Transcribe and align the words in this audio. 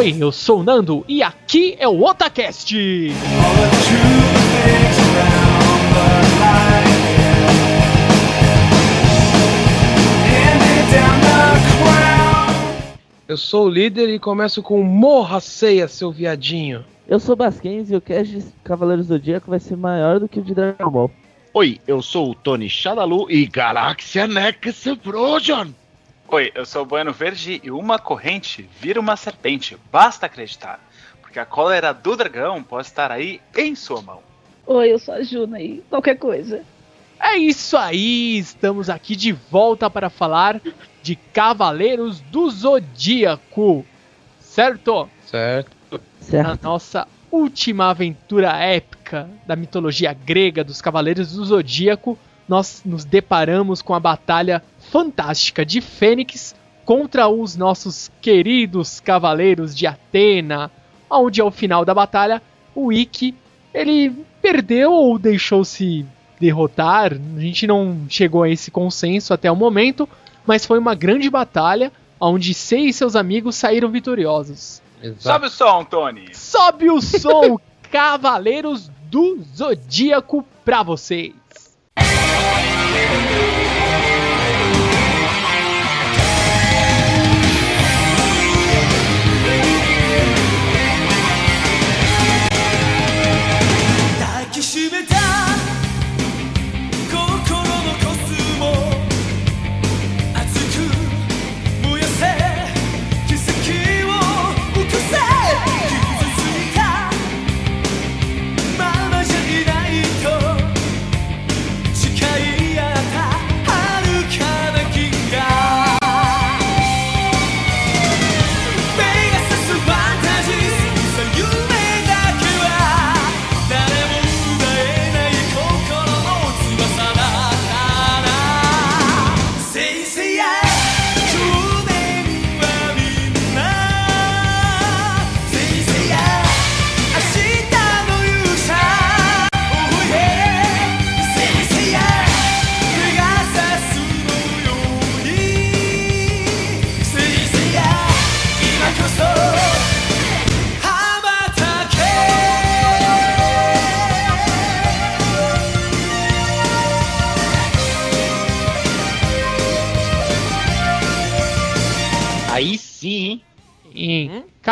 Oi, 0.00 0.16
eu 0.18 0.32
sou 0.32 0.60
o 0.60 0.62
Nando 0.62 1.04
e 1.06 1.22
aqui 1.22 1.76
é 1.78 1.86
o 1.86 2.02
Otacast! 2.02 2.74
Eu 13.28 13.36
sou 13.36 13.66
o 13.66 13.68
líder 13.68 14.08
e 14.08 14.18
começo 14.18 14.62
com 14.62 14.82
Morra 14.82 15.38
Ceia, 15.38 15.86
seu 15.86 16.10
viadinho. 16.10 16.82
Eu 17.06 17.20
sou 17.20 17.34
o 17.34 17.36
Basquens 17.36 17.90
e 17.90 17.94
o 17.94 18.00
cast 18.00 18.34
de 18.34 18.44
Cavaleiros 18.64 19.08
do 19.08 19.12
Zodíaco 19.12 19.50
vai 19.50 19.60
ser 19.60 19.76
maior 19.76 20.18
do 20.18 20.26
que 20.26 20.40
o 20.40 20.42
de 20.42 20.54
Dragon 20.54 20.90
Ball. 20.90 21.10
Oi, 21.52 21.78
eu 21.86 22.00
sou 22.00 22.30
o 22.30 22.34
Tony 22.34 22.70
Shadalu 22.70 23.30
e 23.30 23.44
Galáxia 23.44 24.26
Nex 24.26 24.86
Explosion. 24.86 25.66
Oi, 26.32 26.52
eu 26.54 26.64
sou 26.64 26.82
o 26.82 26.86
Bueno 26.86 27.12
Verde 27.12 27.60
e 27.64 27.70
uma 27.70 27.98
corrente 27.98 28.68
vira 28.78 29.00
uma 29.00 29.16
serpente, 29.16 29.76
basta 29.90 30.26
acreditar. 30.26 30.78
Porque 31.20 31.38
a 31.40 31.44
cólera 31.44 31.92
do 31.92 32.16
dragão 32.16 32.62
pode 32.62 32.86
estar 32.86 33.10
aí 33.10 33.40
em 33.56 33.74
sua 33.74 34.00
mão. 34.00 34.20
Oi, 34.66 34.92
eu 34.92 34.98
sou 34.98 35.14
a 35.14 35.22
Juna 35.22 35.60
e 35.60 35.82
qualquer 35.90 36.16
coisa. 36.16 36.62
É 37.18 37.36
isso 37.36 37.76
aí, 37.76 38.38
estamos 38.38 38.88
aqui 38.88 39.16
de 39.16 39.32
volta 39.32 39.90
para 39.90 40.08
falar 40.08 40.60
de 41.02 41.16
Cavaleiros 41.16 42.20
do 42.20 42.48
Zodíaco, 42.48 43.84
certo? 44.38 45.10
Certo. 45.26 45.70
Na 45.90 45.98
Certo? 46.20 46.62
nossa 46.62 47.08
última 47.30 47.90
aventura 47.90 48.52
épica 48.56 49.28
da 49.46 49.56
mitologia 49.56 50.12
grega 50.12 50.62
dos 50.62 50.80
Cavaleiros 50.80 51.32
do 51.32 51.44
Zodíaco, 51.44 52.16
nós 52.48 52.82
nos 52.84 53.04
deparamos 53.04 53.82
com 53.82 53.94
a 53.94 54.00
batalha 54.00 54.62
fantástica 54.90 55.64
de 55.64 55.80
Fênix 55.80 56.54
contra 56.84 57.28
os 57.28 57.56
nossos 57.56 58.10
queridos 58.20 58.98
Cavaleiros 59.00 59.74
de 59.76 59.86
Atena, 59.86 60.70
onde 61.08 61.40
ao 61.40 61.50
final 61.50 61.84
da 61.84 61.94
batalha 61.94 62.42
o 62.74 62.92
Ikki 62.92 63.34
ele 63.72 64.12
perdeu 64.42 64.92
ou 64.92 65.18
deixou-se 65.18 66.04
derrotar. 66.40 67.12
A 67.12 67.40
gente 67.40 67.66
não 67.66 68.06
chegou 68.08 68.42
a 68.42 68.50
esse 68.50 68.70
consenso 68.70 69.32
até 69.32 69.50
o 69.50 69.56
momento, 69.56 70.08
mas 70.44 70.66
foi 70.66 70.78
uma 70.78 70.94
grande 70.94 71.30
batalha 71.30 71.92
onde 72.20 72.52
Sei 72.52 72.86
e 72.86 72.92
seus 72.92 73.14
amigos 73.14 73.56
saíram 73.56 73.88
vitoriosos. 73.88 74.82
Exato. 75.02 75.22
Sobe 75.22 75.46
o 75.46 75.50
som, 75.50 75.84
Tony! 75.84 76.34
Sobe 76.34 76.90
o 76.90 77.00
som, 77.00 77.58
Cavaleiros 77.90 78.90
do 79.08 79.42
Zodíaco 79.56 80.44
pra 80.64 80.82
vocês. 80.82 81.34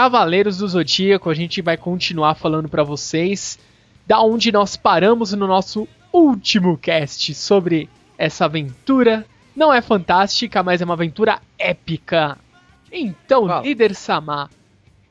Cavaleiros 0.09 0.57
do 0.57 0.67
Zodíaco, 0.67 1.29
a 1.29 1.35
gente 1.35 1.61
vai 1.61 1.77
continuar 1.77 2.35
falando 2.35 2.67
pra 2.67 2.83
vocês 2.83 3.59
da 4.07 4.23
onde 4.23 4.51
nós 4.51 4.75
paramos 4.75 5.35
no 5.35 5.47
nosso 5.47 5.87
último 6.11 6.79
cast 6.79 7.35
sobre 7.35 7.91
essa 8.17 8.47
aventura. 8.47 9.27
Não 9.55 9.71
é 9.71 9.83
fantástica, 9.83 10.63
mas 10.63 10.81
é 10.81 10.85
uma 10.87 10.95
aventura 10.95 11.43
épica. 11.59 12.39
Então, 12.91 13.61
líder 13.61 13.95
Samar, 13.95 14.49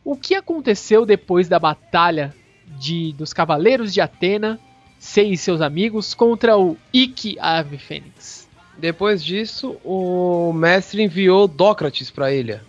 o 0.03 0.17
que 0.17 0.33
aconteceu 0.33 1.05
depois 1.05 1.47
da 1.47 1.59
batalha 1.59 2.33
de 2.65 3.13
dos 3.13 3.33
Cavaleiros 3.33 3.93
de 3.93 4.01
Atena, 4.01 4.59
Sei 4.97 5.31
e 5.31 5.37
seus 5.37 5.61
amigos 5.61 6.15
contra 6.15 6.57
o 6.57 6.75
Ikki 6.91 7.37
Ave 7.39 7.77
Fênix? 7.77 8.49
Depois 8.75 9.23
disso, 9.23 9.77
o 9.85 10.51
mestre 10.53 11.03
enviou 11.03 11.47
Dócrates 11.47 12.09
pra 12.09 12.33
ilha. 12.33 12.63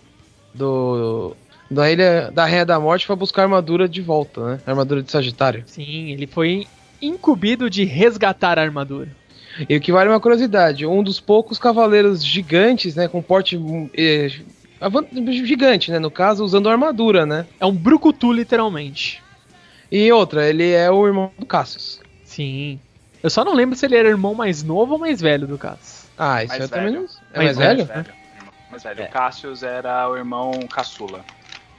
Do. 0.53 1.35
Da 1.69 1.91
ilha 1.91 2.31
da 2.31 2.45
Rainha 2.45 2.65
da 2.65 2.79
Morte 2.79 3.05
pra 3.05 3.15
buscar 3.15 3.43
a 3.43 3.45
armadura 3.45 3.87
de 3.87 4.01
volta, 4.01 4.43
né? 4.55 4.59
A 4.65 4.71
armadura 4.71 5.03
de 5.03 5.11
Sagitário. 5.11 5.63
Sim, 5.67 6.11
ele 6.11 6.25
foi 6.25 6.67
incumbido 7.01 7.69
de 7.69 7.83
resgatar 7.83 8.57
a 8.57 8.61
armadura. 8.63 9.07
E 9.67 9.75
o 9.75 9.81
que 9.81 9.91
vale 9.91 10.09
uma 10.09 10.19
curiosidade: 10.19 10.85
um 10.85 11.03
dos 11.03 11.19
poucos 11.19 11.59
cavaleiros 11.59 12.23
gigantes, 12.25 12.95
né? 12.95 13.07
Com 13.07 13.21
porte. 13.21 13.59
eh, 13.95 14.31
gigante, 15.43 15.91
né? 15.91 15.99
No 15.99 16.09
caso, 16.09 16.43
usando 16.43 16.69
armadura, 16.69 17.25
né? 17.25 17.45
É 17.59 17.65
um 17.65 17.73
brucutu, 17.73 18.31
literalmente. 18.31 19.21
E 19.91 20.11
outra, 20.11 20.47
ele 20.47 20.71
é 20.71 20.89
o 20.89 21.05
irmão 21.05 21.31
do 21.37 21.45
Cassius. 21.45 21.99
Sim. 22.23 22.79
Eu 23.21 23.29
só 23.29 23.43
não 23.43 23.53
lembro 23.53 23.75
se 23.75 23.85
ele 23.85 23.97
era 23.97 24.07
irmão 24.07 24.33
mais 24.33 24.63
novo 24.63 24.93
ou 24.93 24.99
mais 24.99 25.19
velho 25.19 25.45
do 25.45 25.57
Cass. 25.57 26.07
Ah, 26.17 26.43
isso 26.43 26.49
Mais 26.51 26.61
eu 26.63 26.69
também 26.69 26.85
velho. 26.93 27.01
não. 27.01 27.09
É 27.33 27.37
mais, 27.43 27.57
Mais 27.57 27.57
velho? 27.57 27.87
Mais 27.87 27.87
velho. 28.05 28.15
Mais 28.71 28.83
velho. 28.83 29.01
É. 29.01 29.05
O 29.05 29.09
Cassius 29.09 29.63
era 29.63 30.09
o 30.09 30.15
irmão 30.15 30.51
caçula. 30.71 31.25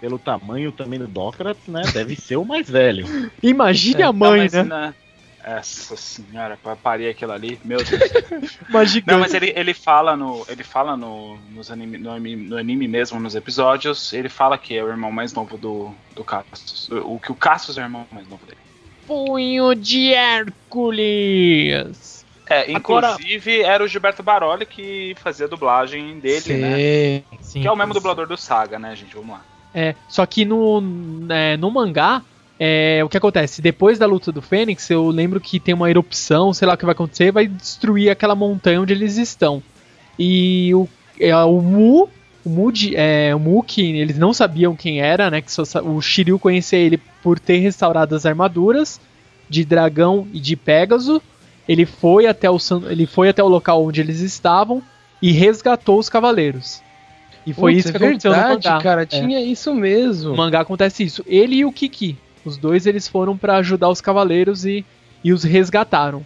Pelo 0.00 0.18
tamanho 0.18 0.72
também 0.72 0.98
do 0.98 1.06
Dócrates, 1.06 1.66
né? 1.68 1.82
Deve 1.92 2.16
ser 2.16 2.36
o 2.36 2.44
mais 2.44 2.68
velho. 2.70 3.06
Imagine 3.42 4.02
É, 4.02 4.06
a 4.06 4.12
mãe, 4.12 4.40
mas, 4.40 4.52
né? 4.52 4.94
Essa 5.42 5.96
senhora, 5.96 6.58
pra 6.62 6.76
parir 6.76 7.08
aquilo 7.08 7.32
ali, 7.32 7.58
meu 7.64 7.82
Deus. 7.82 8.00
Uma 8.68 8.84
gigante. 8.84 9.10
Não, 9.12 9.20
mas 9.20 9.32
ele, 9.32 9.54
ele 9.56 9.72
fala 9.72 10.14
no. 10.14 10.44
Ele 10.48 10.62
fala 10.62 10.98
no, 10.98 11.38
nos 11.50 11.70
anime, 11.70 11.96
no, 11.96 12.10
anime, 12.10 12.44
no 12.48 12.58
anime 12.58 12.86
mesmo, 12.86 13.18
nos 13.18 13.34
episódios, 13.34 14.12
ele 14.12 14.28
fala 14.28 14.58
que 14.58 14.76
é 14.76 14.84
o 14.84 14.88
irmão 14.88 15.10
mais 15.10 15.32
novo 15.32 15.56
do, 15.56 15.94
do 16.14 16.22
Cassius. 16.22 16.90
O, 16.90 17.18
que 17.18 17.32
o 17.32 17.34
Cassius 17.34 17.78
é 17.78 17.80
o 17.80 17.84
irmão 17.84 18.06
mais 18.12 18.28
novo 18.28 18.44
dele. 18.44 18.58
Punho 19.06 19.74
de 19.74 20.12
Hércules. 20.12 22.26
É, 22.48 22.74
Agora- 22.74 23.12
inclusive 23.12 23.62
era 23.62 23.82
o 23.82 23.88
Gilberto 23.88 24.22
Baroli 24.22 24.66
que 24.66 25.14
fazia 25.22 25.46
a 25.46 25.48
dublagem 25.48 26.18
dele, 26.18 26.54
né? 26.54 26.76
Sim. 26.76 27.24
Sim. 27.40 27.60
Que 27.62 27.68
é 27.68 27.72
o 27.72 27.76
mesmo 27.76 27.94
dublador 27.94 28.26
do 28.26 28.36
Saga, 28.36 28.78
né, 28.78 28.94
gente? 28.96 29.14
Vamos 29.14 29.30
lá. 29.30 29.44
É, 29.74 29.94
só 30.08 30.26
que 30.26 30.44
no, 30.44 30.82
é, 31.28 31.56
no 31.56 31.70
mangá, 31.70 32.22
é, 32.58 33.00
o 33.04 33.08
que 33.08 33.16
acontece? 33.16 33.62
Depois 33.62 33.98
da 33.98 34.06
luta 34.06 34.30
do 34.32 34.42
Fênix, 34.42 34.90
eu 34.90 35.08
lembro 35.08 35.40
que 35.40 35.60
tem 35.60 35.74
uma 35.74 35.88
erupção, 35.90 36.52
sei 36.52 36.66
lá 36.68 36.74
o 36.74 36.76
que 36.76 36.84
vai 36.84 36.92
acontecer, 36.92 37.30
vai 37.32 37.46
destruir 37.46 38.10
aquela 38.10 38.34
montanha 38.34 38.80
onde 38.80 38.92
eles 38.92 39.16
estão. 39.16 39.62
E 40.18 40.74
o, 40.74 40.88
é, 41.18 41.34
o 41.36 41.60
Mu, 41.62 42.08
o 42.44 42.50
Mu, 42.50 42.72
de- 42.72 42.94
é, 42.96 43.34
o 43.34 43.38
Mu 43.38 43.62
que 43.62 43.80
eles 43.96 44.18
não 44.18 44.32
sabiam 44.34 44.74
quem 44.76 45.00
era, 45.00 45.30
né? 45.30 45.40
Que 45.40 45.50
só 45.52 45.62
o 45.82 46.00
Shiryu 46.02 46.38
conhecia 46.38 46.78
ele 46.78 46.98
por 47.22 47.38
ter 47.38 47.58
restaurado 47.58 48.14
as 48.14 48.26
armaduras 48.26 49.00
de 49.48 49.64
dragão 49.64 50.26
e 50.32 50.40
de 50.40 50.56
Pégaso. 50.56 51.22
Ele 51.68 51.86
foi 51.86 52.26
até 52.26 52.50
o, 52.50 52.58
ele 52.88 53.06
foi 53.06 53.28
até 53.28 53.42
o 53.42 53.48
local 53.48 53.84
onde 53.84 54.00
eles 54.00 54.20
estavam 54.20 54.82
e 55.22 55.30
resgatou 55.32 55.98
os 55.98 56.08
cavaleiros. 56.08 56.82
E 57.50 57.54
foi 57.54 57.72
Putz, 57.74 57.84
isso 57.86 57.96
que 57.98 58.02
é 58.04 58.06
aconteceu 58.08 58.30
no 58.30 58.36
verdade, 58.36 58.68
mangá. 58.68 58.82
cara. 58.82 59.02
É. 59.02 59.06
Tinha 59.06 59.40
isso 59.40 59.74
mesmo. 59.74 60.30
No 60.30 60.36
mangá 60.36 60.60
acontece 60.60 61.02
isso. 61.04 61.24
Ele 61.26 61.56
e 61.56 61.64
o 61.64 61.72
Kiki. 61.72 62.16
Os 62.44 62.56
dois 62.56 62.86
eles 62.86 63.06
foram 63.06 63.36
pra 63.36 63.56
ajudar 63.56 63.88
os 63.90 64.00
cavaleiros 64.00 64.64
e, 64.64 64.84
e 65.22 65.32
os 65.32 65.44
resgataram. 65.44 66.24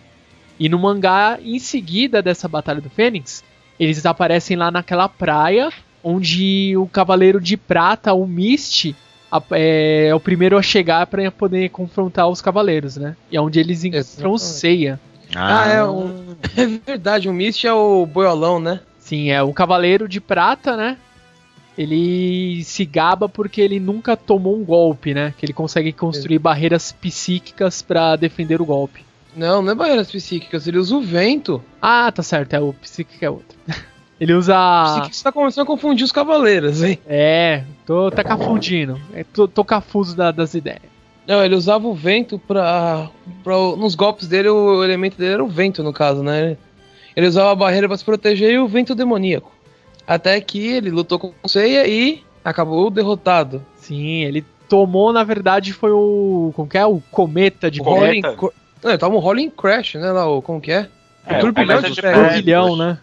E 0.61 0.69
no 0.69 0.79
mangá, 0.79 1.39
em 1.43 1.59
seguida 1.59 2.23
dessa 2.23 2.47
Batalha 2.47 2.81
do 2.81 2.89
Fênix, 2.89 3.43
eles 3.81 4.07
aparecem 4.07 4.57
lá 4.57 4.71
naquela 4.71 5.09
praia 5.09 5.71
onde 6.03 6.77
o 6.77 6.87
Cavaleiro 6.87 7.41
de 7.41 7.57
Prata, 7.57 8.13
o 8.13 8.27
Mist, 8.27 8.95
é, 9.51 10.07
é 10.09 10.15
o 10.15 10.21
primeiro 10.21 10.57
a 10.57 10.63
chegar 10.63 11.07
pra 11.07 11.29
poder 11.33 11.71
confrontar 11.71 12.29
os 12.29 12.41
cavaleiros, 12.41 12.97
né? 12.97 13.17
E 13.33 13.37
é 13.37 13.41
onde 13.41 13.59
eles 13.59 13.83
encontram 13.85 14.33
o. 14.33 14.39
Seiya. 14.39 15.01
Ah, 15.35 15.67
é 15.67 15.83
o- 15.83 16.37
É 16.57 16.67
verdade, 16.67 17.29
o 17.29 17.33
Mist 17.33 17.67
é 17.67 17.73
o 17.73 18.07
boiolão, 18.07 18.61
né? 18.61 18.81
Sim, 19.01 19.31
é 19.31 19.43
o 19.43 19.53
cavaleiro 19.53 20.07
de 20.09 20.21
prata, 20.21 20.77
né? 20.77 20.97
Ele 21.77 22.63
se 22.65 22.85
gaba 22.85 23.29
porque 23.29 23.61
ele 23.61 23.81
nunca 23.81 24.17
tomou 24.17 24.57
um 24.57 24.65
golpe, 24.65 25.13
né? 25.13 25.35
Que 25.37 25.45
ele 25.45 25.53
consegue 25.53 25.93
construir 25.93 26.39
barreiras 26.39 26.93
psíquicas 26.93 27.83
pra 27.83 28.15
defender 28.17 28.61
o 28.63 28.65
golpe. 28.67 29.05
Não, 29.37 29.61
não 29.61 29.73
é 29.73 29.75
barreiras 29.75 30.11
psíquicas, 30.11 30.67
ele 30.69 30.79
usa 30.79 30.95
o 30.95 31.01
vento. 31.03 31.61
Ah, 31.83 32.13
tá 32.13 32.23
certo, 32.23 32.55
é 32.55 32.61
o 32.61 32.73
psíquico 32.73 33.25
é 33.25 33.31
outro. 33.31 33.59
Ele 34.21 34.33
usa. 34.33 34.55
Psíquico 34.85 35.15
você 35.17 35.25
tá 35.25 35.33
começando 35.33 35.65
a 35.65 35.67
confundir 35.67 36.05
os 36.05 36.13
cavaleiros, 36.13 36.85
hein? 36.85 37.01
É, 37.05 37.65
tô 37.85 38.13
tá 38.13 38.23
confundindo. 38.23 38.99
É, 39.13 39.25
tô, 39.25 39.49
tô 39.49 39.65
confuso 39.65 40.17
da- 40.17 40.31
das 40.31 40.55
ideias. 40.55 40.83
Não, 41.27 41.45
ele 41.45 41.57
usava 41.57 41.89
o 41.89 41.95
vento 41.95 42.39
pra, 42.39 43.11
pra. 43.43 43.57
Nos 43.77 43.97
golpes 43.97 44.29
dele, 44.29 44.49
o 44.49 44.85
elemento 44.85 45.19
dele 45.19 45.33
era 45.35 45.45
o 45.45 45.49
vento, 45.49 45.83
no 45.83 45.93
caso, 45.93 46.23
né? 46.23 46.57
Ele 47.17 47.27
usava 47.27 47.51
a 47.51 47.55
barreira 47.57 47.89
pra 47.89 47.97
se 47.97 48.05
proteger 48.05 48.53
e 48.53 48.59
o 48.59 48.69
vento 48.69 48.95
demoníaco. 48.95 49.51
Até 50.07 50.41
que 50.41 50.67
ele 50.67 50.91
lutou 50.91 51.19
com 51.19 51.33
o 51.43 51.49
Seiya 51.49 51.87
e 51.87 52.23
acabou 52.45 52.91
derrotado. 52.91 53.65
Sim, 53.77 54.23
ele 54.25 54.45
tomou, 54.69 55.13
na 55.13 55.25
verdade, 55.25 55.73
foi 55.73 55.91
o. 55.93 56.53
Como 56.55 56.69
que 56.69 56.77
é? 56.79 56.85
O 56.87 57.01
cometa 57.11 57.71
de 57.71 57.81
O 57.81 57.85
Pegasus. 57.85 58.01
cometa. 58.07 58.29
Rolling, 58.29 58.37
Cr- 58.37 58.55
não, 58.83 58.91
ele 58.91 58.99
tava 58.99 59.15
um 59.15 59.19
Rolling 59.19 59.51
Crash, 59.51 59.95
né? 59.95 60.13
Lá, 60.13 60.27
o, 60.29 60.43
como 60.43 60.61
que 60.61 60.73
é? 60.73 60.89
É, 61.27 61.39
o 61.39 61.41
turbilhão 61.41 61.77
cometa 61.77 61.89
de 61.89 61.95
de 61.95 62.03
Pegasus. 62.03 62.29
turbilhão, 62.33 62.77
né? 62.77 62.99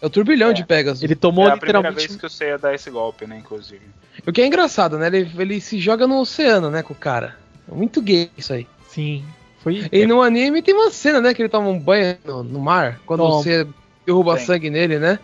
É 0.00 0.06
o 0.06 0.10
turbilhão 0.10 0.50
É. 0.50 0.52
de 0.52 0.64
Pegasus. 0.64 1.02
Ele 1.02 1.14
tomou 1.14 1.44
é 1.48 1.52
a 1.52 1.56
primeira 1.56 1.78
literalmente. 1.78 2.08
vez 2.08 2.20
que 2.20 2.26
o 2.26 2.30
Seiya 2.30 2.58
dá 2.58 2.74
esse 2.74 2.90
golpe, 2.90 3.24
né, 3.24 3.38
inclusive. 3.38 3.82
O 4.26 4.32
que 4.32 4.40
é 4.42 4.46
engraçado, 4.46 4.98
né? 4.98 5.06
Ele, 5.06 5.30
ele 5.38 5.60
se 5.60 5.78
joga 5.78 6.06
no 6.08 6.18
oceano, 6.20 6.70
né, 6.70 6.82
com 6.82 6.92
o 6.92 6.96
cara. 6.96 7.36
É 7.70 7.74
muito 7.74 8.02
gay 8.02 8.28
isso 8.36 8.52
aí. 8.52 8.66
Sim. 8.88 9.24
Foi. 9.60 9.86
E 9.92 10.04
no 10.06 10.20
anime 10.20 10.60
tem 10.60 10.74
uma 10.74 10.90
cena, 10.90 11.20
né, 11.20 11.32
que 11.32 11.40
ele 11.40 11.48
toma 11.48 11.68
um 11.68 11.78
banho 11.78 12.16
no, 12.24 12.42
no 12.42 12.58
mar, 12.60 13.00
quando 13.06 13.20
Toma. 13.20 13.36
você 13.36 13.64
derruba 14.04 14.34
Tem. 14.36 14.44
sangue 14.44 14.70
nele, 14.70 14.98
né? 14.98 15.20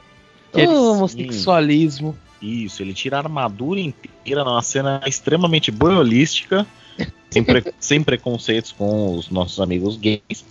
Que 0.53 0.67
Oh, 0.67 0.93
homossexualismo. 0.93 2.17
Isso, 2.41 2.83
ele 2.83 2.95
tira 2.95 3.17
a 3.17 3.21
armadura 3.21 3.81
inteira 3.81 4.45
numa 4.45 4.63
cena 4.63 5.01
extremamente 5.07 5.71
boiolística, 5.71 6.67
sem, 7.31 7.43
pre- 7.43 7.75
sem 7.81 8.03
preconceitos 8.03 8.73
com 8.73 9.15
os 9.15 9.29
nossos 9.31 9.61
amigos 9.61 9.97
gays, 9.97 10.45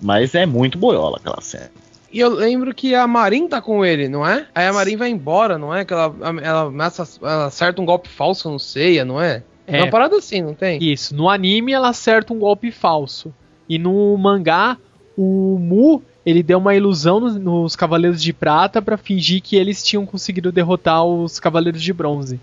mas 0.00 0.34
é 0.34 0.44
muito 0.46 0.76
boiola 0.78 1.16
aquela 1.18 1.40
cena. 1.40 1.70
E 2.12 2.18
eu 2.20 2.30
lembro 2.30 2.74
que 2.74 2.94
a 2.94 3.06
Marin 3.06 3.46
tá 3.48 3.60
com 3.60 3.84
ele, 3.84 4.08
não 4.08 4.26
é? 4.26 4.46
Aí 4.54 4.66
a 4.66 4.72
Marin 4.72 4.96
vai 4.96 5.10
embora, 5.10 5.58
não 5.58 5.74
é? 5.74 5.84
Que 5.84 5.92
ela, 5.92 6.14
ela, 6.42 6.62
ameaça- 6.62 7.06
ela 7.22 7.46
acerta 7.46 7.80
um 7.82 7.84
golpe 7.84 8.08
falso 8.08 8.50
no 8.50 8.58
Seiya, 8.58 9.04
não 9.04 9.20
é? 9.20 9.42
É 9.66 9.78
É, 9.78 9.82
uma 9.82 9.90
parada 9.90 10.16
assim, 10.16 10.40
não 10.40 10.54
tem? 10.54 10.82
Isso, 10.82 11.14
no 11.14 11.28
anime 11.28 11.72
ela 11.72 11.90
acerta 11.90 12.32
um 12.32 12.38
golpe 12.38 12.70
falso. 12.72 13.32
E 13.68 13.78
no 13.78 14.16
mangá, 14.16 14.78
o 15.16 15.58
Mu, 15.60 16.02
ele 16.28 16.42
deu 16.42 16.58
uma 16.58 16.74
ilusão 16.74 17.18
nos, 17.20 17.36
nos 17.36 17.74
Cavaleiros 17.74 18.22
de 18.22 18.34
Prata 18.34 18.82
pra 18.82 18.98
fingir 18.98 19.40
que 19.40 19.56
eles 19.56 19.82
tinham 19.82 20.04
conseguido 20.04 20.52
derrotar 20.52 21.02
os 21.02 21.40
Cavaleiros 21.40 21.82
de 21.82 21.92
Bronze. 21.92 22.38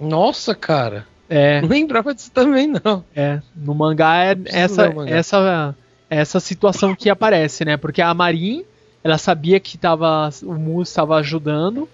Nossa, 0.00 0.56
cara. 0.56 1.06
É, 1.28 1.60
Não 1.62 1.68
lembrava 1.68 2.12
disso 2.12 2.32
também, 2.32 2.66
não. 2.66 3.04
é. 3.14 3.40
No 3.54 3.74
mangá 3.74 4.24
é 4.24 4.36
essa, 4.46 4.90
mangá. 4.90 5.10
essa, 5.14 5.76
essa 6.10 6.40
situação 6.40 6.96
que 6.96 7.08
aparece, 7.08 7.64
né? 7.64 7.76
Porque 7.76 8.02
a 8.02 8.12
Marin, 8.12 8.64
ela 9.04 9.18
sabia 9.18 9.60
que 9.60 9.78
tava, 9.78 10.30
o 10.42 10.54
Mu 10.54 10.82
estava 10.82 11.16
ajudando. 11.16 11.88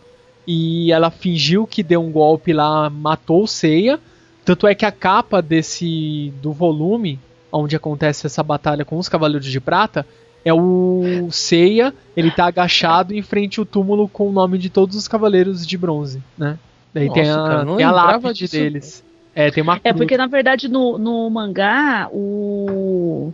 E 0.47 0.93
ela 0.93 1.11
fingiu 1.11 1.67
que 1.67 1.83
deu 1.83 2.03
um 2.03 2.11
golpe 2.11 2.53
lá, 2.53 2.89
matou 2.89 3.45
o 3.45 3.49
Seiya. 3.49 4.01
Tanto 4.45 4.67
é 4.67 4.75
que 4.75 4.87
a 4.87 4.93
capa 4.93 5.43
desse 5.43 6.33
do 6.43 6.53
volume, 6.53 7.19
onde 7.51 7.77
acontece 7.77 8.27
essa 8.27 8.43
batalha 8.43 8.85
com 8.85 8.99
os 8.99 9.09
Cavaleiros 9.09 9.47
de 9.47 9.61
Prata, 9.61 10.07
é 10.45 10.53
o 10.53 11.29
Seiya, 11.31 11.93
ele 12.17 12.31
tá 12.31 12.47
agachado 12.47 13.15
em 13.15 13.23
frente 13.23 13.59
ao 13.59 13.67
túmulo 13.67 14.09
com 14.09 14.29
o 14.29 14.33
nome 14.33 14.59
de 14.59 14.69
todos 14.71 14.97
os 14.97 15.09
Cavaleiros 15.09 15.67
de 15.67 15.77
Bronze, 15.79 16.23
né? 16.37 16.59
Daí 16.93 17.11
tem 17.11 17.27
Nossa, 17.27 17.41
a, 17.41 17.49
cara, 17.49 17.77
tem 17.77 17.85
a 17.85 17.91
lápide 17.91 18.39
disso. 18.41 18.55
deles. 18.57 19.05
É, 19.35 19.51
tem 19.51 19.63
uma 19.65 19.75
É 19.77 19.79
cruz. 19.91 19.97
porque, 19.97 20.17
na 20.17 20.29
verdade, 20.29 20.69
no, 20.69 20.97
no 20.97 21.29
mangá, 21.29 22.09
o- 22.13 23.33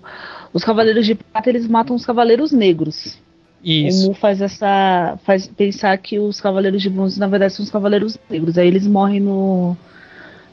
os 0.53 0.65
Cavaleiros 0.65 1.05
de 1.05 1.15
Prata, 1.15 1.51
eles 1.51 1.67
matam 1.69 1.95
os 1.95 2.07
Cavaleiros 2.07 2.53
Negros. 2.53 3.19
Isso. 3.63 4.07
O 4.07 4.09
Mu 4.09 4.15
faz 4.15 4.41
essa. 4.41 5.19
faz 5.25 5.47
pensar 5.47 5.95
que 5.99 6.19
os 6.19 6.41
Cavaleiros 6.41 6.81
de 6.81 6.89
Bronze, 6.89 7.21
na 7.21 7.27
verdade, 7.27 7.53
são 7.53 7.63
os 7.63 7.71
Cavaleiros 7.71 8.17
Negros. 8.31 8.57
Aí 8.57 8.67
eles 8.67 8.87
morrem 8.87 9.21
no, 9.21 9.77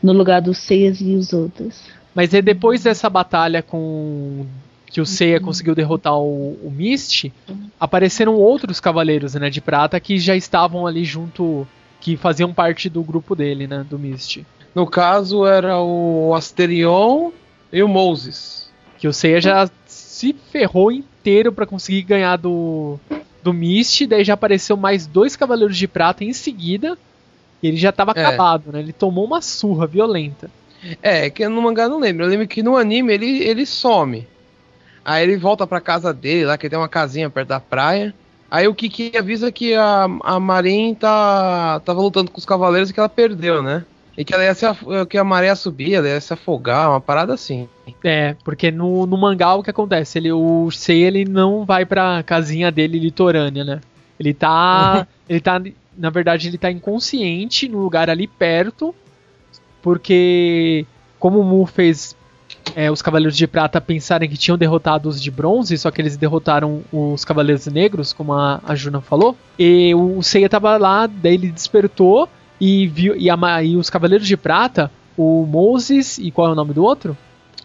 no 0.03 0.11
lugar 0.11 0.41
dos 0.41 0.57
Seias 0.57 0.99
e 0.99 1.15
os 1.15 1.31
outros. 1.31 1.81
Mas 2.13 2.33
é 2.33 2.41
depois 2.41 2.83
dessa 2.83 3.09
batalha 3.09 3.61
com 3.63 4.45
que 4.89 5.01
o 5.01 5.05
Seiya 5.05 5.39
conseguiu 5.39 5.75
derrotar 5.75 6.17
o, 6.17 6.57
o 6.63 6.71
Mist, 6.71 7.31
apareceram 7.79 8.35
outros 8.35 8.79
cavaleiros, 8.79 9.35
né, 9.35 9.49
de 9.49 9.61
prata 9.61 9.99
que 9.99 10.17
já 10.17 10.35
estavam 10.35 10.87
ali 10.87 11.03
junto, 11.03 11.67
que 11.99 12.15
faziam 12.17 12.53
parte 12.53 12.89
do 12.89 13.03
grupo 13.03 13.35
dele, 13.35 13.67
né, 13.67 13.85
do 13.87 13.99
Mist. 13.99 14.45
No 14.73 14.87
caso, 14.87 15.45
era 15.45 15.79
o 15.79 16.33
Asterion 16.35 17.31
e 17.71 17.83
o 17.83 17.87
Moses. 17.87 18.69
Que 18.97 19.07
o 19.07 19.13
Seiya 19.13 19.41
já 19.41 19.69
se 19.85 20.33
ferrou 20.51 20.91
inteiro 20.91 21.51
pra 21.51 21.65
conseguir 21.65 22.01
ganhar 22.03 22.37
do 22.37 22.99
do 23.43 23.53
Mist, 23.53 24.05
daí 24.07 24.25
já 24.25 24.33
apareceu 24.33 24.75
mais 24.75 25.07
dois 25.07 25.35
cavaleiros 25.37 25.77
de 25.77 25.87
prata 25.87 26.23
em 26.23 26.33
seguida. 26.33 26.97
E 27.63 27.67
ele 27.67 27.77
já 27.77 27.91
tava 27.91 28.11
É. 28.15 28.25
acabado, 28.25 28.71
né? 28.71 28.79
Ele 28.79 28.91
tomou 28.91 29.25
uma 29.25 29.41
surra 29.41 29.87
violenta. 29.87 30.49
É, 31.01 31.29
que 31.29 31.47
no 31.47 31.61
mangá 31.61 31.83
eu 31.83 31.89
não 31.89 31.99
lembro. 31.99 32.25
Eu 32.25 32.29
lembro 32.29 32.47
que 32.47 32.61
no 32.61 32.75
anime 32.75 33.13
ele, 33.13 33.43
ele 33.43 33.65
some. 33.65 34.27
Aí 35.07 35.23
ele 35.23 35.37
volta 35.37 35.65
pra 35.65 35.79
casa 35.79 36.13
dele, 36.13 36.43
lá 36.43 36.57
que 36.57 36.69
tem 36.69 36.77
uma 36.77 36.89
casinha 36.89 37.29
perto 37.29 37.47
da 37.47 37.61
praia. 37.61 38.13
Aí 38.51 38.67
o 38.67 38.75
Kiki 38.75 39.17
avisa 39.17 39.49
que 39.53 39.73
a, 39.73 40.03
a 40.21 40.37
Marin 40.37 40.93
tá, 40.93 41.79
tava 41.85 42.01
lutando 42.01 42.29
com 42.29 42.37
os 42.37 42.45
cavaleiros 42.45 42.89
e 42.89 42.93
que 42.93 42.99
ela 42.99 43.07
perdeu, 43.07 43.63
né? 43.63 43.85
E 44.17 44.25
que, 44.25 44.33
ela 44.33 44.43
ia 44.43 44.53
se, 44.53 44.65
que 45.09 45.17
a 45.17 45.23
maré 45.23 45.47
ia 45.47 45.55
subir, 45.55 45.93
ela 45.93 46.09
ia 46.09 46.19
se 46.19 46.33
afogar, 46.33 46.89
uma 46.89 46.99
parada 46.99 47.33
assim. 47.33 47.69
É, 48.03 48.35
porque 48.43 48.69
no, 48.69 49.05
no 49.05 49.15
mangá 49.15 49.55
o 49.55 49.63
que 49.63 49.69
acontece? 49.69 50.17
Ele, 50.17 50.33
o 50.33 50.69
Sei 50.71 51.03
ele 51.03 51.23
não 51.23 51.63
vai 51.63 51.85
pra 51.85 52.21
casinha 52.23 52.69
dele 52.69 52.99
litorânea, 52.99 53.63
né? 53.63 53.81
Ele 54.19 54.33
tá. 54.33 55.07
ele 55.29 55.39
tá. 55.39 55.61
Na 55.97 56.09
verdade, 56.09 56.49
ele 56.49 56.57
tá 56.57 56.69
inconsciente 56.69 57.69
no 57.69 57.77
lugar 57.77 58.09
ali 58.09 58.27
perto. 58.27 58.93
Porque 59.81 60.85
como 61.17 61.39
o 61.39 61.43
Mu 61.45 61.65
fez 61.65 62.13
é, 62.75 62.91
os 62.91 63.01
Cavaleiros 63.01 63.35
de 63.35 63.47
Prata 63.47 63.81
pensarem 63.81 64.29
que 64.29 64.37
tinham 64.37 64.57
derrotado 64.57 65.09
os 65.09 65.21
de 65.21 65.31
bronze, 65.31 65.77
só 65.77 65.91
que 65.91 66.01
eles 66.01 66.17
derrotaram 66.17 66.81
os 66.91 67.25
Cavaleiros 67.25 67.67
Negros, 67.67 68.13
como 68.13 68.33
a, 68.33 68.61
a 68.63 68.75
Juna 68.75 69.01
falou. 69.01 69.35
E 69.57 69.93
o 69.95 70.21
Seiya 70.21 70.49
tava 70.49 70.77
lá, 70.77 71.07
daí 71.07 71.33
ele 71.35 71.51
despertou 71.51 72.29
e 72.59 72.87
viu. 72.87 73.15
E, 73.15 73.29
a 73.29 73.63
e 73.63 73.75
os 73.75 73.89
Cavaleiros 73.89 74.27
de 74.27 74.37
Prata, 74.37 74.91
o 75.17 75.45
Moses 75.45 76.17
e 76.17 76.31
qual 76.31 76.49
é 76.49 76.51
o 76.51 76.55
nome 76.55 76.73
do 76.73 76.83
outro? 76.83 77.17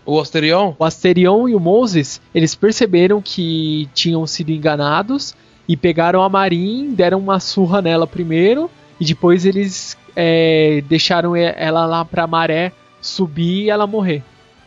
O 0.04 0.18
Asterion? 0.18 0.74
O 0.78 0.84
Asterion 0.84 1.48
e 1.48 1.54
o 1.54 1.60
Moses, 1.60 2.20
eles 2.34 2.54
perceberam 2.54 3.22
que 3.22 3.88
tinham 3.94 4.26
sido 4.26 4.50
enganados 4.50 5.34
e 5.68 5.76
pegaram 5.76 6.22
a 6.22 6.28
Marin, 6.28 6.92
deram 6.92 7.18
uma 7.18 7.38
surra 7.38 7.80
nela 7.80 8.06
primeiro 8.06 8.70
e 8.98 9.04
depois 9.04 9.46
eles 9.46 9.96
é, 10.16 10.82
deixaram 10.88 11.36
ela 11.36 11.86
lá 11.86 12.04
pra 12.04 12.26
maré 12.26 12.72
subir 13.00 13.64
e 13.64 13.70
ela 13.70 13.86
morrer. 13.86 14.22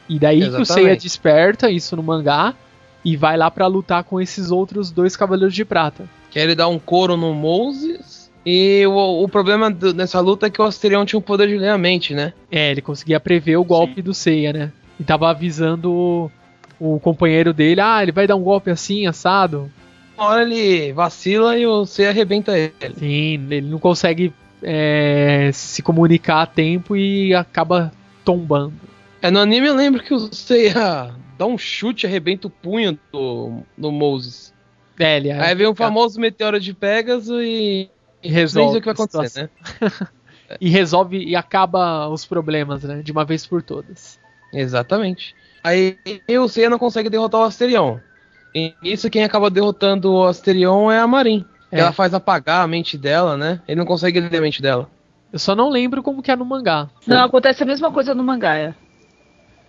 E 0.08 0.20
daí 0.20 0.38
que 0.40 0.44
o 0.46 0.48
Exatamente. 0.48 0.68
Seiya 0.74 0.96
desperta 0.96 1.70
isso 1.72 1.96
no 1.96 2.04
mangá 2.04 2.54
e 3.04 3.16
vai 3.18 3.38
lá 3.38 3.50
pra 3.50 3.68
lutar 3.68 4.04
com 4.04 4.20
esses 4.22 4.52
outros 4.52 4.92
dois 4.92 5.16
Cavaleiros 5.16 5.54
de 5.54 5.66
Prata. 5.66 6.06
Que 6.32 6.40
ele 6.40 6.56
dá 6.56 6.68
um 6.68 6.78
couro 6.80 7.16
no 7.18 7.34
Moses. 7.34 8.32
E 8.46 8.86
o, 8.86 9.24
o 9.24 9.28
problema 9.28 9.72
do- 9.72 9.94
nessa 9.94 10.20
luta 10.20 10.46
é 10.48 10.50
que 10.50 10.62
o 10.62 10.66
Asterion 10.66 11.06
tinha 11.06 11.18
o 11.18 11.22
poder 11.22 11.48
de 11.48 11.58
ler 11.58 11.70
a 11.70 11.78
mente, 11.78 12.14
né? 12.14 12.34
É, 12.52 12.70
ele 12.72 12.82
conseguia 12.82 13.20
prever 13.20 13.58
o 13.58 13.64
golpe 13.64 14.02
do 14.02 14.14
Seiya, 14.14 14.54
né? 14.54 14.72
E 15.00 15.04
tava 15.04 15.30
avisando 15.30 15.92
o, 15.92 16.32
o 16.80 17.00
companheiro 17.00 17.52
dele, 17.54 17.82
ah, 17.82 18.04
ele 18.04 18.12
vai 18.12 18.28
dar 18.28 18.36
um 18.36 18.44
golpe 18.44 18.70
assim, 18.70 19.08
assado. 19.08 19.72
Uma 20.16 20.28
hora 20.28 20.44
ele 20.44 20.94
vacila 20.94 21.58
e 21.58 21.66
o 21.66 21.86
Seiya 21.88 22.12
arrebenta 22.12 22.56
ele. 22.58 22.74
Sim, 22.98 23.34
ele 23.50 23.62
não 23.62 23.80
consegue 23.80 24.32
é, 24.62 25.50
se 25.52 25.82
comunicar 25.82 26.42
a 26.44 26.46
tempo 26.46 26.96
e 26.96 27.34
acaba 27.34 27.92
tombando. 28.24 28.74
É, 29.22 29.32
no 29.32 29.40
anime 29.40 29.68
eu 29.68 29.76
lembro 29.76 30.04
que 30.04 30.14
o 30.14 30.34
Seiya 30.34 31.14
dá 31.38 31.46
um 31.46 31.58
chute 31.58 32.06
e 32.06 32.08
arrebenta 32.08 32.48
o 32.48 32.50
punho 32.50 32.98
do, 33.12 33.64
do 33.78 33.92
Moses. 33.92 34.54
É, 35.00 35.18
ele 35.18 35.32
Aí 35.32 35.56
vem 35.56 35.68
o 35.68 35.76
famoso 35.76 36.20
meteoro 36.20 36.60
de 36.60 36.74
Pegasus 36.74 37.42
e. 37.42 37.90
e 38.24 38.30
resolve, 38.30 38.78
o 38.78 38.82
que 38.82 38.86
vai 38.86 38.94
acontecer, 38.94 39.50
né? 39.82 39.90
E 40.62 40.70
resolve 40.70 41.18
e 41.18 41.36
acaba 41.36 42.08
os 42.08 42.24
problemas, 42.24 42.84
né? 42.84 43.02
De 43.02 43.12
uma 43.12 43.26
vez 43.26 43.48
por 43.48 43.64
todas. 43.64 44.20
Exatamente. 44.54 45.36
Aí 45.64 45.98
o 46.40 46.48
Seiya 46.48 46.70
não 46.70 46.78
consegue 46.78 47.10
derrotar 47.10 47.42
o 47.42 47.46
Asterion. 47.46 47.98
E 48.54 48.76
isso 48.84 49.10
quem 49.10 49.24
acaba 49.24 49.50
derrotando 49.50 50.14
o 50.14 50.24
Asterion 50.24 50.92
é 50.92 51.00
a 51.00 51.08
Marin. 51.08 51.44
É. 51.72 51.80
Ela 51.80 51.92
faz 51.92 52.14
apagar 52.14 52.64
a 52.64 52.68
mente 52.68 52.96
dela, 52.96 53.36
né? 53.36 53.60
Ele 53.68 53.80
não 53.80 53.86
consegue 53.86 54.20
ler 54.20 54.38
a 54.38 54.42
mente 54.42 54.62
dela. 54.62 54.88
Eu 55.34 55.40
só 55.40 55.56
não 55.56 55.70
lembro 55.70 56.04
como 56.04 56.22
que 56.22 56.32
é 56.32 56.36
no 56.36 56.46
mangá. 56.46 56.88
Não, 57.06 57.26
acontece 57.26 57.64
a 57.64 57.66
mesma 57.66 57.92
coisa 57.92 58.14
no 58.14 58.24
mangá, 58.24 58.56
é. 58.56 58.74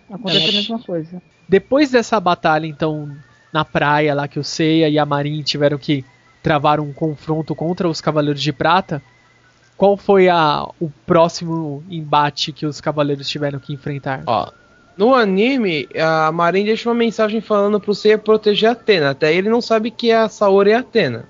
Acontece 0.09 0.49
a 0.49 0.51
mesma 0.53 0.79
coisa. 0.79 1.21
Depois 1.47 1.91
dessa 1.91 2.19
batalha, 2.19 2.65
então, 2.65 3.15
na 3.51 3.63
praia 3.63 4.13
lá 4.13 4.27
que 4.27 4.39
o 4.39 4.43
Seiya 4.43 4.89
e 4.89 4.99
a 4.99 5.05
Marin 5.05 5.41
tiveram 5.41 5.77
que 5.77 6.03
travar 6.41 6.79
um 6.79 6.93
confronto 6.93 7.55
contra 7.55 7.87
os 7.87 7.99
Cavaleiros 8.01 8.41
de 8.41 8.53
Prata, 8.53 9.01
qual 9.75 9.95
foi 9.97 10.29
a, 10.29 10.67
o 10.79 10.89
próximo 11.05 11.83
embate 11.89 12.51
que 12.51 12.65
os 12.65 12.81
Cavaleiros 12.81 13.29
tiveram 13.29 13.59
que 13.59 13.73
enfrentar? 13.73 14.23
Ó, 14.25 14.49
no 14.97 15.13
anime, 15.13 15.87
a 15.95 16.31
Marin 16.31 16.65
deixa 16.65 16.89
uma 16.89 16.95
mensagem 16.95 17.39
falando 17.39 17.79
pro 17.79 17.93
Seiya 17.93 18.17
proteger 18.17 18.69
a 18.69 18.71
Atena. 18.73 19.11
Até 19.11 19.33
ele 19.33 19.49
não 19.49 19.61
sabe 19.61 19.91
que 19.91 20.11
a 20.11 20.27
Saori 20.27 20.71
é 20.71 20.75
a 20.75 20.79
Atena. 20.79 21.25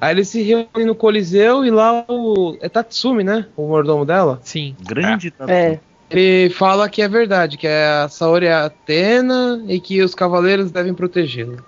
Aí 0.00 0.14
eles 0.14 0.28
se 0.28 0.42
reúnem 0.42 0.86
no 0.86 0.94
Coliseu 0.94 1.64
e 1.64 1.70
lá 1.70 2.04
o. 2.08 2.56
É 2.60 2.68
Tatsumi, 2.68 3.24
né? 3.24 3.46
O 3.56 3.66
mordomo 3.68 4.04
dela. 4.04 4.38
Sim. 4.42 4.76
Grande 4.82 5.32
É. 5.48 5.78
Ele 6.10 6.50
fala 6.50 6.88
que 6.88 7.00
é 7.00 7.08
verdade, 7.08 7.56
que 7.56 7.66
a 7.66 8.08
Saori 8.08 8.46
é 8.46 8.52
a 8.52 8.64
Atena 8.64 9.62
e 9.68 9.78
que 9.78 10.02
os 10.02 10.14
cavaleiros 10.14 10.72
devem 10.72 10.92
protegê-la. 10.92 11.58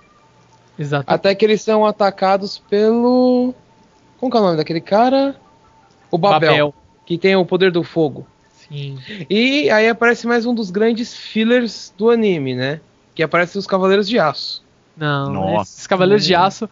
Exato. 0.77 1.05
Até 1.07 1.33
que 1.33 1.45
eles 1.45 1.61
são 1.61 1.85
atacados 1.85 2.57
pelo. 2.69 3.53
Como 4.19 4.31
que 4.31 4.37
é 4.37 4.39
o 4.39 4.43
nome 4.43 4.57
daquele 4.57 4.81
cara? 4.81 5.35
O 6.11 6.17
Babel, 6.17 6.73
que 7.05 7.17
tem 7.17 7.35
o 7.35 7.45
poder 7.45 7.71
do 7.71 7.83
fogo. 7.83 8.27
Sim. 8.51 8.97
E 9.29 9.69
aí 9.69 9.87
aparece 9.87 10.27
mais 10.27 10.45
um 10.45 10.53
dos 10.53 10.71
grandes 10.71 11.13
fillers 11.13 11.93
do 11.97 12.09
anime, 12.09 12.55
né? 12.55 12.81
Que 13.15 13.23
aparece 13.23 13.57
os 13.57 13.67
Cavaleiros 13.67 14.07
de 14.07 14.19
Aço. 14.19 14.63
Não, 14.95 15.31
Nossa. 15.31 15.71
esses 15.71 15.87
Cavaleiros 15.87 16.25
de 16.25 16.35
Aço 16.35 16.69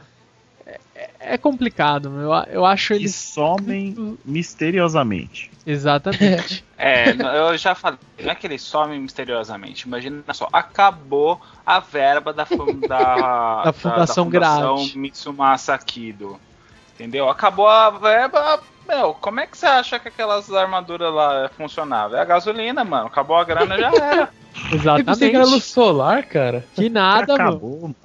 é, 1.24 1.38
complicado. 1.38 2.10
Eu, 2.20 2.32
eu 2.54 2.66
acho 2.66 2.90
Que 2.90 2.94
eles. 3.02 3.16
somem 3.16 4.18
misteriosamente. 4.26 5.52
Exatamente. 5.66 6.64
É, 6.84 7.12
eu 7.12 7.56
já 7.60 7.76
falei, 7.76 8.00
não 8.24 8.32
é 8.32 8.34
que 8.34 8.48
eles 8.48 8.64
somem 8.64 9.00
misteriosamente. 9.00 9.88
Imagina 9.88 10.24
só, 10.34 10.50
acabou 10.52 11.40
a 11.64 11.80
verba 11.80 12.34
da, 12.34 12.44
fu- 12.44 12.74
da, 12.90 13.66
Da 13.66 13.72
Fundação 13.72 14.28
Grade. 14.28 14.98
Mitsumasa 14.98 15.78
Kido. 15.78 16.40
Entendeu? 16.96 17.30
Acabou 17.30 17.68
a 17.68 17.92
verba. 17.92 18.60
Meu, 18.88 19.14
como 19.14 19.40
é 19.42 19.46
que 19.46 19.56
você 19.60 19.68
acha 19.68 20.00
que 20.00 20.08
aquelas 20.08 20.52
armaduras 20.52 21.14
lá 21.14 21.52
funcionavam? 21.56 22.18
É 22.18 22.22
a 22.22 22.26
gasolina, 22.26 22.84
mano. 22.84 23.06
Acabou 23.06 23.38
a 23.38 23.44
grana, 23.44 23.78
já 23.78 23.92
era. 23.96 24.30
Eu 24.98 25.06
pensei 25.06 25.30
que 25.30 25.36
era 25.36 25.46
luz 25.46 25.64
Exatamente. 25.64 25.64
solar, 25.72 26.24
cara. 26.26 26.66
Que 26.74 26.90
nada, 26.90 27.38
mano. 27.38 27.50
Acabou. 27.52 27.96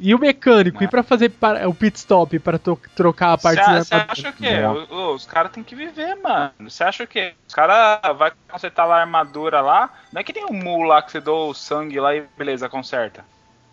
E 0.00 0.14
o 0.14 0.18
mecânico? 0.18 0.82
E 0.82 0.86
pra 0.86 1.02
fazer 1.02 1.28
para- 1.30 1.68
o 1.68 1.74
pit 1.74 1.96
stop 1.96 2.38
para 2.38 2.56
to- 2.58 2.78
trocar 2.94 3.32
a 3.32 3.38
parte 3.38 3.58
da 3.66 3.82
Você 3.82 3.94
acha 3.94 4.28
o 4.30 4.32
quê? 4.32 4.48
O- 4.94 5.14
Os 5.14 5.26
caras 5.26 5.50
têm 5.50 5.64
que 5.64 5.74
viver, 5.74 6.14
mano. 6.16 6.52
Você 6.60 6.84
acha 6.84 7.02
o 7.02 7.06
quê? 7.06 7.32
Os 7.48 7.54
caras 7.54 8.00
vai 8.16 8.30
consertar 8.48 8.84
lá 8.84 8.98
a 8.98 9.00
armadura 9.00 9.60
lá. 9.60 9.90
Não 10.12 10.20
é 10.20 10.24
que 10.24 10.32
tem 10.32 10.44
um 10.44 10.52
mul 10.52 10.82
lá 10.84 11.02
que 11.02 11.10
você 11.10 11.20
dá 11.20 11.32
o 11.32 11.52
sangue 11.52 11.98
lá 11.98 12.14
e 12.14 12.22
beleza, 12.38 12.68
conserta. 12.68 13.24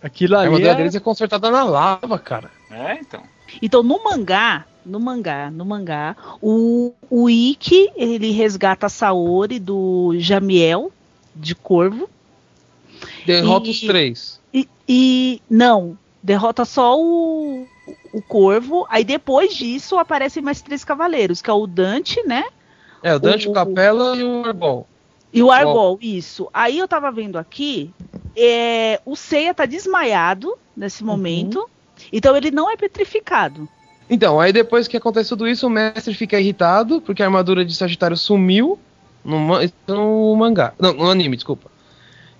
Aquilo 0.01 0.35
A 0.35 0.39
ali 0.39 0.47
armadura 0.47 0.71
é... 0.71 0.75
deles 0.75 0.95
é 0.95 0.99
consertada 0.99 1.51
na 1.51 1.63
lava, 1.63 2.17
cara. 2.17 2.49
É, 2.71 2.95
então. 2.95 3.21
Então, 3.61 3.83
no 3.83 4.03
mangá, 4.03 4.65
no 4.83 4.99
mangá, 4.99 5.51
no 5.51 5.63
mangá, 5.63 6.15
o, 6.41 6.91
o 7.09 7.29
Ikki, 7.29 7.91
ele 7.95 8.31
resgata 8.31 8.87
a 8.87 8.89
Saori 8.89 9.59
do 9.59 10.13
Jamiel, 10.17 10.91
de 11.35 11.53
Corvo. 11.53 12.09
Derrota 13.25 13.67
E- 13.67 13.71
os 13.71 13.81
três. 13.81 14.39
E, 14.53 14.67
e 14.87 15.41
não, 15.49 15.97
derrota 16.25 16.65
só 16.65 16.99
o, 16.99 17.65
o 18.11 18.21
Corvo. 18.21 18.85
Aí 18.89 19.03
depois 19.03 19.53
disso 19.53 19.97
aparecem 19.97 20.41
mais 20.43 20.61
três 20.61 20.83
cavaleiros, 20.83 21.41
que 21.41 21.49
é 21.49 21.53
o 21.53 21.67
Dante, 21.67 22.21
né? 22.27 22.43
É, 23.03 23.13
o 23.15 23.19
Dante, 23.19 23.47
o, 23.47 23.51
o- 23.51 23.53
Capela 23.53 24.17
e 24.17 24.23
o 24.23 24.43
Arbol. 24.45 24.87
E 25.31 25.43
o 25.43 25.51
Argol, 25.51 25.99
isso. 26.01 26.49
Aí 26.53 26.79
eu 26.79 26.87
tava 26.87 27.11
vendo 27.11 27.37
aqui, 27.37 27.91
é, 28.37 29.01
o 29.05 29.17
Seiya 29.17 29.53
tá 29.53 29.65
desmaiado 29.65 30.57
nesse 30.75 31.03
momento. 31.03 31.69
Então 32.11 32.35
ele 32.37 32.51
não 32.51 32.71
é 32.71 32.77
petrificado. 32.77 33.67
Então, 34.09 34.39
aí 34.39 34.53
depois 34.53 34.87
que 34.87 34.95
acontece 34.95 35.29
tudo 35.29 35.45
isso, 35.47 35.67
o 35.67 35.69
mestre 35.69 36.13
fica 36.13 36.39
irritado, 36.39 37.01
porque 37.01 37.21
a 37.21 37.25
armadura 37.25 37.65
de 37.65 37.75
Sagitário 37.75 38.15
sumiu 38.15 38.79
no, 39.25 39.39
no 39.87 40.35
mangá. 40.37 40.73
Não, 40.79 40.93
no 40.93 41.09
anime, 41.11 41.35
desculpa. 41.35 41.69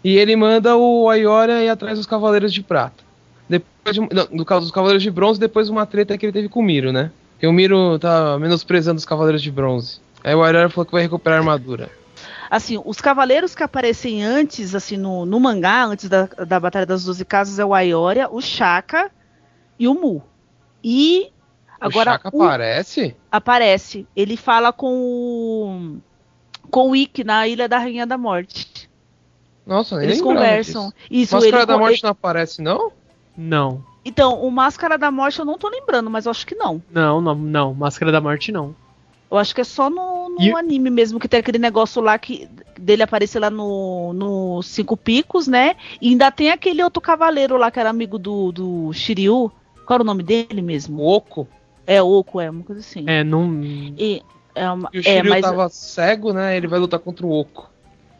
E 0.04 0.16
ele 0.18 0.36
manda 0.36 0.78
o 0.78 1.10
Ayora 1.10 1.64
ir 1.64 1.70
atrás 1.70 1.98
dos 1.98 2.06
Cavaleiros 2.08 2.54
de 2.54 2.62
Prata. 2.64 3.04
Depois 3.48 3.94
de, 3.96 4.00
não, 4.02 4.28
no 4.32 4.46
caso 4.46 4.62
dos 4.62 4.72
Cavaleiros 4.72 5.04
de 5.04 5.12
Bronze, 5.12 5.40
depois 5.40 5.68
de 5.68 5.72
uma 5.72 5.86
treta 5.86 6.18
que 6.18 6.26
ele 6.26 6.34
teve 6.34 6.50
com 6.50 6.60
o 6.60 6.64
Miro, 6.64 6.92
né? 6.92 7.12
Porque 7.34 7.46
o 7.48 7.54
Miro 7.54 8.00
tá 8.00 8.38
menosprezando 8.40 8.98
os 8.98 9.06
Cavaleiros 9.06 9.42
de 9.42 9.52
Bronze. 9.52 10.00
Aí 10.24 10.34
o 10.34 10.44
Ayora 10.44 10.70
falou 10.70 10.86
que 10.86 10.92
vai 10.92 11.04
recuperar 11.04 11.38
a 11.38 11.42
armadura. 11.42 11.90
Assim, 12.50 12.80
os 12.84 13.02
cavaleiros 13.02 13.54
que 13.56 13.64
aparecem 13.64 14.24
antes, 14.24 14.74
assim, 14.76 14.98
no, 14.98 15.26
no 15.26 15.40
mangá, 15.40 15.84
antes 15.86 16.08
da, 16.08 16.26
da 16.26 16.60
Batalha 16.60 16.86
das 16.86 17.04
Doze 17.04 17.26
Casas, 17.26 17.60
é 17.60 17.66
o 17.66 17.74
Ayoria, 17.74 18.30
o 18.32 18.40
Shaka 18.42 19.12
e 19.78 19.88
o 19.88 19.94
Mu. 19.94 20.24
E 20.84 21.32
agora 21.80 22.12
o 22.12 22.14
Shaka 22.14 22.30
o- 22.34 22.44
aparece? 22.44 23.16
aparece. 23.32 24.08
Ele 24.16 24.38
fala 24.38 24.72
com 24.72 24.88
o. 24.94 25.98
com 26.70 26.92
o 26.92 26.96
Ikki 26.96 27.24
na 27.24 27.48
Ilha 27.48 27.68
da 27.68 27.78
Rainha 27.80 28.06
da 28.08 28.18
Morte. 28.18 28.90
Nossa, 29.66 30.02
Eles 30.04 30.22
conversam. 30.22 30.86
disso. 30.90 30.94
Isso, 31.10 31.36
Máscara 31.36 31.58
ele 31.58 31.66
da 31.66 31.78
Morte 31.78 32.04
não 32.04 32.12
aparece, 32.12 32.62
não? 32.62 32.92
Não. 33.38 33.84
Então, 34.04 34.42
o 34.42 34.52
Máscara 34.52 34.98
da 34.98 35.10
Morte 35.10 35.40
eu 35.40 35.46
não 35.46 35.58
tô 35.58 35.68
lembrando, 35.68 36.10
mas 36.10 36.26
eu 36.26 36.32
acho 36.32 36.46
que 36.46 36.56
não. 36.56 36.82
Não, 36.92 37.20
não, 37.22 37.36
não. 37.36 37.74
Máscara 37.74 38.12
da 38.12 38.22
Morte 38.22 38.52
não. 38.52 38.76
Eu 39.32 39.38
acho 39.40 39.56
que 39.56 39.62
é 39.62 39.64
só 39.64 39.90
no, 39.90 40.30
no 40.30 40.42
E- 40.42 40.54
anime 40.56 40.90
mesmo, 40.92 41.20
que 41.20 41.28
tem 41.28 41.40
aquele 41.40 41.58
negócio 41.58 42.02
lá 42.02 42.18
que 42.18 42.48
dele 42.80 43.02
aparecer 43.02 43.40
lá 43.40 43.50
no, 43.50 44.14
no 44.14 44.62
Cinco 44.62 44.96
Picos, 44.96 45.48
né? 45.48 45.76
E 46.00 46.10
ainda 46.10 46.32
tem 46.32 46.52
aquele 46.52 46.84
outro 46.84 47.02
cavaleiro 47.02 47.58
lá 47.58 47.72
que 47.72 47.80
era 47.80 47.90
amigo 47.90 48.20
do, 48.20 48.52
do 48.52 48.94
Shiryu. 48.94 49.52
Qual 49.86 49.96
era 49.96 50.04
o 50.04 50.06
nome 50.06 50.22
dele 50.24 50.62
mesmo? 50.62 51.02
Oco. 51.04 51.48
É 51.88 52.02
Oco, 52.02 52.40
é 52.40 52.50
uma 52.50 52.64
coisa 52.64 52.82
assim. 52.82 53.04
É, 53.08 53.24
não. 53.24 53.60
E, 53.64 54.22
é, 54.54 54.70
uma, 54.70 54.90
E 54.94 54.98
o 54.98 55.00
é, 55.00 55.04
Shiryu 55.04 55.30
mas 55.30 55.42
tava 55.42 55.68
cego, 55.70 56.32
né? 56.32 56.56
Ele 56.56 56.68
vai 56.68 56.80
lutar 56.80 57.00
contra 57.00 57.26
o 57.26 57.32
Oco. 57.32 57.70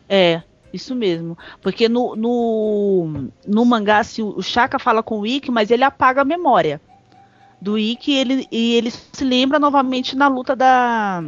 é 0.10 0.42
isso 0.76 0.96
mesmo. 0.96 1.38
Porque 1.62 1.88
no, 1.90 2.16
no, 2.16 3.28
no 3.48 3.66
mangá, 3.66 4.00
assim, 4.00 4.22
o 4.22 4.42
Shaka 4.42 4.78
fala 4.78 5.02
com 5.02 5.20
o 5.20 5.26
Ikki, 5.28 5.50
mas 5.52 5.72
ele 5.72 5.84
apaga 5.84 6.22
a 6.22 6.26
memória 6.26 6.80
do 7.62 7.78
Ikki 7.80 8.12
e 8.12 8.18
ele, 8.20 8.48
e 8.52 8.74
ele 8.76 8.92
se 8.92 9.24
lembra 9.24 9.58
novamente 9.58 10.16
na 10.16 10.28
luta 10.28 10.56
da, 10.56 11.24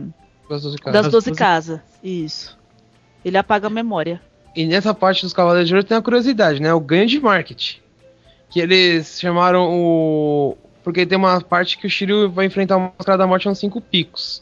Das 0.49 0.61
12 0.61 0.77
casas. 0.77 0.93
das 0.93 1.03
Das 1.03 1.11
Doze 1.11 1.29
Doze- 1.29 1.39
Casas. 1.39 1.79
Isso. 2.03 2.57
Ele 3.25 3.37
apaga 3.37 3.67
a 3.67 3.69
memória. 3.71 4.21
E 4.55 4.65
nessa 4.65 4.93
parte 4.93 5.23
dos 5.23 5.33
Cavaleiros 5.33 5.67
de 5.67 5.75
Ouro 5.75 5.85
tem 5.85 5.95
uma 5.97 6.03
curiosidade, 6.03 6.61
né? 6.61 6.73
O 6.73 6.79
ganho 6.79 7.05
de 7.07 7.19
marketing. 7.19 7.79
Que 8.49 8.59
eles 8.59 9.19
chamaram 9.19 9.69
o. 9.71 10.57
Porque 10.83 11.05
tem 11.05 11.17
uma 11.17 11.41
parte 11.41 11.77
que 11.77 11.85
o 11.85 11.89
Shiryu 11.89 12.29
vai 12.31 12.45
enfrentar 12.45 12.75
a 12.75 12.79
Máscara 12.79 13.17
da 13.17 13.27
Morte 13.27 13.47
nos 13.47 13.59
cinco 13.59 13.81
picos. 13.81 14.41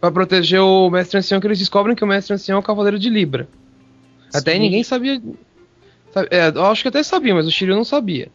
Pra 0.00 0.12
proteger 0.12 0.60
o 0.60 0.90
Mestre 0.90 1.18
Ancião, 1.18 1.40
que 1.40 1.46
eles 1.46 1.58
descobrem 1.58 1.96
que 1.96 2.04
o 2.04 2.06
Mestre 2.06 2.34
Ancião 2.34 2.56
é 2.56 2.58
o 2.60 2.62
Cavaleiro 2.62 2.98
de 2.98 3.08
Libra. 3.08 3.48
Até 4.34 4.52
aí 4.52 4.58
ninguém 4.58 4.82
sabia. 4.82 5.20
sabe- 6.12 6.28
é, 6.30 6.48
eu 6.48 6.64
acho 6.66 6.82
que 6.82 6.88
até 6.88 7.02
sabia, 7.02 7.34
mas 7.34 7.46
o 7.46 7.50
Shiryu 7.50 7.74
não 7.76 7.84
sabia. 7.84 8.28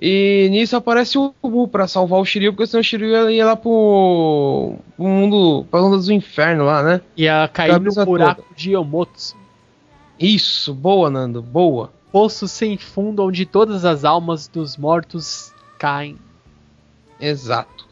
E 0.00 0.48
nisso 0.50 0.76
aparece 0.76 1.16
o 1.16 1.32
Mu 1.42 1.68
pra 1.68 1.86
salvar 1.86 2.20
o 2.20 2.24
Shiryu, 2.24 2.52
porque 2.52 2.66
senão 2.66 2.80
o 2.80 2.84
Shiryu 2.84 3.08
ia, 3.10 3.30
ia 3.32 3.46
lá 3.46 3.56
pro. 3.56 4.74
pro 4.96 5.04
mundo. 5.06 5.64
pra 5.70 5.82
ondas 5.82 6.06
do 6.06 6.12
inferno 6.12 6.64
lá, 6.64 6.82
né? 6.82 7.00
Ia 7.16 7.48
cair 7.52 7.80
no 7.80 7.90
buraco 8.04 8.44
de 8.56 8.72
Yomotsu. 8.72 9.36
Isso, 10.18 10.74
boa, 10.74 11.08
Nando, 11.10 11.40
boa. 11.42 11.92
Poço 12.12 12.46
sem 12.46 12.76
fundo 12.76 13.24
onde 13.24 13.44
todas 13.46 13.84
as 13.84 14.04
almas 14.04 14.46
dos 14.48 14.76
mortos 14.76 15.52
caem. 15.78 16.16
Exato. 17.20 17.86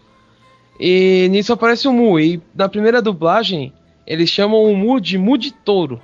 E 0.79 1.29
nisso 1.31 1.53
aparece 1.53 1.87
o 1.89 1.93
Mu. 1.93 2.19
E 2.19 2.41
na 2.55 2.69
primeira 2.69 3.01
dublagem, 3.03 3.73
eles 4.07 4.29
chamam 4.31 4.63
o 4.65 4.77
Mu 4.77 5.01
de 5.01 5.19
Mu 5.19 5.37
de 5.39 5.53
Touro. 5.53 6.01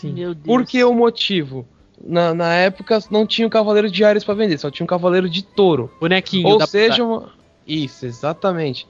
Sim. 0.00 0.12
Meu 0.12 0.34
Deus. 0.34 0.46
Por 0.46 0.64
que 0.66 0.82
o 0.84 0.92
motivo? 0.94 1.66
Na, 2.02 2.32
na 2.32 2.54
época 2.54 2.98
não 3.10 3.26
tinha 3.26 3.46
o 3.46 3.50
Cavaleiro 3.50 3.90
de 3.90 4.02
Ares 4.02 4.24
pra 4.24 4.32
vender, 4.34 4.56
só 4.58 4.70
tinha 4.70 4.84
um 4.84 4.88
Cavaleiro 4.88 5.28
de 5.28 5.42
Touro. 5.42 5.90
Bonequinho. 6.00 6.48
Ou 6.48 6.58
da- 6.58 6.66
seja, 6.66 7.04
uma... 7.04 7.28
isso, 7.66 8.06
exatamente. 8.06 8.86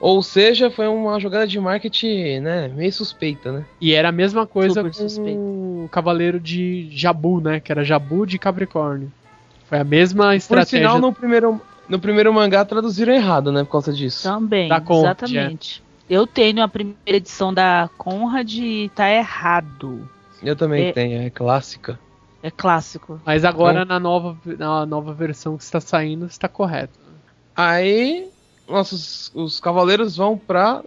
Ou 0.00 0.22
seja, 0.22 0.70
foi 0.70 0.86
uma 0.88 1.18
jogada 1.18 1.46
de 1.46 1.58
marketing, 1.58 2.40
né, 2.40 2.68
meio 2.68 2.92
suspeita, 2.92 3.50
né? 3.52 3.64
E 3.80 3.92
era 3.94 4.08
a 4.08 4.12
mesma 4.12 4.46
coisa 4.46 4.74
Super 4.80 4.90
com 4.92 5.08
suspeito. 5.08 5.38
o 5.40 5.88
Cavaleiro 5.90 6.38
de 6.38 6.88
Jabu, 6.90 7.40
né? 7.40 7.58
Que 7.60 7.72
era 7.72 7.82
Jabu 7.84 8.24
de 8.26 8.38
Capricórnio. 8.38 9.12
Foi 9.68 9.78
a 9.78 9.84
mesma 9.84 10.26
Por 10.26 10.34
estratégia. 10.34 10.78
sinal, 10.78 11.00
no 11.00 11.12
primeiro, 11.12 11.60
no 11.88 11.98
primeiro 11.98 12.32
mangá 12.32 12.64
traduziram 12.64 13.12
errado, 13.12 13.50
né, 13.52 13.62
por 13.64 13.72
causa 13.72 13.92
disso. 13.92 14.22
Também, 14.22 14.68
Da 14.68 14.80
Conrad, 14.80 15.22
exatamente. 15.22 15.82
Eu 16.08 16.26
tenho 16.26 16.62
a 16.62 16.68
primeira 16.68 16.98
edição 17.06 17.52
da 17.52 17.90
Conrad 17.98 18.52
e 18.54 18.90
tá 18.94 19.10
errado. 19.10 20.08
Eu 20.42 20.54
também 20.56 20.88
É- 20.88 20.92
tenho, 20.92 21.22
é 21.22 21.30
clássica. 21.30 21.98
É 22.42 22.50
clássico. 22.50 23.20
Mas 23.26 23.44
agora 23.44 23.84
na 23.84 23.98
nova, 23.98 24.36
na 24.58 24.86
nova 24.86 25.12
versão 25.12 25.56
que 25.56 25.64
está 25.64 25.80
saindo, 25.80 26.26
está 26.26 26.46
correto. 26.48 26.98
Aí, 27.56 28.28
nossos 28.68 29.30
os 29.34 29.58
cavaleiros 29.60 30.16
vão 30.16 30.36
pra 30.38 30.82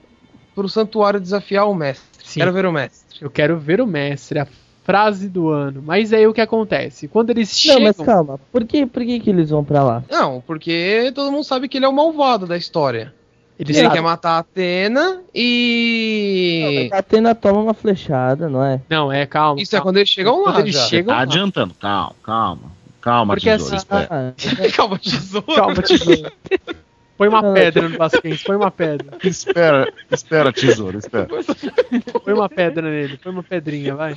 pro 0.55 0.67
santuário 0.70 1.20
desafiar 1.20 1.67
o 1.70 1.74
mestre. 1.75 2.08
Sim. 2.25 2.39
Quero 2.41 2.53
ver 2.53 2.65
o 2.65 2.72
mestre. 2.72 3.17
Eu 3.22 3.29
quero 3.29 3.58
ver 3.58 3.81
o 3.81 3.88
mestre, 3.88 4.39
a 4.39 4.48
frase 4.84 5.29
do 5.29 5.50
ano. 5.50 5.81
Mas 5.86 6.12
aí 6.12 6.25
o 6.27 6.34
que 6.34 6.41
acontece? 6.41 7.08
Quando 7.08 7.29
eles 7.29 7.50
Não, 7.50 7.74
chegam. 7.74 7.84
mas 7.84 7.98
calma. 7.98 8.39
Por 8.51 8.65
que, 8.65 8.86
por 8.86 9.03
que, 9.03 9.20
que 9.20 9.29
eles 9.29 9.50
vão 9.50 9.63
pra 9.63 9.84
lá? 9.84 10.03
Não, 10.10 10.41
porque 10.46 11.12
todo 11.15 11.31
mundo 11.31 11.43
sabe 11.43 11.67
que 11.70 11.77
ele 11.77 11.86
é 11.86 11.89
o 11.89 11.93
malvado 11.93 12.46
da 12.48 12.58
história. 12.58 13.13
Eles 13.60 13.75
Ele 13.77 13.86
sabem- 13.86 13.91
quer 13.91 14.01
matar 14.01 14.31
a 14.31 14.38
Atena 14.39 15.22
e. 15.34 16.89
A 16.91 16.98
Atena 16.98 17.36
toma 17.36 17.60
uma 17.62 17.74
flechada, 17.74 18.50
não 18.50 18.63
é? 18.63 18.81
Não, 18.89 19.12
é, 19.12 19.25
calma. 19.25 19.62
Isso 19.62 19.75
é 19.75 19.77
calma. 19.77 19.91
quando 19.91 19.98
eles 19.98 20.10
chegam 20.10 20.38
lá. 20.43 20.51
Quando 20.53 20.60
eles 20.65 20.75
já. 20.75 20.86
chegam 20.88 21.08
Tá 21.08 21.15
lá. 21.17 21.22
adiantando. 21.22 21.74
Calma, 21.75 22.15
calma. 22.24 22.81
Calma, 23.01 23.34
Porque 23.34 23.50
tesouro, 23.50 23.75
assim-. 23.75 23.88
Ah, 24.10 24.34
Calma, 24.75 25.00
tesouro. 25.00 25.46
Calma, 25.55 25.81
tesouro. 25.81 26.31
Põe 27.17 27.27
uma 27.27 27.41
Não, 27.41 27.53
pedra 27.53 27.88
no 27.89 27.98
Vasquez, 27.98 28.43
põe 28.43 28.55
uma 28.55 28.72
pedra. 28.72 29.17
Espera, 29.24 29.91
espera, 30.10 30.51
tesouro, 30.53 30.98
espera. 30.98 31.27
Põe 32.24 32.34
uma 32.34 32.50
pedra 32.50 32.89
nele, 32.89 33.17
põe 33.17 33.31
uma 33.31 33.43
pedrinha, 33.43 33.96
vai. 33.96 34.15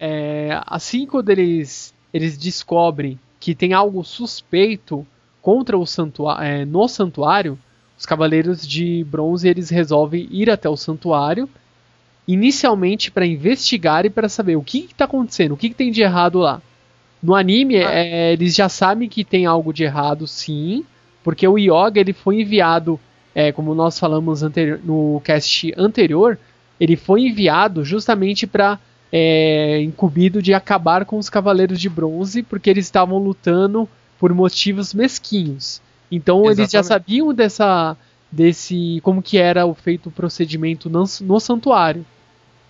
É, 0.00 0.58
assim 0.66 1.06
quando 1.06 1.28
eles, 1.30 1.92
eles 2.14 2.36
descobrem 2.38 3.18
que 3.40 3.54
tem 3.54 3.74
algo 3.74 4.02
suspeito 4.04 5.06
contra 5.42 5.76
o 5.76 5.86
santuário, 5.86 6.66
no 6.66 6.88
santuário, 6.88 7.58
os 7.98 8.04
cavaleiros 8.06 8.66
de 8.66 9.04
bronze 9.08 9.48
eles 9.48 9.70
resolvem 9.70 10.28
ir 10.30 10.50
até 10.50 10.68
o 10.68 10.76
santuário, 10.76 11.48
inicialmente 12.28 13.10
para 13.10 13.26
investigar 13.26 14.04
e 14.04 14.10
para 14.10 14.28
saber 14.28 14.56
o 14.56 14.62
que 14.62 14.86
está 14.90 15.04
acontecendo, 15.04 15.52
o 15.52 15.56
que, 15.56 15.68
que 15.68 15.74
tem 15.74 15.90
de 15.90 16.02
errado 16.02 16.38
lá. 16.38 16.60
No 17.22 17.34
anime, 17.34 17.76
Ah. 17.76 17.90
é, 17.92 18.32
eles 18.32 18.54
já 18.54 18.68
sabem 18.68 19.08
que 19.08 19.24
tem 19.24 19.46
algo 19.46 19.72
de 19.72 19.84
errado, 19.84 20.26
sim, 20.26 20.84
porque 21.24 21.46
o 21.46 21.58
Yoga 21.58 22.00
ele 22.00 22.12
foi 22.12 22.40
enviado, 22.40 23.00
é, 23.34 23.52
como 23.52 23.74
nós 23.74 23.98
falamos 23.98 24.42
no 24.84 25.20
cast 25.24 25.72
anterior, 25.76 26.38
ele 26.78 26.96
foi 26.96 27.22
enviado 27.22 27.84
justamente 27.84 28.46
para 28.46 28.78
é, 29.12 29.80
incumbido 29.82 30.42
de 30.42 30.52
acabar 30.52 31.04
com 31.04 31.16
os 31.16 31.30
cavaleiros 31.30 31.80
de 31.80 31.88
bronze, 31.88 32.42
porque 32.42 32.68
eles 32.68 32.84
estavam 32.84 33.18
lutando 33.18 33.88
por 34.18 34.32
motivos 34.34 34.92
mesquinhos. 34.92 35.80
Então 36.10 36.44
eles 36.46 36.70
já 36.70 36.80
Exatamente. 36.80 36.86
sabiam 36.86 37.34
dessa 37.34 37.96
desse 38.30 39.00
como 39.02 39.22
que 39.22 39.38
era 39.38 39.64
o 39.66 39.74
feito 39.74 40.08
o 40.08 40.12
procedimento 40.12 40.90
no, 40.90 41.04
no 41.22 41.40
santuário. 41.40 42.04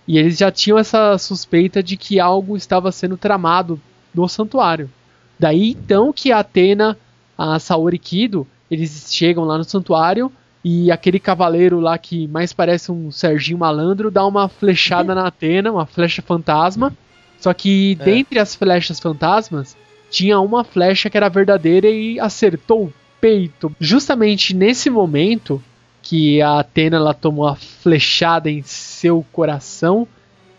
E 0.07 0.17
eles 0.17 0.37
já 0.37 0.49
tinham 0.51 0.77
essa 0.77 1.17
suspeita 1.17 1.83
de 1.83 1.97
que 1.97 2.19
algo 2.19 2.55
estava 2.55 2.91
sendo 2.91 3.17
tramado 3.17 3.79
no 4.13 4.27
santuário. 4.27 4.89
Daí 5.37 5.71
então 5.71 6.13
que 6.13 6.31
a 6.31 6.39
Atena, 6.39 6.97
a 7.37 7.59
Saori 7.59 7.99
Kido, 7.99 8.47
eles 8.71 9.07
chegam 9.13 9.43
lá 9.43 9.57
no 9.57 9.63
santuário 9.63 10.31
e 10.63 10.91
aquele 10.91 11.19
cavaleiro 11.19 11.79
lá 11.79 11.97
que 11.97 12.27
mais 12.27 12.53
parece 12.53 12.91
um 12.91 13.11
Serginho 13.11 13.57
Malandro 13.57 14.09
dá 14.09 14.25
uma 14.25 14.47
flechada 14.47 15.13
na 15.13 15.27
Atena, 15.27 15.71
uma 15.71 15.85
flecha 15.85 16.21
fantasma. 16.21 16.93
Só 17.39 17.53
que 17.53 17.97
É. 17.99 18.03
dentre 18.05 18.39
as 18.39 18.55
flechas 18.55 18.99
fantasmas 18.99 19.75
tinha 20.09 20.39
uma 20.39 20.63
flecha 20.63 21.09
que 21.09 21.17
era 21.17 21.29
verdadeira 21.29 21.89
e 21.89 22.19
acertou 22.19 22.91
peito. 23.21 23.75
Justamente 23.79 24.55
nesse 24.55 24.89
momento 24.89 25.61
que 26.01 26.41
a 26.41 26.59
Atena 26.59 26.97
ela 26.97 27.13
tomou 27.13 27.47
a 27.47 27.55
flechada 27.55 28.49
em 28.49 28.61
seu 28.63 29.25
coração, 29.31 30.07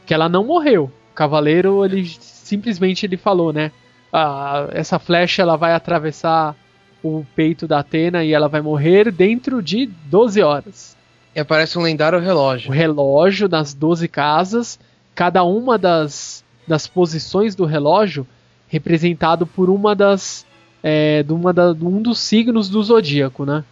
que 0.04 0.12
ela 0.12 0.28
não 0.28 0.44
morreu. 0.44 0.90
O 1.10 1.14
cavaleiro 1.14 1.84
ele 1.84 2.04
simplesmente 2.20 3.06
ele 3.06 3.16
falou, 3.16 3.52
né? 3.52 3.72
"Ah, 4.12 4.68
essa 4.72 4.98
flecha 4.98 5.42
ela 5.42 5.56
vai 5.56 5.72
atravessar 5.72 6.54
o 7.02 7.24
peito 7.34 7.66
da 7.66 7.78
Atena 7.78 8.24
e 8.24 8.32
ela 8.32 8.48
vai 8.48 8.60
morrer 8.60 9.10
dentro 9.12 9.62
de 9.62 9.86
12 9.86 10.42
horas. 10.42 10.96
E 11.34 11.40
aparece 11.40 11.78
um 11.78 11.82
lendário 11.82 12.18
O 12.18 12.22
relógio. 12.22 12.72
relógio 12.72 13.48
das 13.48 13.72
12 13.72 14.08
casas, 14.08 14.78
cada 15.14 15.44
uma 15.44 15.78
das, 15.78 16.44
das 16.66 16.86
posições 16.86 17.54
do 17.54 17.64
relógio 17.64 18.26
representado 18.66 19.46
por 19.46 19.70
uma 19.70 19.94
das 19.94 20.44
é, 20.82 21.22
de 21.22 21.32
uma 21.32 21.52
da, 21.52 21.72
de 21.72 21.84
um 21.84 22.00
dos 22.00 22.18
signos 22.18 22.68
do 22.68 22.82
zodíaco, 22.82 23.44
né? 23.44 23.64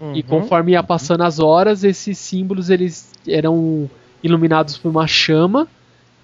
E 0.00 0.02
Uhum. 0.02 0.22
conforme 0.22 0.72
ia 0.72 0.82
passando 0.82 1.22
as 1.22 1.38
horas, 1.38 1.84
esses 1.84 2.16
símbolos 2.16 2.70
eles 2.70 3.12
eram 3.28 3.88
iluminados 4.22 4.78
por 4.78 4.88
uma 4.88 5.06
chama 5.06 5.68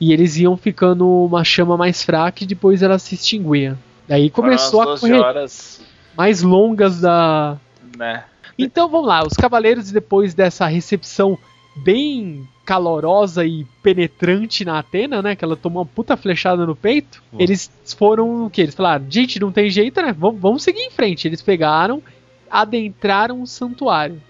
e 0.01 0.15
eles 0.15 0.37
iam 0.39 0.57
ficando 0.57 1.07
uma 1.07 1.45
chama 1.45 1.77
mais 1.77 2.03
fraca 2.03 2.43
e 2.43 2.47
depois 2.47 2.83
ela 2.83 2.99
se 2.99 3.15
extinguia. 3.15 3.77
Daí 4.09 4.31
começou 4.31 4.81
a 4.81 4.85
as 4.85 5.01
12 5.01 5.01
correr 5.01 5.21
horas, 5.21 5.81
mais 6.17 6.41
longas 6.41 7.01
da, 7.03 7.59
né? 7.99 8.25
então 8.59 8.89
vamos 8.89 9.07
lá, 9.07 9.23
os 9.27 9.35
cavaleiros 9.35 9.91
depois 9.91 10.33
dessa 10.33 10.67
recepção 10.67 11.39
bem 11.77 12.49
calorosa 12.65 13.45
e 13.45 13.65
penetrante 13.83 14.65
na 14.65 14.79
Atena, 14.79 15.23
né, 15.23 15.37
que 15.37 15.45
ela 15.45 15.57
tomou 15.57 15.83
uma 15.83 15.87
puta 15.89 16.17
flechada 16.17 16.67
no 16.67 16.75
peito, 16.75 17.23
Pô. 17.31 17.37
eles 17.39 17.71
foram 17.97 18.47
o 18.47 18.51
que? 18.51 18.61
Eles 18.61 18.75
falaram, 18.75 19.07
gente, 19.09 19.39
não 19.39 19.53
tem 19.53 19.71
jeito, 19.71 20.01
né? 20.03 20.13
Vamos, 20.13 20.41
vamos 20.41 20.63
seguir 20.63 20.81
em 20.81 20.91
frente. 20.91 21.29
Eles 21.29 21.41
pegaram, 21.41 22.03
adentraram 22.51 23.41
o 23.41 23.47
santuário. 23.47 24.21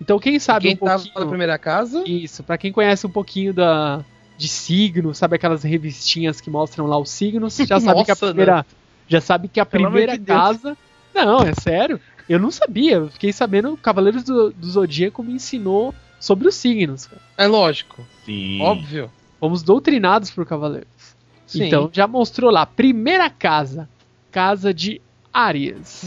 Então 0.00 0.18
quem 0.18 0.38
sabe 0.38 0.66
Quem 0.66 0.74
um 0.74 0.78
tava 0.78 1.02
pouquinho 1.02 1.24
na 1.24 1.28
primeira 1.28 1.58
casa? 1.58 2.02
isso, 2.06 2.42
pra 2.42 2.56
quem 2.58 2.72
conhece 2.72 3.06
um 3.06 3.10
pouquinho 3.10 3.52
da 3.52 4.04
de 4.36 4.48
signo, 4.48 5.14
sabe 5.14 5.36
aquelas 5.36 5.62
revistinhas 5.62 6.40
que 6.40 6.48
mostram 6.48 6.86
lá 6.86 6.98
os 6.98 7.10
signos, 7.10 7.54
já 7.58 7.78
sabe 7.78 8.04
que 8.04 8.10
a 8.10 8.14
Nossa, 8.14 8.26
primeira 8.26 8.66
já 9.06 9.20
sabe 9.20 9.48
que 9.48 9.60
a 9.60 9.66
Pelo 9.66 9.84
primeira 9.84 10.16
de 10.16 10.24
casa 10.24 10.76
Não, 11.14 11.40
é 11.40 11.52
sério. 11.52 12.00
Eu 12.28 12.38
não 12.38 12.50
sabia, 12.50 12.94
eu 12.94 13.08
fiquei 13.10 13.32
sabendo, 13.32 13.76
Cavaleiros 13.76 14.22
do, 14.24 14.50
do 14.50 14.70
Zodíaco 14.70 15.22
me 15.22 15.34
ensinou 15.34 15.94
sobre 16.20 16.46
os 16.46 16.54
signos. 16.54 17.06
cara. 17.06 17.20
É 17.36 17.46
lógico, 17.48 18.06
Sim. 18.24 18.60
óbvio. 18.62 19.10
Fomos 19.40 19.62
doutrinados 19.62 20.30
por 20.30 20.46
Cavaleiros. 20.46 20.86
Sim. 21.46 21.64
Então 21.64 21.90
já 21.92 22.06
mostrou 22.06 22.50
lá, 22.50 22.64
primeira 22.66 23.28
casa, 23.28 23.88
casa 24.30 24.72
de 24.72 25.00
Áries. 25.32 26.02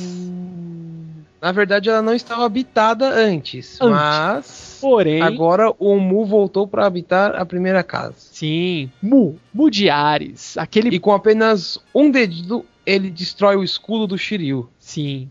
Na 1.41 1.52
verdade, 1.52 1.89
ela 1.89 2.02
não 2.02 2.13
estava 2.13 2.45
habitada 2.45 3.10
antes, 3.10 3.78
Antes. 3.82 3.91
mas 3.91 4.78
Porém, 4.80 5.21
agora 5.21 5.73
o 5.78 5.99
Mu 5.99 6.26
voltou 6.26 6.65
para 6.65 6.86
habitar 6.86 7.36
a 7.36 7.45
primeira 7.45 7.84
casa. 7.84 8.15
sim, 8.17 8.89
Mu, 9.02 9.38
Mu 9.54 9.69
de 9.69 9.89
Ares, 9.89 10.58
aquele 10.58 10.89
E 10.95 10.99
com 10.99 11.12
apenas 11.12 11.78
um 11.93 12.10
dedo, 12.10 12.65
ele 12.86 13.10
destrói 13.10 13.58
o 13.58 13.63
escudo 13.63 14.08
do 14.08 14.17
Shiryu. 14.17 14.69
sim. 14.80 15.28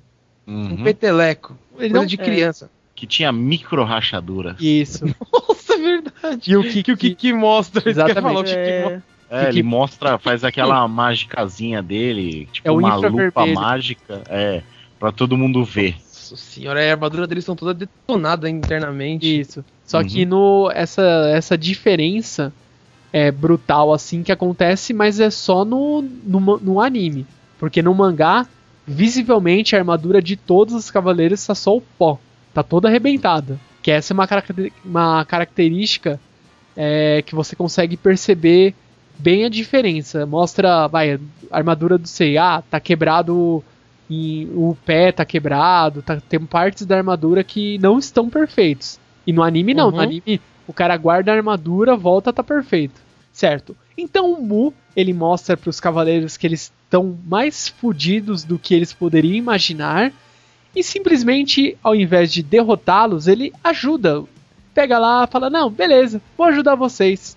Uhum. 0.46 0.72
Um 0.72 0.82
peteleco. 0.82 1.56
Ele 1.78 1.90
Coisa 1.90 1.94
não 1.94 2.04
de 2.04 2.20
é, 2.20 2.24
criança. 2.24 2.68
Que 3.02 3.06
tinha 3.08 3.32
micro 3.32 3.82
rachaduras. 3.82 4.54
Isso. 4.60 5.04
Nossa, 5.32 5.74
é 5.74 5.76
verdade. 5.76 6.52
E 6.52 6.56
o 6.56 6.62
que, 6.62 7.16
Que 7.16 7.32
o 7.32 7.36
mostra. 7.36 7.80
que 7.82 7.88
eu 7.88 7.90
ia 7.90 7.94
Exatamente. 7.94 8.54
É, 8.54 8.82
mostra. 8.84 9.02
É, 9.28 9.42
Que- 9.42 9.48
ele 9.50 9.62
mostra, 9.64 10.18
faz 10.18 10.44
aquela 10.44 10.86
magicazinha 10.86 11.82
dele, 11.82 12.48
tipo 12.52 12.68
É 12.68 12.70
o 12.70 12.78
uma 12.78 12.94
lupa 12.94 13.44
mágica, 13.44 14.22
é, 14.28 14.62
pra 15.00 15.10
todo 15.10 15.36
mundo 15.36 15.64
ver. 15.64 15.96
Nossa 15.96 16.36
senhora, 16.36 16.80
a 16.80 16.92
armadura 16.92 17.26
deles 17.26 17.44
são 17.44 17.56
toda 17.56 17.74
detonada 17.74 18.48
internamente. 18.48 19.40
Isso. 19.40 19.64
Só 19.84 19.98
Uhum. 19.98 20.06
que 20.06 20.24
no 20.24 20.70
essa 20.72 21.02
essa 21.34 21.58
diferença 21.58 22.52
é 23.12 23.32
brutal 23.32 23.92
assim 23.92 24.22
que 24.22 24.30
acontece, 24.30 24.94
mas 24.94 25.18
é 25.18 25.28
só 25.28 25.64
no, 25.64 26.02
no, 26.22 26.38
no 26.60 26.80
anime. 26.80 27.26
Porque 27.58 27.82
no 27.82 27.92
mangá, 27.92 28.46
visivelmente 28.86 29.74
a 29.74 29.80
armadura 29.80 30.22
de 30.22 30.36
todos 30.36 30.72
os 30.72 30.88
cavaleiros 30.88 31.40
está 31.40 31.52
só 31.56 31.76
o 31.76 31.80
pó. 31.80 32.20
Tá 32.54 32.62
toda 32.62 32.88
arrebentada. 32.88 33.58
Que 33.82 33.90
essa 33.90 34.12
é 34.12 34.14
uma, 34.14 34.26
caracter- 34.26 34.72
uma 34.84 35.24
característica 35.24 36.20
é, 36.76 37.22
que 37.22 37.34
você 37.34 37.56
consegue 37.56 37.96
perceber 37.96 38.74
bem 39.18 39.44
a 39.44 39.48
diferença. 39.48 40.24
Mostra, 40.26 40.86
vai, 40.88 41.14
a 41.14 41.18
armadura 41.50 41.98
do 41.98 42.06
Seiya 42.08 42.62
tá 42.70 42.78
quebrado 42.80 43.62
e 44.08 44.48
o 44.54 44.76
pé 44.84 45.10
tá 45.12 45.24
quebrado, 45.24 46.02
tá, 46.02 46.20
tem 46.28 46.40
partes 46.40 46.84
da 46.84 46.96
armadura 46.96 47.42
que 47.42 47.78
não 47.78 47.98
estão 47.98 48.28
perfeitos. 48.28 48.98
E 49.26 49.32
no 49.32 49.42
anime 49.42 49.74
não, 49.74 49.90
no 49.90 49.96
Uhum. 49.96 50.02
anime 50.02 50.40
o 50.66 50.72
cara 50.72 50.96
guarda 50.96 51.32
a 51.32 51.36
armadura, 51.36 51.96
volta, 51.96 52.32
tá 52.32 52.42
perfeito. 52.42 53.00
Certo. 53.32 53.76
Então 53.96 54.32
o 54.32 54.42
Mu, 54.42 54.74
ele 54.94 55.12
mostra 55.12 55.56
para 55.56 55.70
os 55.70 55.80
cavaleiros 55.80 56.36
que 56.36 56.46
eles 56.46 56.72
estão 56.84 57.16
mais 57.26 57.68
fodidos 57.68 58.44
do 58.44 58.58
que 58.58 58.74
eles 58.74 58.92
poderiam 58.92 59.34
imaginar 59.34 60.12
e 60.74 60.82
simplesmente, 60.82 61.76
ao 61.82 61.94
invés 61.94 62.32
de 62.32 62.42
derrotá-los, 62.42 63.26
ele 63.28 63.52
ajuda. 63.62 64.24
Pega 64.74 64.98
lá, 64.98 65.26
fala: 65.26 65.50
"Não, 65.50 65.70
beleza, 65.70 66.20
vou 66.36 66.46
ajudar 66.46 66.74
vocês". 66.74 67.36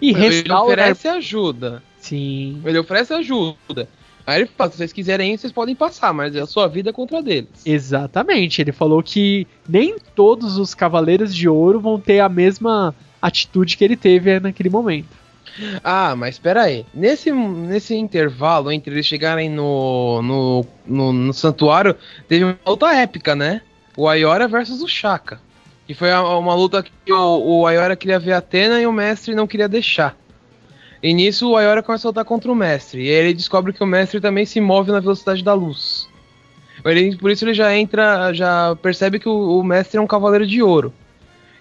E 0.00 0.10
Ele 0.10 0.18
restaura. 0.18 0.64
oferece 0.82 1.08
ajuda. 1.08 1.82
Sim. 1.98 2.60
Ele 2.64 2.78
oferece 2.78 3.14
ajuda. 3.14 3.88
Aí 4.26 4.40
ele 4.42 4.50
fala, 4.56 4.70
se 4.70 4.76
vocês 4.76 4.92
quiserem 4.92 5.36
vocês 5.36 5.52
podem 5.52 5.74
passar, 5.74 6.12
mas 6.12 6.34
é 6.34 6.40
a 6.40 6.46
sua 6.46 6.68
vida 6.68 6.92
contra 6.92 7.18
a 7.18 7.20
deles. 7.20 7.48
Exatamente, 7.64 8.60
ele 8.60 8.72
falou 8.72 9.02
que 9.02 9.46
nem 9.68 9.96
todos 10.14 10.58
os 10.58 10.74
Cavaleiros 10.74 11.34
de 11.34 11.48
Ouro 11.48 11.80
vão 11.80 11.98
ter 11.98 12.20
a 12.20 12.28
mesma 12.28 12.94
atitude 13.20 13.76
que 13.76 13.84
ele 13.84 13.96
teve 13.96 14.38
naquele 14.40 14.68
momento. 14.70 15.21
Ah, 15.84 16.14
mas 16.16 16.36
espera 16.36 16.62
aí. 16.62 16.86
Nesse, 16.94 17.30
nesse 17.30 17.94
intervalo 17.94 18.72
entre 18.72 18.94
eles 18.94 19.06
chegarem 19.06 19.50
no, 19.50 20.22
no, 20.22 20.66
no, 20.86 21.12
no 21.12 21.32
santuário, 21.32 21.94
teve 22.28 22.44
uma 22.44 22.58
outra 22.64 22.94
épica, 22.96 23.34
né? 23.34 23.60
O 23.96 24.08
Ayora 24.08 24.48
versus 24.48 24.82
o 24.82 24.88
Shaka. 24.88 25.40
Que 25.86 25.94
foi 25.94 26.12
uma 26.12 26.54
luta 26.54 26.82
que 26.82 27.12
o, 27.12 27.60
o 27.60 27.66
Ayora 27.66 27.96
queria 27.96 28.18
ver 28.18 28.32
Atena 28.32 28.80
e 28.80 28.86
o 28.86 28.92
mestre 28.92 29.34
não 29.34 29.46
queria 29.46 29.68
deixar. 29.68 30.16
E 31.02 31.12
nisso 31.12 31.50
o 31.50 31.56
Ayora 31.56 31.82
começa 31.82 32.06
a 32.06 32.10
lutar 32.10 32.24
contra 32.24 32.50
o 32.50 32.54
mestre. 32.54 33.02
E 33.04 33.08
aí 33.08 33.14
ele 33.16 33.34
descobre 33.34 33.72
que 33.72 33.82
o 33.82 33.86
mestre 33.86 34.20
também 34.20 34.46
se 34.46 34.60
move 34.60 34.90
na 34.92 35.00
velocidade 35.00 35.42
da 35.42 35.52
luz. 35.52 36.08
Ele- 36.84 37.16
por 37.16 37.30
isso 37.30 37.44
ele 37.44 37.54
já 37.54 37.76
entra, 37.76 38.32
já 38.32 38.74
percebe 38.76 39.18
que 39.18 39.28
o, 39.28 39.58
o 39.58 39.64
mestre 39.64 39.98
é 39.98 40.00
um 40.00 40.06
cavaleiro 40.06 40.46
de 40.46 40.62
ouro. 40.62 40.92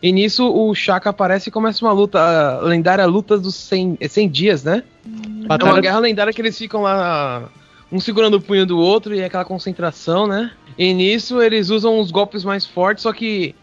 E 0.02 0.12
nisso 0.12 0.52
o 0.52 0.74
Shaka 0.74 1.12
aparece 1.12 1.50
e 1.50 1.52
começa 1.52 1.86
uma 1.86 1.92
luta, 1.92 2.20
a 2.20 2.62
lendária 2.62 3.06
luta 3.06 3.38
dos 3.38 3.56
100, 3.56 3.98
é 4.00 4.08
100 4.08 4.30
dias, 4.30 4.64
né? 4.64 4.84
É 5.06 5.10
uma 5.46 5.48
Batalha 5.48 5.82
guerra 5.82 6.00
lendária 6.00 6.34
que 6.34 6.42
eles 6.42 6.58
ficam 6.58 6.82
lá, 6.82 7.50
um 7.92 8.00
segurando 8.00 8.36
o 8.38 8.42
punho 8.42 8.66
do 8.66 8.80
outro 8.80 9.14
e 9.14 9.20
é 9.20 9.26
aquela 9.26 9.46
concentração, 9.46 10.26
né? 10.26 10.52
E 10.78 10.94
nisso 10.94 11.42
eles 11.42 11.70
usam 11.70 12.00
os 12.00 12.10
golpes 12.10 12.44
mais 12.44 12.66
fortes, 12.66 13.04
só 13.04 13.14
que 13.14 13.54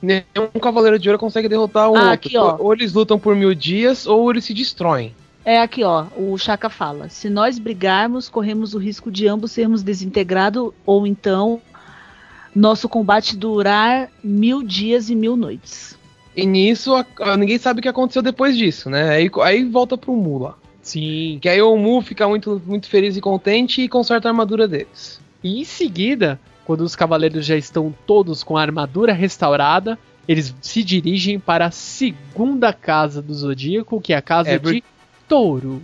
nenhum 0.00 0.48
cavaleiro 0.60 0.98
de 0.98 1.08
ouro 1.08 1.18
consegue 1.18 1.48
derrotar 1.48 1.90
o 1.90 1.96
Ah, 1.96 2.00
outro. 2.02 2.10
aqui, 2.12 2.36
ó. 2.36 2.56
Ou 2.58 2.72
eles 2.72 2.92
lutam 2.92 3.18
por 3.18 3.34
mil 3.34 3.54
dias, 3.54 4.06
ou 4.06 4.30
eles 4.30 4.44
se 4.44 4.54
destroem. 4.54 5.14
É 5.44 5.60
aqui, 5.60 5.82
ó. 5.82 6.04
O 6.16 6.36
Chaka 6.36 6.68
fala: 6.68 7.08
se 7.08 7.28
nós 7.30 7.58
brigarmos, 7.58 8.28
corremos 8.28 8.74
o 8.74 8.78
risco 8.78 9.10
de 9.10 9.26
ambos 9.26 9.50
sermos 9.52 9.82
desintegrados, 9.82 10.70
ou 10.84 11.06
então 11.06 11.60
nosso 12.54 12.88
combate 12.88 13.36
durar 13.36 14.08
mil 14.22 14.62
dias 14.62 15.08
e 15.10 15.14
mil 15.14 15.36
noites. 15.36 15.98
E 16.36 16.46
nisso, 16.46 16.94
a- 16.94 17.06
a- 17.20 17.36
ninguém 17.36 17.58
sabe 17.58 17.80
o 17.80 17.82
que 17.82 17.88
aconteceu 17.88 18.22
depois 18.22 18.56
disso, 18.56 18.88
né? 18.88 19.10
Aí, 19.10 19.30
aí 19.42 19.64
volta 19.64 19.96
pro 19.96 20.14
Mu 20.14 20.38
lá. 20.38 20.54
Sim. 20.82 21.38
Que 21.42 21.48
aí 21.48 21.60
o 21.60 21.76
Mu 21.76 22.00
fica 22.02 22.26
muito, 22.28 22.60
muito 22.66 22.88
feliz 22.88 23.16
e 23.16 23.20
contente 23.20 23.82
e 23.82 23.88
conserta 23.88 24.28
a 24.28 24.30
armadura 24.30 24.66
deles. 24.66 25.20
E 25.42 25.60
em 25.60 25.64
seguida, 25.64 26.40
quando 26.64 26.82
os 26.82 26.94
cavaleiros 26.96 27.44
já 27.44 27.56
estão 27.56 27.94
todos 28.06 28.42
com 28.42 28.56
a 28.56 28.62
armadura 28.62 29.12
restaurada, 29.12 29.98
eles 30.28 30.54
se 30.60 30.82
dirigem 30.84 31.38
para 31.38 31.66
a 31.66 31.70
segunda 31.70 32.72
casa 32.72 33.20
do 33.20 33.34
Zodíaco, 33.34 34.00
que 34.00 34.12
é 34.12 34.16
a 34.16 34.22
casa 34.22 34.50
É, 34.50 34.58
de 34.58 34.82
Touro. 35.28 35.82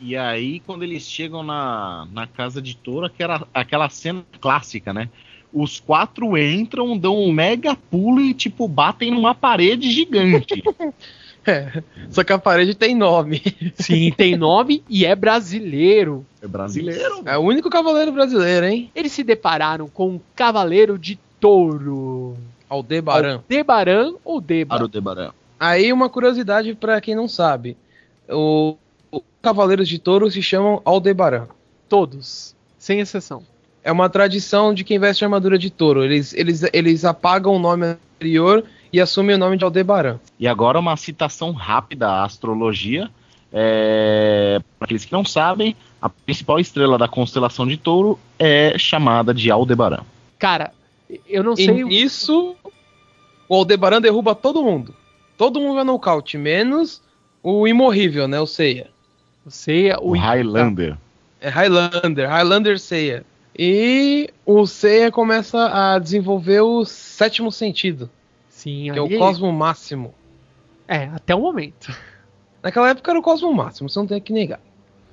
E 0.00 0.16
aí, 0.16 0.60
quando 0.60 0.82
eles 0.84 1.02
chegam 1.02 1.42
na, 1.42 2.06
na 2.12 2.26
casa 2.26 2.62
de 2.62 2.76
touro, 2.76 3.06
aquela, 3.06 3.48
aquela 3.52 3.88
cena 3.88 4.24
clássica, 4.40 4.92
né? 4.92 5.08
Os 5.52 5.80
quatro 5.80 6.36
entram, 6.36 6.96
dão 6.96 7.16
um 7.16 7.32
mega 7.32 7.74
pulo 7.74 8.20
e, 8.20 8.34
tipo, 8.34 8.68
batem 8.68 9.10
numa 9.10 9.34
parede 9.34 9.90
gigante. 9.90 10.62
É, 11.46 11.82
só 12.10 12.22
que 12.22 12.32
a 12.32 12.38
parede 12.38 12.74
tem 12.74 12.94
nome. 12.94 13.40
Sim, 13.76 14.12
tem 14.14 14.36
nome 14.36 14.84
e 14.86 15.06
é 15.06 15.16
brasileiro. 15.16 16.26
É 16.42 16.46
brasileiro. 16.46 17.22
É 17.24 17.38
o 17.38 17.40
único 17.40 17.70
cavaleiro 17.70 18.12
brasileiro, 18.12 18.66
hein? 18.66 18.90
Eles 18.94 19.12
se 19.12 19.24
depararam 19.24 19.88
com 19.88 20.10
um 20.10 20.20
cavaleiro 20.36 20.98
de 20.98 21.18
touro. 21.40 22.36
Aldebaran. 22.68 23.42
Debaran 23.48 24.12
ou 24.22 24.42
Deba? 24.42 24.74
Arudebaran. 24.74 25.30
Aí 25.58 25.90
uma 25.90 26.10
curiosidade 26.10 26.74
pra 26.74 27.00
quem 27.00 27.14
não 27.14 27.26
sabe. 27.26 27.78
O, 28.28 28.76
os 29.10 29.22
cavaleiros 29.40 29.88
de 29.88 29.98
touro 29.98 30.30
se 30.30 30.42
chamam 30.42 30.82
Aldebaran. 30.84 31.46
Todos, 31.88 32.54
sem 32.78 33.00
exceção. 33.00 33.42
É 33.88 33.92
uma 33.92 34.10
tradição 34.10 34.74
de 34.74 34.84
quem 34.84 34.98
veste 34.98 35.24
armadura 35.24 35.56
de 35.58 35.70
touro. 35.70 36.04
Eles, 36.04 36.34
eles, 36.34 36.62
eles 36.74 37.06
apagam 37.06 37.54
o 37.56 37.58
nome 37.58 37.86
anterior 37.86 38.62
e 38.92 39.00
assumem 39.00 39.34
o 39.34 39.38
nome 39.38 39.56
de 39.56 39.64
Aldebaran. 39.64 40.18
E 40.38 40.46
agora 40.46 40.78
uma 40.78 40.94
citação 40.94 41.52
rápida 41.52 42.06
à 42.06 42.24
astrologia. 42.24 43.08
É... 43.50 44.60
Para 44.78 44.84
aqueles 44.84 45.06
que 45.06 45.12
não 45.14 45.24
sabem, 45.24 45.74
a 46.02 46.08
principal 46.10 46.60
estrela 46.60 46.98
da 46.98 47.08
constelação 47.08 47.66
de 47.66 47.78
touro 47.78 48.18
é 48.38 48.76
chamada 48.78 49.32
de 49.32 49.50
Aldebaran. 49.50 50.02
Cara, 50.38 50.70
eu 51.26 51.42
não 51.42 51.54
E 51.54 51.64
sei. 51.64 51.82
o- 51.82 51.88
nisso, 51.88 52.54
o 53.48 53.54
Aldebaran 53.54 54.02
derruba 54.02 54.34
todo 54.34 54.62
mundo. 54.62 54.94
Todo 55.38 55.60
mundo 55.60 55.76
vai 55.76 55.84
nocaute, 55.84 56.36
menos 56.36 57.00
o 57.42 57.66
imorrível, 57.66 58.28
né? 58.28 58.38
O 58.38 58.46
Seiya. 58.46 58.88
Eu 59.46 59.50
sei 59.50 59.90
O 59.94 60.10
o 60.10 60.12
Highlander. 60.18 60.94
É 61.40 61.48
Highlander, 61.48 62.28
Highlander 62.28 62.78
Seiya. 62.78 63.24
E 63.58 64.30
o 64.46 64.64
Seiya 64.66 65.10
começa 65.10 65.66
a 65.66 65.98
desenvolver 65.98 66.60
o 66.60 66.84
sétimo 66.84 67.50
sentido, 67.50 68.08
Sim, 68.48 68.92
que 68.92 68.98
é 68.98 69.02
o 69.02 69.18
Cosmo 69.18 69.52
Máximo. 69.52 70.14
É, 70.86 71.04
até 71.06 71.34
o 71.34 71.40
momento. 71.40 71.92
Naquela 72.62 72.90
época 72.90 73.10
era 73.10 73.18
o 73.18 73.22
Cosmo 73.22 73.52
Máximo, 73.52 73.88
você 73.90 73.98
não 73.98 74.06
tem 74.06 74.20
que 74.20 74.32
negar. 74.32 74.60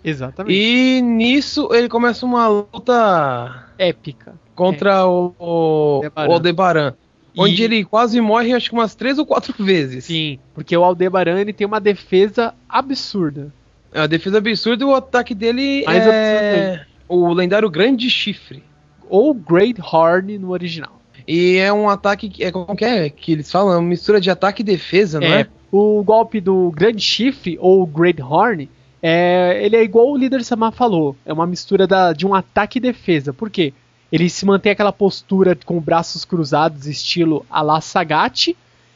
Exatamente. 0.03 0.55
E 0.55 1.01
nisso 1.01 1.69
ele 1.73 1.89
começa 1.89 2.23
uma 2.23 2.47
luta 2.47 3.65
Épica. 3.79 4.36
contra 4.53 5.08
o, 5.08 5.34
o, 5.39 5.95
Aldebaran. 6.03 6.29
o 6.29 6.34
Aldebaran. 6.34 6.93
E- 7.34 7.41
Onde 7.41 7.63
ele 7.63 7.84
quase 7.84 8.21
morre, 8.21 8.53
acho 8.53 8.69
que 8.69 8.75
umas 8.75 8.93
três 8.93 9.17
ou 9.17 9.25
quatro 9.25 9.53
vezes. 9.58 10.05
Sim, 10.05 10.38
porque 10.53 10.77
o 10.77 10.84
Aldebaran 10.84 11.39
ele 11.39 11.51
tem 11.51 11.65
uma 11.65 11.81
defesa 11.81 12.53
absurda. 12.69 13.51
É 13.91 14.01
uma 14.01 14.08
defesa 14.08 14.38
absurda 14.38 14.84
e 14.84 14.88
o 14.88 14.93
ataque 14.93 15.34
dele 15.34 15.84
Mais 15.86 16.05
é 16.05 16.86
o 17.08 17.34
lendário 17.34 17.70
Grande 17.70 18.10
Chifre. 18.10 18.63
Ou 19.10 19.34
Great 19.34 19.80
Horn 19.82 20.38
no 20.39 20.52
original. 20.52 21.00
E 21.28 21.58
é 21.58 21.72
um 21.72 21.89
ataque 21.89 22.30
que 22.30 22.44
é 22.44 22.52
como 22.52 22.76
que 22.76 22.86
é 22.86 23.10
que 23.10 23.32
eles 23.32 23.52
falam, 23.52 23.74
é 23.74 23.78
uma 23.78 23.88
mistura 23.89 24.20
de 24.22 24.30
ataque 24.30 24.62
e 24.62 24.65
defesa, 24.65 25.20
não 25.20 25.28
É, 25.28 25.41
é? 25.41 25.48
o 25.72 26.04
golpe 26.04 26.39
do 26.39 26.72
Grande 26.72 27.02
Chifre 27.02 27.58
ou 27.60 27.86
Great 27.86 28.22
Horn, 28.22 28.70
é, 29.02 29.60
ele 29.63 29.76
é 29.76 29.84
igual 29.84 30.10
o 30.12 30.18
líder 30.18 30.44
Samar 30.44 30.72
falou. 30.72 31.15
É 31.26 31.34
uma 31.34 31.46
mistura 31.48 31.86
da- 31.88 32.13
de 32.13 32.26
um 32.26 32.34
ataque 32.34 32.78
e 32.78 32.82
defesa. 32.82 33.32
Por 33.34 33.50
quê? 33.50 33.74
Ele 34.12 34.30
se 34.30 34.46
mantém 34.46 34.72
aquela 34.72 34.91
postura 34.94 35.58
com 35.65 35.80
braços 35.80 36.24
cruzados, 36.26 36.86
estilo 36.88 37.46
a 37.50 37.62
la 37.62 37.82
Sagat. 37.82 38.56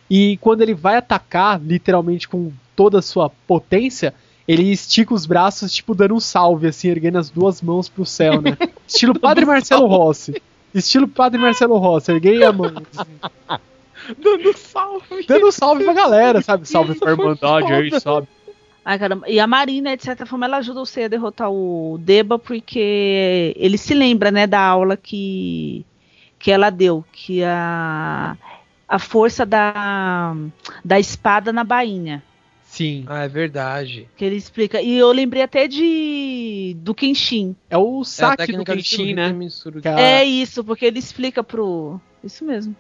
E 0.10 0.38
quando 0.38 0.62
ele 0.62 0.74
vai 0.74 0.96
atacar, 0.98 1.60
literalmente 1.62 2.28
com 2.28 2.52
toda 2.76 3.00
a 3.00 3.02
sua 3.02 3.30
potência, 3.48 4.14
ele 4.50 4.72
estica 4.72 5.14
os 5.14 5.28
braços, 5.28 5.72
tipo, 5.72 5.94
dando 5.94 6.16
um 6.16 6.20
salve, 6.20 6.66
assim, 6.66 6.88
erguendo 6.88 7.20
as 7.20 7.30
duas 7.30 7.62
mãos 7.62 7.88
pro 7.88 8.04
céu, 8.04 8.42
né? 8.42 8.58
Estilo 8.88 9.20
Padre 9.20 9.46
Marcelo 9.46 9.86
Rossi. 9.86 10.42
Estilo 10.74 11.08
Padre 11.08 11.40
Marcelo 11.40 11.78
Rossi, 11.78 12.12
erguei 12.12 12.44
a 12.44 12.52
mão. 12.52 12.66
assim. 12.66 13.12
Dando 14.18 14.58
salve. 14.58 15.24
Dando 15.28 15.50
um 15.50 15.52
salve 15.52 15.84
pra 15.84 15.94
galera, 15.94 16.42
sabe? 16.42 16.68
Salve 16.68 16.96
pra 16.96 17.12
Irmandade 17.12 17.72
aí, 17.72 18.00
sabe? 18.00 18.28
Ai, 18.84 18.98
caramba. 18.98 19.30
E 19.30 19.40
a 19.40 19.46
Marina, 19.46 19.96
de 19.96 20.02
certa 20.02 20.26
forma, 20.26 20.48
ela 20.48 20.58
ajuda 20.58 20.80
você 20.80 21.04
a 21.04 21.08
derrotar 21.08 21.52
o 21.52 22.00
Deba, 22.00 22.40
porque 22.40 23.54
ele 23.56 23.78
se 23.78 23.94
lembra, 23.94 24.32
né, 24.32 24.48
da 24.48 24.60
aula 24.60 24.98
que, 24.98 25.86
que 26.40 26.50
ela 26.50 26.72
deu, 26.72 27.06
que 27.12 27.44
a, 27.44 28.36
a 28.88 28.98
força 28.98 29.46
da, 29.46 30.36
da 30.84 31.00
espada 31.00 31.54
na 31.54 31.64
bainha. 31.64 32.24
Sim. 32.70 33.04
Ah, 33.08 33.24
é 33.24 33.28
verdade. 33.28 34.08
Que 34.16 34.24
ele 34.24 34.36
explica. 34.36 34.80
E 34.80 34.96
eu 34.96 35.12
lembrei 35.12 35.42
até 35.42 35.68
de 35.68 36.78
do 36.80 36.94
Kenshin. 36.94 37.56
É 37.68 37.76
o 37.76 38.02
É 38.02 38.06
saque 38.06 38.44
do 38.54 38.64
técnica 38.64 38.78
de 38.78 38.84
Kenshin, 38.84 39.14
né? 39.16 39.36
É, 39.98 40.02
É 40.20 40.24
isso, 40.24 40.64
porque 40.64 40.86
ele 40.86 41.00
explica 41.00 41.44
pro. 41.44 42.00
Isso 42.24 42.46
mesmo. 42.46 42.76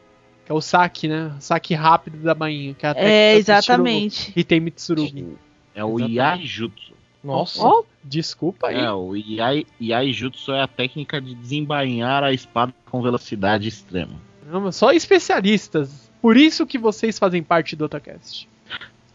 que 0.45 0.51
é 0.51 0.55
o 0.55 0.61
saque, 0.61 1.07
né? 1.07 1.35
Saque 1.39 1.73
rápido 1.73 2.19
da 2.19 2.35
bainha. 2.35 2.75
Que 2.75 2.85
é, 2.85 2.89
a 2.89 2.91
É, 2.91 2.93
técnica 2.93 3.33
do 3.33 3.39
exatamente. 3.39 4.33
Hitei 4.35 4.59
Mitsurugi. 4.59 5.25
É 5.73 5.83
o. 5.83 5.99
Yaijutsu. 5.99 6.93
Nossa. 7.23 7.59
Ó, 7.63 7.83
desculpa 8.03 8.67
aí. 8.67 8.77
É, 8.77 8.91
o 8.91 9.15
Yai, 9.15 9.65
Yaijutsu 9.81 10.51
é 10.51 10.61
a 10.61 10.67
técnica 10.67 11.19
de 11.19 11.33
desembainhar 11.33 12.23
a 12.23 12.31
espada 12.31 12.73
com 12.91 13.01
velocidade 13.01 13.67
extrema. 13.67 14.21
Caramba, 14.45 14.71
só 14.71 14.91
especialistas. 14.91 16.11
Por 16.21 16.37
isso 16.37 16.67
que 16.67 16.77
vocês 16.77 17.17
fazem 17.17 17.41
parte 17.41 17.75
do 17.75 17.85
Otacast. 17.85 18.47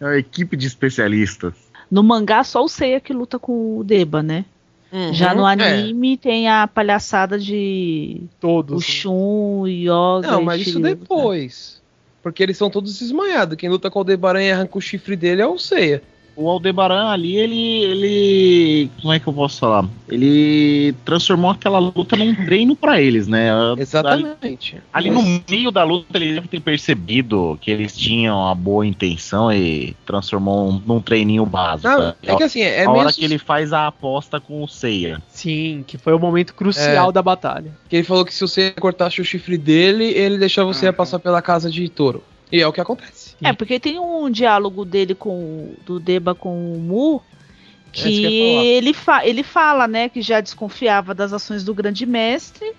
É 0.01 0.05
uma 0.05 0.19
equipe 0.19 0.57
de 0.57 0.67
especialistas. 0.67 1.55
No 1.91 2.03
mangá, 2.03 2.43
só 2.45 2.65
o 2.65 2.69
Seiya 2.69 3.01
que 3.01 3.13
luta 3.13 3.39
com 3.39 3.79
o 3.79 3.85
Deba, 3.85 4.23
né? 4.23 4.45
Uhum, 4.93 5.13
Já 5.13 5.35
no 5.35 5.47
é. 5.47 5.53
anime 5.53 6.17
tem 6.17 6.49
a 6.49 6.69
palhaçada 6.69 7.39
de 7.39 8.21
o 8.23 8.29
Todos. 8.41 8.85
Shun, 8.85 9.63
o 9.63 9.67
Yoga. 9.67 10.31
Não, 10.31 10.43
mas 10.43 10.67
isso 10.67 10.79
depois. 10.79 11.83
Porque 12.23 12.43
eles 12.43 12.57
são 12.57 12.71
todos 12.71 12.99
desmaiados. 12.99 13.57
Quem 13.57 13.69
luta 13.69 13.91
com 13.91 13.99
o 13.99 14.01
Aldebaran 14.01 14.43
e 14.43 14.51
arranca 14.51 14.79
o 14.79 14.81
chifre 14.81 15.17
dele 15.17 15.43
é 15.43 15.47
o 15.47 15.59
Seiya. 15.59 16.01
O 16.37 16.49
Aldebaran 16.49 17.11
ali, 17.11 17.37
ele, 17.37 17.83
ele. 17.85 18.91
Como 19.01 19.13
é 19.13 19.21
que 19.21 19.27
eu 19.27 19.33
posso 19.33 19.61
falar? 19.61 19.85
Ele 20.09 20.93
transformou 21.05 21.51
aquela 21.51 21.79
luta 21.79 22.17
num 22.17 22.35
treino 22.35 22.75
pra 22.75 23.01
eles, 23.01 23.29
né? 23.29 23.53
Ali, 23.53 23.81
Exatamente. 23.83 24.77
ali 24.93 25.11
no 25.11 25.23
meio 25.49 25.71
da 25.71 25.85
luta, 25.85 26.17
ele 26.19 26.35
deve 26.35 26.49
ter 26.49 26.61
percebido 26.61 27.57
que 27.61 27.71
eles 27.71 27.97
tinham 27.97 28.37
uma 28.39 28.55
boa 28.55 28.85
intenção 28.87 29.53
e 29.53 29.95
transformou 30.05 30.71
um- 30.71 30.83
num 30.85 31.01
treininho 31.01 31.47
básico. 31.47 31.89
Não, 31.89 32.15
é 32.23 32.37
que 32.37 32.43
assim, 32.43 32.61
é 32.63 32.85
a 32.85 32.89
meio 32.91 33.01
hora 33.01 33.13
que 33.13 33.25
ele 33.25 33.39
faz 33.39 33.73
a 33.73 33.87
aposta 33.87 34.41
com 34.41 34.63
o 34.63 34.69
Seiya. 34.69 35.23
Sim, 35.29 35.85
que 35.87 35.97
foi 35.97 36.13
o 36.15 36.19
momento 36.19 36.55
crucial 36.55 37.13
da 37.13 37.23
batalha. 37.23 37.73
que 37.89 37.97
ele 37.97 38.05
falou 38.05 38.25
que 38.25 38.35
se 38.35 38.41
você 38.41 38.71
cortasse 38.73 39.21
o 39.21 39.25
chifre 39.25 39.57
dele, 39.57 40.05
ele 40.07 40.37
deixava 40.39 40.73
você 40.73 40.89
Uhum. 40.89 40.93
passar 40.93 41.19
pela 41.21 41.41
casa 41.41 41.71
de 41.71 41.89
touro. 41.89 42.23
E 42.57 42.61
é 42.63 42.67
o 42.67 42.73
que 42.73 42.81
acontece. 42.81 43.35
É, 43.43 43.53
porque 43.53 43.81
tem 43.81 43.99
um 43.99 44.31
diálogo 44.31 44.85
dele 44.85 45.15
com 45.15 45.31
o- 45.31 45.77
do 45.85 45.99
Deba 45.99 46.35
com 46.35 46.73
o 46.75 46.79
Mu 46.79 47.17
É 47.17 47.91
que 47.93 48.03
que 48.03 48.11
ia 48.11 48.55
falar. 48.55 48.65
ele, 48.67 48.93
fa 48.95 49.27
ele 49.27 49.43
fala, 49.43 49.89
né, 49.89 50.09
que 50.09 50.23
já 50.23 50.41
desconfiava 50.41 51.15
das 51.15 51.33
ações 51.33 51.65
do 51.65 51.75
grande 51.75 52.07
mestre 52.07 52.73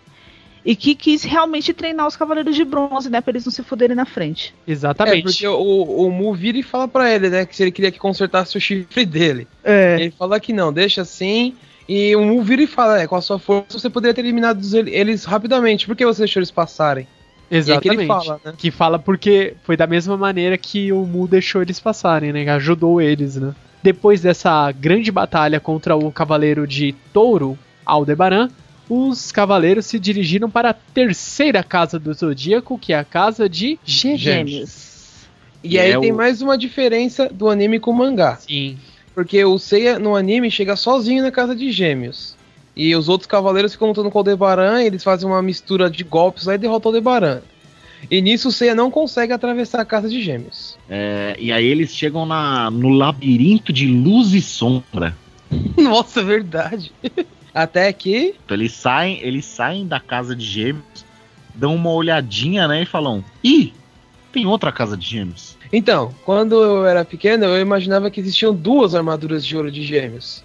E 0.68 0.76
que 0.76 0.96
quis 0.96 1.24
realmente 1.24 1.72
treinar 1.76 2.08
os 2.08 2.16
Cavaleiros 2.16 2.56
de 2.56 2.66
Bronze, 2.66 3.08
né? 3.08 3.22
Pra 3.22 3.30
eles 3.32 3.46
não 3.46 3.52
se 3.52 3.62
fuderem 3.62 3.96
na 3.96 4.04
frente. 4.04 4.52
É, 4.68 4.72
Exatamente. 4.72 5.22
porque 5.22 5.48
o, 5.48 5.54
o 5.84 6.10
Mu 6.12 6.34
vira 6.34 6.58
e 6.58 6.64
fala 6.64 6.88
pra 6.88 7.14
ele, 7.14 7.30
né, 7.30 7.46
que 7.46 7.56
se 7.56 7.62
ele 7.62 7.72
queria 7.72 7.92
que 7.92 8.00
consertasse 8.00 8.58
o 8.58 8.60
chifre 8.60 9.06
dele. 9.06 9.48
É. 9.64 9.96
Ele 10.00 10.10
fala 10.10 10.40
que 10.40 10.52
não, 10.52 10.74
deixa 10.74 11.04
assim. 11.04 11.54
E 11.88 12.16
o 12.16 12.22
Mu 12.26 12.42
vira 12.42 12.64
e 12.64 12.68
fala, 12.68 13.00
é, 13.00 13.06
com 13.06 13.16
a 13.16 13.22
sua 13.22 13.38
força 13.38 13.78
você 13.78 13.92
poderia 13.92 14.12
ter 14.16 14.22
eliminado 14.22 14.60
eles 14.88 15.24
rapidamente. 15.24 15.86
Por 15.86 15.96
que 15.96 16.04
você 16.04 16.24
deixou 16.24 16.40
eles 16.40 16.50
passarem? 16.50 17.08
Exatamente. 17.50 17.86
E 17.86 17.90
é 17.90 17.96
que 17.96 18.02
ele 18.02 18.08
fala, 18.08 18.42
né? 18.44 18.54
Que 18.58 18.72
fala 18.72 18.98
porque 19.00 19.56
foi 19.64 19.78
da 19.78 19.86
mesma 19.88 20.18
maneira 20.18 20.58
que 20.58 20.92
o 20.92 21.06
Mu 21.06 21.28
deixou 21.28 21.62
eles 21.62 21.80
passarem, 21.80 22.34
né? 22.34 22.44
Que 22.44 22.50
ajudou 22.50 23.02
eles, 23.02 23.36
né? 23.36 23.54
Depois 23.84 24.22
dessa 24.22 24.72
grande 24.72 25.12
batalha 25.12 25.60
contra 25.60 25.96
o 25.96 26.12
Cavaleiro 26.12 26.66
de 26.66 26.94
Touro, 27.14 27.58
Aldebaran, 27.86 28.50
os 28.90 29.32
cavaleiros 29.32 29.86
se 29.86 30.00
dirigiram 30.00 30.50
para 30.50 30.72
a 30.72 30.74
terceira 30.74 31.64
casa 31.64 32.00
do 32.00 32.14
Zodíaco, 32.14 32.78
que 32.80 32.94
é 32.94 32.98
a 32.98 33.04
casa 33.04 33.48
de 33.48 33.80
Gêmeos. 33.86 34.96
E 35.64 35.74
E 35.76 35.80
aí 35.80 35.92
é 35.92 36.00
tem 36.00 36.12
o- 36.12 36.16
mais 36.16 36.42
uma 36.42 36.58
diferença 36.58 37.28
do 37.32 37.50
anime 37.50 37.80
com 37.80 37.92
o 37.92 37.96
mangá. 37.96 38.36
Sim. 38.38 38.78
Porque 39.14 39.44
o 39.46 39.58
Seiya 39.58 39.98
no 39.98 40.16
anime 40.16 40.52
chega 40.52 40.76
sozinho 40.76 41.24
na 41.24 41.32
casa 41.32 41.56
de 41.56 41.72
gêmeos. 41.72 42.35
E 42.76 42.96
os 42.96 43.08
outros 43.08 43.28
cavaleiros 43.28 43.74
ficam 43.74 43.88
lutando 43.88 44.12
com 44.12 44.18
o 44.18 44.20
Aldebaran, 44.20 44.82
eles 44.82 45.04
fazem 45.04 45.28
uma 45.28 45.42
mistura 45.42 45.90
de 45.90 46.04
golpes 46.04 46.46
lá 46.46 46.56
e 46.56 46.58
derrotam 46.58 46.92
o 46.92 46.96
Aldebaran. 46.96 47.42
E 48.10 48.22
nisso 48.22 48.50
o 48.50 48.52
Seiya 48.52 48.76
não 48.76 48.92
consegue 48.92 49.34
atravessar 49.34 49.82
a 49.82 49.86
casa 49.86 50.10
de 50.10 50.22
gêmeos. 50.22 50.78
É, 50.90 51.36
e 51.40 51.52
aí 51.52 51.66
eles 51.66 51.96
chegam 51.96 52.26
na, 52.26 52.70
no 52.70 52.90
labirinto 52.90 53.72
de 53.72 53.88
luz 53.88 54.34
e 54.34 54.42
sombra. 54.42 55.16
Nossa, 55.78 56.20
é 56.22 56.24
verdade. 56.24 56.92
Até 57.54 57.92
que. 57.94 58.36
Então 58.44 58.58
eles 58.58 58.74
saem, 58.74 59.20
eles 59.22 59.46
saem 59.46 59.88
da 59.88 60.00
casa 60.00 60.36
de 60.36 60.46
gêmeos, 60.46 61.06
dão 61.54 61.74
uma 61.74 61.92
olhadinha, 61.92 62.68
né, 62.68 62.84
e 62.84 62.86
falam: 62.86 63.24
Ih, 63.42 63.74
tem 64.32 64.46
outra 64.46 64.72
casa 64.72 64.98
de 64.98 65.08
gêmeos. 65.08 65.58
Então, 65.72 66.14
quando 66.26 66.62
eu 66.62 66.86
era 66.86 67.06
pequeno, 67.06 67.46
eu 67.46 67.62
imaginava 67.62 68.12
que 68.12 68.20
existiam 68.20 68.54
duas 68.54 68.94
armaduras 68.94 69.46
de 69.46 69.56
ouro 69.56 69.72
de 69.72 69.82
gêmeos. 69.82 70.44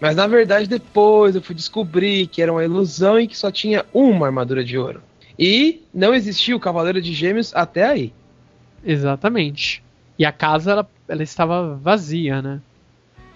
Mas 0.00 0.14
na 0.16 0.26
verdade, 0.26 0.66
depois 0.68 1.34
eu 1.34 1.42
fui 1.42 1.54
descobrir 1.54 2.26
que 2.28 2.40
era 2.40 2.52
uma 2.52 2.64
ilusão 2.64 3.18
e 3.18 3.26
que 3.26 3.36
só 3.36 3.50
tinha 3.50 3.84
uma 3.92 4.26
armadura 4.26 4.64
de 4.64 4.78
ouro. 4.78 5.02
E 5.38 5.82
não 5.94 6.14
existia 6.14 6.54
o 6.56 6.60
Cavaleiro 6.60 7.00
de 7.00 7.12
Gêmeos 7.12 7.52
até 7.54 7.84
aí. 7.84 8.12
Exatamente. 8.84 9.82
E 10.18 10.24
a 10.24 10.32
casa, 10.32 10.72
ela, 10.72 10.90
ela 11.08 11.22
estava 11.22 11.76
vazia, 11.76 12.42
né? 12.42 12.60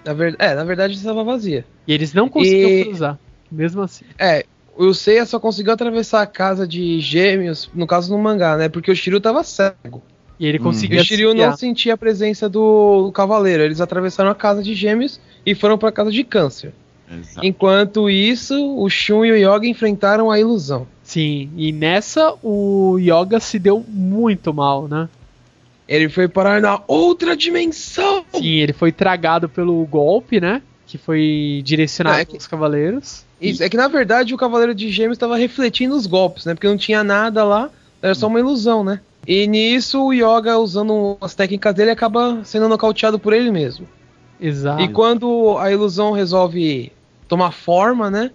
Na, 0.05 0.12
ver... 0.12 0.35
é, 0.38 0.55
na 0.55 0.64
verdade 0.64 0.94
estava 0.94 1.22
vazia. 1.22 1.64
E 1.87 1.92
eles 1.92 2.12
não 2.12 2.29
conseguiam 2.29 2.70
E- 2.70 2.85
cruzar. 2.85 3.18
Mesmo 3.51 3.83
assim. 3.83 4.05
É, 4.18 4.44
o 4.77 4.94
Seiya 4.94 5.27
só 5.27 5.38
conseguiu 5.38 5.72
atravessar 5.72 6.22
a 6.22 6.27
casa 6.27 6.66
de 6.66 6.98
gêmeos, 7.01 7.70
no 7.75 7.87
caso 7.87 8.11
no 8.11 8.20
mangá, 8.22 8.57
né? 8.57 8.68
Porque 8.68 8.90
o 8.90 8.96
Shiryu 8.96 9.20
tava 9.20 9.44
cego. 9.44 10.03
E 10.40 10.46
ele 10.46 10.59
Hum. 10.59 10.61
E 10.61 10.64
conseguia 10.64 11.01
o 11.01 11.05
Shiryu 11.05 11.35
não 11.35 11.57
sentia 11.57 11.94
a 11.94 11.96
presença 11.98 12.48
do, 12.48 13.05
do 13.07 13.12
cavaleiro. 13.12 13.62
Eles 13.62 13.81
atravessaram 13.81 14.31
a 14.31 14.35
casa 14.35 14.62
de 14.62 14.75
gêmeos 14.75 15.20
e 15.45 15.55
foram 15.55 15.77
pra 15.79 15.93
casa 15.93 16.11
de 16.11 16.25
câncer. 16.25 16.73
Exato. 17.11 17.47
Enquanto 17.47 18.09
isso, 18.09 18.55
o 18.79 18.89
Shun 18.89 19.25
e 19.27 19.33
o 19.33 19.37
Yoga 19.37 19.67
enfrentaram 19.67 20.31
a 20.31 20.39
ilusão. 20.41 20.87
Sim, 21.03 21.51
e 21.57 21.71
nessa 21.73 22.35
o 22.43 22.97
Yoga 22.99 23.39
se 23.39 23.59
deu 23.59 23.85
muito 23.87 24.55
mal, 24.55 24.89
né? 24.89 25.09
Ele 25.87 26.09
foi 26.09 26.27
parar 26.29 26.61
na 26.63 26.81
outra 26.87 27.37
dimensão! 27.37 28.25
Sim, 28.33 28.47
ele 28.55 28.73
foi 28.73 28.91
tragado 28.93 29.49
pelo 29.49 29.85
golpe, 29.85 30.41
né? 30.41 30.63
Que 30.87 30.97
foi 30.97 31.61
direcionado 31.65 32.17
Ah, 32.17 32.21
é 32.21 32.25
que- 32.25 32.35
aos 32.37 32.47
cavaleiros. 32.47 33.25
Isso, 33.41 33.63
é 33.63 33.69
que 33.69 33.77
na 33.77 33.89
verdade 33.89 34.33
o 34.33 34.37
Cavaleiro 34.39 34.73
de 34.75 34.89
Gêmeos 34.91 35.17
estava 35.17 35.37
refletindo 35.37 35.97
os 35.97 36.07
golpes, 36.07 36.45
né? 36.47 36.55
Porque 36.55 36.69
não 36.69 36.77
tinha 36.77 37.03
nada 37.03 37.43
lá, 37.45 37.69
era 38.01 38.15
só 38.15 38.29
uma 38.29 38.39
ilusão, 38.39 38.85
né? 38.85 39.01
E 39.27 39.47
nisso 39.49 40.01
o 40.07 40.13
Yoga, 40.13 40.59
usando 40.59 41.17
as 41.21 41.35
técnicas 41.35 41.75
dele, 41.75 41.91
acaba 41.91 42.41
sendo 42.45 42.69
nocauteado 42.69 43.19
por 43.19 43.33
ele 43.33 43.51
mesmo. 43.51 43.87
Exato. 44.43 44.83
E 44.83 44.89
quando 44.89 45.57
a 45.59 45.71
ilusão 45.71 46.11
resolve 46.13 46.91
tomar 47.29 47.53
forma, 47.53 48.11
né? 48.11 48.31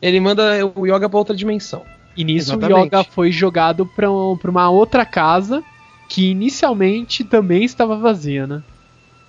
Ele 0.00 0.20
manda 0.20 0.44
o 0.76 0.86
Yoga 0.86 1.08
pra 1.08 1.18
outra 1.18 1.34
dimensão. 1.34 1.82
E 2.16 2.22
nisso 2.22 2.52
o 2.52 2.58
Exatamente. 2.58 2.86
Yoga 2.86 3.04
foi 3.04 3.32
jogado 3.32 3.84
pra, 3.84 4.10
um- 4.10 4.36
pra 4.36 4.50
uma 4.50 4.70
outra 4.70 5.04
casa 5.04 5.62
que 6.08 6.30
inicialmente 6.30 7.24
também 7.24 7.64
estava 7.64 7.96
vazia, 7.96 8.46
né? 8.46 8.62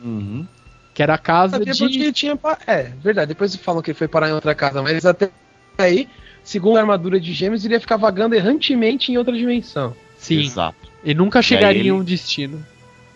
Uhum. 0.04 0.46
Que 0.94 1.02
era 1.04 1.16
a 1.16 1.18
casa 1.18 1.60
de. 1.60 1.84
ele 1.84 2.12
tinha. 2.14 2.36
pa- 2.36 2.58
É, 2.68 2.84
verdade. 3.02 3.30
Depois 3.30 3.56
falam 3.56 3.82
que 3.82 3.92
ele 3.92 3.98
foi 3.98 4.08
parar 4.08 4.30
em 4.30 4.34
outra 4.34 4.54
casa, 4.54 4.82
mas 4.82 5.06
até 5.06 5.30
aí, 5.78 6.08
segundo 6.44 6.78
a 6.78 6.82
armadura 6.82 7.20
de 7.20 7.34
gêmeos, 7.34 7.66
ele 7.66 7.74
ia 7.74 7.80
ficar 7.80 7.98
vagando 7.98 8.36
errantemente 8.36 9.12
em 9.12 9.18
outra 9.18 9.36
dimensão. 9.36 9.96
Sim. 10.18 10.42
Exato. 10.42 10.78
E 11.04 11.14
nunca 11.14 11.42
chegaria 11.42 11.80
ele- 11.82 11.90
em 11.90 11.92
um 11.92 12.04
destino. 12.04 12.64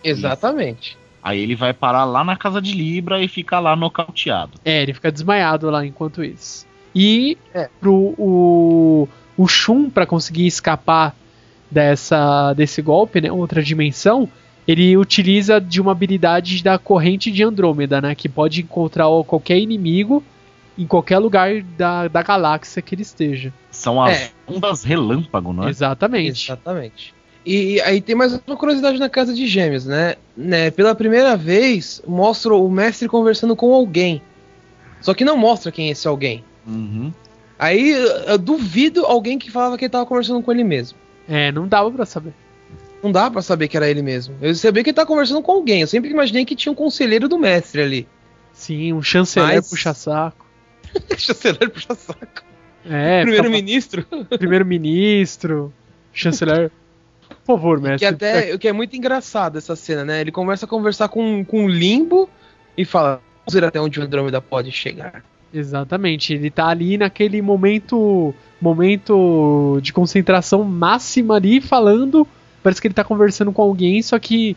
Exatamente. 0.02 0.96
Aí 1.24 1.40
ele 1.40 1.54
vai 1.56 1.72
parar 1.72 2.04
lá 2.04 2.22
na 2.22 2.36
casa 2.36 2.60
de 2.60 2.74
Libra 2.74 3.22
e 3.22 3.26
fica 3.26 3.58
lá 3.58 3.74
nocauteado. 3.74 4.52
É, 4.62 4.82
ele 4.82 4.92
fica 4.92 5.10
desmaiado 5.10 5.70
lá 5.70 5.84
enquanto 5.86 6.22
isso. 6.22 6.66
E 6.94 7.38
É. 7.54 7.68
pro 7.80 8.14
o, 8.18 9.08
o 9.36 9.48
Shun, 9.48 9.88
pra 9.88 10.04
conseguir 10.04 10.46
escapar 10.46 11.16
dessa, 11.70 12.52
desse 12.52 12.82
golpe, 12.82 13.20
né, 13.20 13.32
outra 13.32 13.62
dimensão, 13.62 14.28
ele 14.68 14.96
utiliza 14.96 15.60
de 15.60 15.80
uma 15.80 15.92
habilidade 15.92 16.62
da 16.62 16.78
corrente 16.78 17.30
de 17.30 17.42
Andrômeda, 17.42 18.00
né, 18.00 18.14
que 18.14 18.28
pode 18.28 18.60
encontrar 18.62 19.06
qualquer 19.26 19.58
inimigo 19.58 20.22
em 20.76 20.86
qualquer 20.86 21.18
lugar 21.18 21.62
da, 21.62 22.08
da 22.08 22.22
galáxia 22.22 22.82
que 22.82 22.94
ele 22.94 23.02
esteja. 23.02 23.52
São 23.70 24.02
as 24.02 24.16
É. 24.16 24.30
ondas 24.46 24.82
relâmpago, 24.84 25.52
não 25.52 25.66
é? 25.66 25.70
Exatamente. 25.70 26.46
Exatamente. 26.50 27.13
E 27.46 27.80
aí 27.82 28.00
tem 28.00 28.14
mais 28.14 28.40
uma 28.46 28.56
curiosidade 28.56 28.98
na 28.98 29.08
casa 29.08 29.34
de 29.34 29.46
gêmeos, 29.46 29.84
né? 29.84 30.14
né? 30.36 30.70
Pela 30.70 30.94
primeira 30.94 31.36
vez, 31.36 32.00
mostra 32.06 32.54
o 32.54 32.70
mestre 32.70 33.06
conversando 33.08 33.54
com 33.54 33.72
alguém. 33.74 34.22
Só 35.00 35.12
que 35.12 35.24
não 35.24 35.36
mostra 35.36 35.70
quem 35.70 35.88
é 35.88 35.90
esse 35.92 36.08
alguém. 36.08 36.42
Uhum. 36.66 37.12
Aí 37.58 37.90
eu 38.26 38.38
duvido 38.38 39.04
alguém 39.04 39.38
que 39.38 39.50
falava 39.50 39.76
que 39.76 39.84
ele 39.84 39.90
tava 39.90 40.06
conversando 40.06 40.42
com 40.42 40.50
ele 40.50 40.64
mesmo. 40.64 40.96
É, 41.28 41.52
não 41.52 41.68
dava 41.68 41.90
pra 41.90 42.06
saber. 42.06 42.32
Não 43.02 43.12
dá 43.12 43.30
pra 43.30 43.42
saber 43.42 43.68
que 43.68 43.76
era 43.76 43.88
ele 43.90 44.00
mesmo. 44.00 44.34
Eu 44.40 44.54
sabia 44.54 44.82
que 44.82 44.88
ele 44.90 44.94
tava 44.94 45.06
conversando 45.06 45.42
com 45.42 45.52
alguém. 45.52 45.82
Eu 45.82 45.86
sempre 45.86 46.10
imaginei 46.10 46.46
que 46.46 46.56
tinha 46.56 46.72
um 46.72 46.74
conselheiro 46.74 47.28
do 47.28 47.38
mestre 47.38 47.82
ali. 47.82 48.08
Sim, 48.54 48.94
um 48.94 49.02
chanceler 49.02 49.56
Mas- 49.56 49.68
puxa-saco. 49.68 50.44
Chanceler 51.18 51.68
puxa 51.70 51.94
saco. 51.94 52.42
É, 52.88 53.22
Primeiro-ministro. 53.22 54.06
primeiro-ministro, 54.38 55.72
chanceler. 56.12 56.70
Por 57.44 57.56
favor, 57.56 57.76
Que 57.78 57.88
mestre. 57.88 58.06
até, 58.08 58.54
o 58.54 58.58
que 58.58 58.68
é 58.68 58.72
muito 58.72 58.96
engraçado 58.96 59.58
essa 59.58 59.76
cena, 59.76 60.04
né? 60.04 60.20
Ele 60.20 60.32
começa 60.32 60.64
a 60.64 60.68
conversar 60.68 61.08
com, 61.08 61.44
com 61.44 61.66
o 61.66 61.68
Limbo 61.68 62.28
e 62.76 62.84
fala: 62.84 63.20
Vamos 63.46 63.54
ver 63.60 63.64
até 63.64 63.80
onde 63.80 64.00
o 64.00 64.02
Andrômeda 64.02 64.40
pode 64.40 64.72
chegar. 64.72 65.22
Exatamente, 65.52 66.32
ele 66.34 66.50
tá 66.50 66.66
ali 66.68 66.98
naquele 66.98 67.40
momento 67.40 68.34
momento 68.60 69.78
de 69.82 69.92
concentração 69.92 70.64
máxima 70.64 71.36
ali 71.36 71.60
falando, 71.60 72.26
parece 72.62 72.80
que 72.80 72.88
ele 72.88 72.94
tá 72.94 73.04
conversando 73.04 73.52
com 73.52 73.62
alguém, 73.62 74.02
só 74.02 74.18
que 74.18 74.56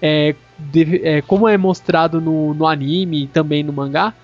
é, 0.00 0.34
deve- 0.58 1.00
é, 1.02 1.22
como 1.22 1.48
é 1.48 1.56
mostrado 1.56 2.20
no, 2.20 2.54
no 2.54 2.66
anime 2.66 3.24
e 3.24 3.26
também 3.26 3.62
no 3.64 3.72
mangá, 3.72 4.14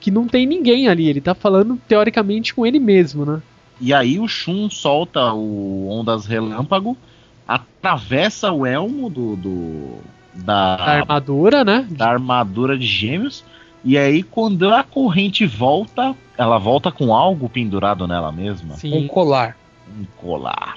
que 0.00 0.10
não 0.10 0.26
tem 0.26 0.44
ninguém 0.44 0.88
ali, 0.88 1.08
ele 1.08 1.20
tá 1.20 1.34
falando 1.34 1.80
teoricamente 1.88 2.52
com 2.52 2.66
ele 2.66 2.78
mesmo, 2.80 3.24
né? 3.24 3.40
E 3.80 3.94
aí 3.94 4.18
o 4.18 4.28
Shun 4.28 4.68
solta 4.68 5.32
o 5.32 5.88
Ondas 5.88 6.26
Relâmpago, 6.26 6.96
atravessa 7.54 8.52
o 8.52 8.64
elmo 8.64 9.10
do, 9.10 9.36
do- 9.36 9.98
A 10.38 10.42
da, 10.42 10.74
armadura, 10.76 11.64
né? 11.64 11.86
da 11.90 12.08
armadura 12.08 12.78
de 12.78 12.86
gêmeos. 12.86 13.44
E 13.84 13.96
aí, 13.96 14.22
quando 14.22 14.72
a 14.72 14.82
corrente 14.82 15.46
volta, 15.46 16.14
ela 16.36 16.58
volta 16.58 16.92
com 16.92 17.14
algo 17.14 17.48
pendurado 17.48 18.06
nela 18.06 18.30
mesma. 18.30 18.74
Um 18.74 18.78
Sim, 18.78 19.06
colar. 19.06 19.56
Um 19.98 20.04
colar. 20.18 20.76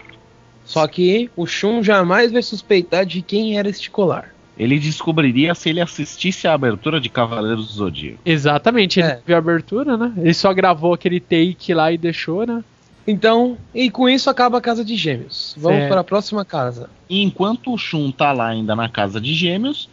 Só 0.65 0.87
que 0.87 1.29
o 1.35 1.45
Shun 1.45 1.83
jamais 1.83 2.31
vai 2.31 2.41
suspeitar 2.41 3.05
de 3.05 3.21
quem 3.21 3.57
era 3.57 3.67
este 3.69 3.91
colar. 3.91 4.33
Ele 4.57 4.79
descobriria 4.79 5.53
se 5.53 5.69
ele 5.69 5.81
assistisse 5.81 6.47
à 6.47 6.53
abertura 6.53 7.01
de 7.01 7.09
Cavaleiros 7.09 7.67
do 7.67 7.73
Zodíaco. 7.73 8.19
exatamente, 8.23 8.99
ele 8.99 9.09
É. 9.09 9.19
viu 9.25 9.35
a 9.35 9.39
abertura, 9.39 9.97
né? 9.97 10.13
Ele 10.15 10.33
só 10.33 10.53
gravou 10.53 10.93
aquele 10.93 11.19
take 11.19 11.73
lá 11.73 11.91
e 11.91 11.97
deixou, 11.97 12.45
né? 12.45 12.63
Então, 13.05 13.57
e 13.73 13.89
com 13.89 14.07
isso 14.07 14.29
acaba 14.29 14.57
a 14.57 14.61
casa 14.61 14.83
de 14.83 14.95
gêmeos. 14.95 15.55
Vamos 15.57 15.79
Certo. 15.79 15.89
para 15.89 16.01
a 16.01 16.03
próxima 16.03 16.45
casa. 16.45 16.89
E 17.09 17.21
enquanto 17.21 17.73
o 17.73 17.77
Shun 17.77 18.11
tá 18.11 18.31
lá 18.31 18.47
ainda 18.47 18.75
na 18.75 18.87
casa 18.87 19.19
de 19.19 19.33
gêmeos, 19.33 19.89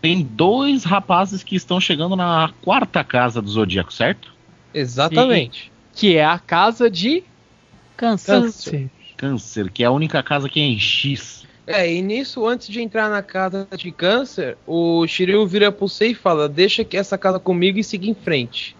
tem 0.00 0.22
dois 0.22 0.84
rapazes 0.84 1.42
que 1.42 1.54
estão 1.54 1.78
chegando 1.80 2.16
na 2.16 2.50
quarta 2.62 3.04
casa 3.04 3.42
do 3.42 3.50
Zodíaco, 3.50 3.92
certo? 3.92 4.34
Exatamente. 4.72 5.70
Que 5.94 6.16
é 6.16 6.24
a 6.24 6.38
casa 6.38 6.90
de 6.90 7.22
Câncer. 7.96 8.42
Câncer. 8.42 8.90
Câncer, 9.16 9.70
que 9.70 9.82
é 9.82 9.86
a 9.86 9.90
única 9.90 10.22
casa 10.22 10.48
que 10.48 10.60
é 10.60 10.64
em 10.64 10.78
X. 10.78 11.46
É, 11.66 11.92
e 11.92 12.00
nisso, 12.00 12.46
antes 12.46 12.68
de 12.68 12.80
entrar 12.80 13.10
na 13.10 13.22
casa 13.22 13.66
de 13.76 13.90
câncer, 13.90 14.56
o 14.66 15.04
Shiryu 15.06 15.46
vira 15.46 15.72
pro 15.72 15.88
Sei 15.88 16.10
e 16.10 16.14
fala: 16.14 16.48
Deixa 16.48 16.84
que 16.84 16.96
essa 16.96 17.18
casa 17.18 17.40
comigo 17.40 17.78
e 17.78 17.82
siga 17.82 18.06
em 18.06 18.14
frente. 18.14 18.75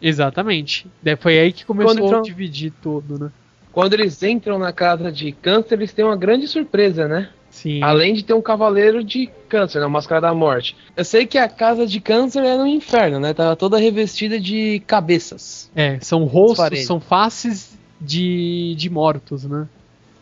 Exatamente. 0.00 0.86
Daí 1.02 1.16
foi 1.16 1.38
aí 1.38 1.52
que 1.52 1.64
começou 1.64 1.96
Quando 1.96 2.16
a 2.16 2.22
dividir 2.22 2.72
tudo, 2.82 3.18
né? 3.18 3.30
quando 3.76 3.92
eles 3.92 4.22
entram 4.22 4.58
na 4.58 4.72
casa 4.72 5.12
de 5.12 5.32
câncer, 5.32 5.74
eles 5.74 5.92
têm 5.92 6.02
uma 6.02 6.16
grande 6.16 6.48
surpresa, 6.48 7.06
né? 7.06 7.28
Sim. 7.50 7.82
Além 7.82 8.14
de 8.14 8.24
ter 8.24 8.32
um 8.32 8.40
cavaleiro 8.40 9.04
de 9.04 9.28
câncer, 9.50 9.80
né? 9.80 9.86
Máscara 9.86 10.18
da 10.18 10.32
Morte. 10.32 10.74
Eu 10.96 11.04
sei 11.04 11.26
que 11.26 11.36
a 11.36 11.46
casa 11.46 11.86
de 11.86 12.00
câncer 12.00 12.42
é 12.42 12.56
no 12.56 12.66
inferno, 12.66 13.20
né? 13.20 13.34
Tava 13.34 13.54
toda 13.54 13.76
revestida 13.76 14.40
de 14.40 14.82
cabeças. 14.86 15.70
É, 15.76 15.98
são 16.00 16.24
rostos, 16.24 16.86
são 16.86 16.98
faces 16.98 17.78
de, 18.00 18.74
de 18.78 18.88
mortos, 18.88 19.44
né? 19.44 19.68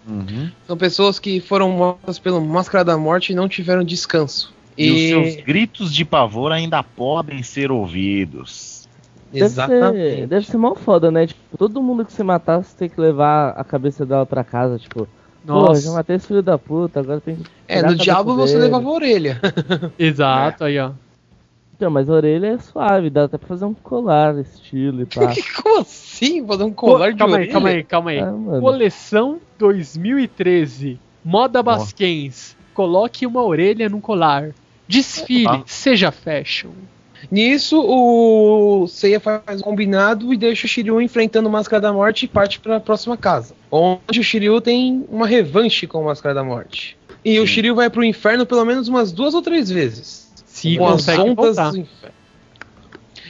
Uhum. 0.08 0.50
São 0.66 0.76
pessoas 0.76 1.20
que 1.20 1.38
foram 1.38 1.70
mortas 1.70 2.18
pelo 2.18 2.40
Máscara 2.40 2.84
da 2.84 2.98
Morte 2.98 3.30
e 3.30 3.36
não 3.36 3.48
tiveram 3.48 3.84
descanso. 3.84 4.52
E... 4.76 4.90
os 4.90 5.00
seus 5.30 5.44
gritos 5.44 5.94
de 5.94 6.04
pavor 6.04 6.50
ainda 6.50 6.82
podem 6.82 7.40
ser 7.44 7.70
ouvidos. 7.70 8.83
Deve 9.34 9.44
Exatamente. 9.46 10.16
ser, 10.16 10.26
deve 10.26 10.46
ser 10.46 10.56
mal 10.56 10.74
foda, 10.74 11.10
né? 11.10 11.26
Tipo, 11.26 11.58
todo 11.58 11.82
mundo 11.82 12.04
que 12.04 12.12
você 12.12 12.22
matar, 12.22 12.62
você 12.62 12.76
tem 12.76 12.88
que 12.88 13.00
levar 13.00 13.50
a 13.50 13.64
cabeça 13.64 14.06
dela 14.06 14.24
pra 14.24 14.44
casa, 14.44 14.78
tipo. 14.78 15.08
Pô, 15.46 15.74
já 15.74 15.90
matei 15.92 16.16
esse 16.16 16.26
filho 16.26 16.42
da 16.42 16.56
puta, 16.56 17.00
agora 17.00 17.20
tem 17.20 17.36
que. 17.36 17.42
É, 17.68 17.82
no 17.82 17.94
diabo 17.94 18.34
você 18.34 18.54
dele. 18.54 18.64
levava 18.66 18.88
a 18.88 18.92
orelha. 18.92 19.40
Exato, 19.98 20.64
aí 20.64 20.78
ó. 20.78 20.92
Então, 21.76 21.90
mas 21.90 22.08
a 22.08 22.12
orelha 22.14 22.46
é 22.46 22.58
suave, 22.58 23.10
dá 23.10 23.24
até 23.24 23.36
pra 23.36 23.48
fazer 23.48 23.64
um 23.64 23.74
colar, 23.74 24.38
estilo 24.38 25.02
e 25.02 25.06
pá. 25.06 25.32
Como 25.62 25.80
assim? 25.80 26.46
Fazer 26.46 26.62
um 26.62 26.72
colar 26.72 27.12
de 27.12 27.18
calma 27.18 27.36
aí, 27.36 27.42
orelha? 27.42 27.52
calma 27.52 27.68
aí, 27.68 27.84
calma 27.84 28.10
aí. 28.12 28.18
Ah, 28.20 28.30
mano. 28.32 28.60
Coleção 28.60 29.40
2013. 29.58 30.98
Moda 31.24 31.62
Basquens. 31.62 32.56
Coloque 32.72 33.26
uma 33.26 33.42
orelha 33.42 33.88
num 33.88 34.00
colar. 34.00 34.50
Desfile, 34.88 35.46
Ah. 35.48 35.62
seja 35.66 36.10
fashion. 36.12 36.70
Nisso, 37.30 37.80
o 37.80 38.86
Seiya 38.86 39.20
faz 39.20 39.60
um 39.60 39.64
combinado 39.64 40.32
e 40.32 40.36
deixa 40.36 40.66
o 40.66 40.68
Shiryu 40.68 41.00
enfrentando 41.00 41.48
o 41.48 41.52
Máscara 41.52 41.80
da 41.80 41.92
Morte 41.92 42.24
e 42.24 42.28
parte 42.28 42.60
para 42.60 42.76
a 42.76 42.80
próxima 42.80 43.16
casa. 43.16 43.54
Onde 43.70 44.20
o 44.20 44.24
Shiryu 44.24 44.60
tem 44.60 45.04
uma 45.08 45.26
revanche 45.26 45.86
com 45.86 46.00
o 46.00 46.04
Máscara 46.04 46.34
da 46.34 46.44
Morte. 46.44 46.96
E 47.24 47.38
o 47.38 47.46
Sim. 47.46 47.54
Shiryu 47.54 47.74
vai 47.74 47.88
pro 47.88 48.04
inferno 48.04 48.44
pelo 48.44 48.64
menos 48.64 48.88
umas 48.88 49.10
duas 49.10 49.34
ou 49.34 49.42
três 49.42 49.70
vezes. 49.70 50.32
Se 50.46 50.76
com 50.76 50.86
as 50.86 50.92
consegue 50.92 51.20
ondas 51.20 51.56
voltar. 51.56 51.70
do 51.70 51.78
inferno. 51.78 52.14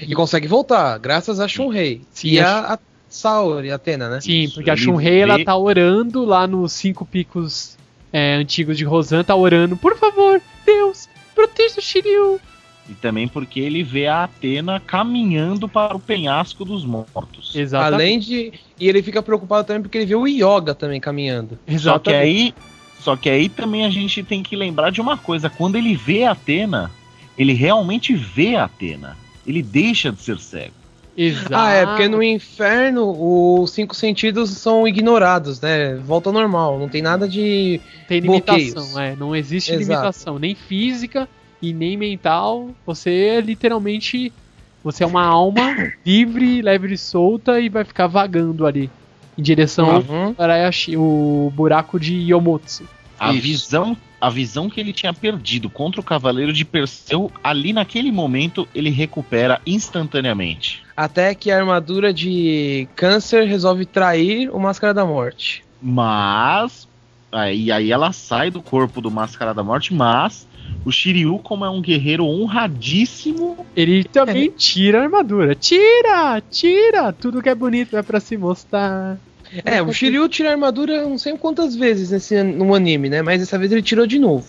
E 0.03 0.15
consegue 0.15 0.49
voltar, 0.49 0.99
graças 0.99 1.39
a 1.41 1.47
Shunrei. 1.47 2.03
Sim, 2.11 2.29
e 2.29 2.41
a 2.41 2.49
a, 2.49 2.75
a 2.75 2.79
Saori, 3.09 3.71
a 3.71 3.77
Atena, 3.77 4.11
né? 4.11 4.21
Sim, 4.21 4.51
porque 4.53 4.71
a 4.71 4.77
Shunrei, 4.77 5.21
ela 5.21 5.43
tá 5.45 5.57
orando 5.57 6.25
lá 6.25 6.47
nos 6.47 6.73
cinco 6.73 7.07
picos 7.07 7.79
é, 8.13 8.35
antigos 8.35 8.77
de 8.77 8.85
Rosan, 8.85 9.23
tá 9.23 9.35
orando, 9.35 9.77
por 9.77 9.97
favor, 9.97 10.41
Deus, 10.67 11.09
proteja 11.35 11.79
o 11.79 11.83
Shiryu. 11.83 12.41
E 12.89 12.93
também 12.95 13.27
porque 13.27 13.61
ele 13.61 13.83
vê 13.83 14.07
a 14.07 14.25
Atena 14.25 14.79
caminhando 14.79 15.69
para 15.69 15.97
o 15.97 16.01
penhasco 16.01 16.65
dos 16.65 16.85
mortos. 16.85 17.55
Exatamente. 17.55 17.95
Além 17.95 18.19
de. 18.19 18.53
E 18.79 18.89
ele 18.89 19.03
fica 19.03 19.23
preocupado 19.23 19.67
também 19.67 19.83
porque 19.83 19.99
ele 19.99 20.07
vê 20.07 20.15
o 20.15 20.27
Yoga 20.27 20.75
também 20.75 21.01
caminhando. 21.01 21.59
Só 21.59 21.65
que 21.67 21.75
Exatamente. 21.75 22.23
aí, 22.23 22.55
só 23.01 23.17
que 23.17 23.31
aí 23.31 23.49
também 23.49 23.87
a 23.87 23.91
gente 23.91 24.23
tem 24.23 24.43
que 24.43 24.55
lembrar 24.55 24.91
de 24.91 25.01
uma 25.01 25.17
coisa, 25.17 25.49
quando 25.49 25.77
ele 25.77 25.95
vê 25.95 26.25
a 26.25 26.33
Atena, 26.33 26.91
ele 27.39 27.55
realmente 27.55 28.15
vê 28.15 28.55
a 28.57 28.65
Atena. 28.65 29.17
Ele 29.47 29.63
deixa 29.63 30.13
de 30.13 30.21
ser 30.21 30.39
cego. 30.39 30.75
Exato. 31.17 31.55
Ah, 31.55 31.71
é, 31.71 31.87
porque 31.87 32.09
no 32.09 32.23
inferno 32.23 33.15
os 33.63 33.71
cinco 33.71 33.95
sentidos 33.95 34.51
são 34.51 34.87
ignorados, 34.87 35.61
né? 35.61 35.95
Volta 35.97 36.29
ao 36.29 36.33
normal, 36.33 36.79
não 36.79 36.89
tem 36.89 37.01
nada 37.01 37.29
de. 37.29 37.81
tem 38.09 38.21
bloqueios. 38.21 38.75
limitação, 38.75 39.01
é, 39.01 39.15
não 39.17 39.35
existe 39.35 39.73
Exato. 39.73 39.89
limitação, 39.89 40.39
nem 40.39 40.55
física 40.55 41.29
e 41.71 41.73
nem 41.75 41.97
mental. 41.97 42.71
Você 42.87 43.11
é 43.11 43.41
literalmente, 43.41 44.33
você 44.83 45.05
é 45.05 45.07
uma 45.07 45.25
alma 45.25 45.63
livre, 46.05 46.63
leve 46.63 46.93
e 46.95 46.99
solta 46.99 47.61
e 47.61 47.69
vai 47.69 47.85
ficar 47.85 48.07
vagando 48.07 48.67
ali 48.67 48.91
em 49.37 49.43
direção 49.43 49.99
Uhum. 50.09 50.35
para 50.35 50.55
Ayashi- 50.55 50.97
o 50.97 51.53
buraco 51.55 51.99
de 51.99 52.15
Yomotsu. 52.31 52.85
A 53.19 53.33
Isso. 53.33 53.43
visão, 53.43 53.97
a 54.21 54.29
visão 54.29 54.69
que 54.69 54.81
ele 54.81 54.93
tinha 54.93 55.13
perdido 55.13 55.71
contra 55.71 56.01
o 56.01 56.05
Cavaleiro 56.05 56.53
de 56.53 56.65
Perseu, 56.65 57.31
ali 57.43 57.73
naquele 57.73 58.11
momento 58.13 58.67
ele 58.75 58.91
recupera 58.91 59.61
instantaneamente. 59.67 60.83
Até 60.97 61.35
que 61.35 61.51
a 61.51 61.59
armadura 61.59 62.13
de 62.13 62.87
câncer 62.95 63.47
resolve 63.47 63.87
trair 63.87 64.49
o 64.55 64.59
Máscara 64.61 64.93
da 64.95 65.05
Morte. 65.05 65.65
Mas 65.81 66.89
aí, 67.35 67.71
aí 67.73 67.93
ela 67.93 68.13
sai 68.13 68.51
do 68.51 68.63
corpo 68.63 69.01
do 69.01 69.11
Máscara 69.11 69.53
da 69.53 69.63
Morte, 69.63 69.93
mas 69.93 70.47
o 70.85 70.93
Shiryu, 70.93 71.39
como 71.39 71.65
é 71.65 71.71
um 71.71 71.81
guerreiro 71.81 72.27
honradíssimo, 72.27 73.67
Ele 73.75 74.05
também 74.05 74.51
tira 74.51 75.01
a 75.01 75.03
armadura. 75.03 75.55
Tira! 75.55 76.43
Tira! 76.51 77.13
Tudo 77.13 77.43
que 77.43 77.49
é 77.49 77.55
bonito 77.55 77.97
é 77.97 78.03
pra 78.03 78.21
se 78.21 78.37
mostrar. 78.37 79.19
É, 79.65 79.81
o 79.81 79.93
Shiryu 79.93 80.29
tira 80.29 80.49
a 80.49 80.53
armadura 80.53 81.03
não 81.03 81.17
sei 81.17 81.37
quantas 81.37 81.77
vezes 81.77 82.11
nesse, 82.11 82.43
no 82.43 82.75
anime, 82.75 83.09
né? 83.09 83.23
Mas 83.23 83.41
dessa 83.41 83.59
vez 83.59 83.71
ele 83.71 83.83
tirou 83.83 84.07
de 84.07 84.19
novo. 84.19 84.47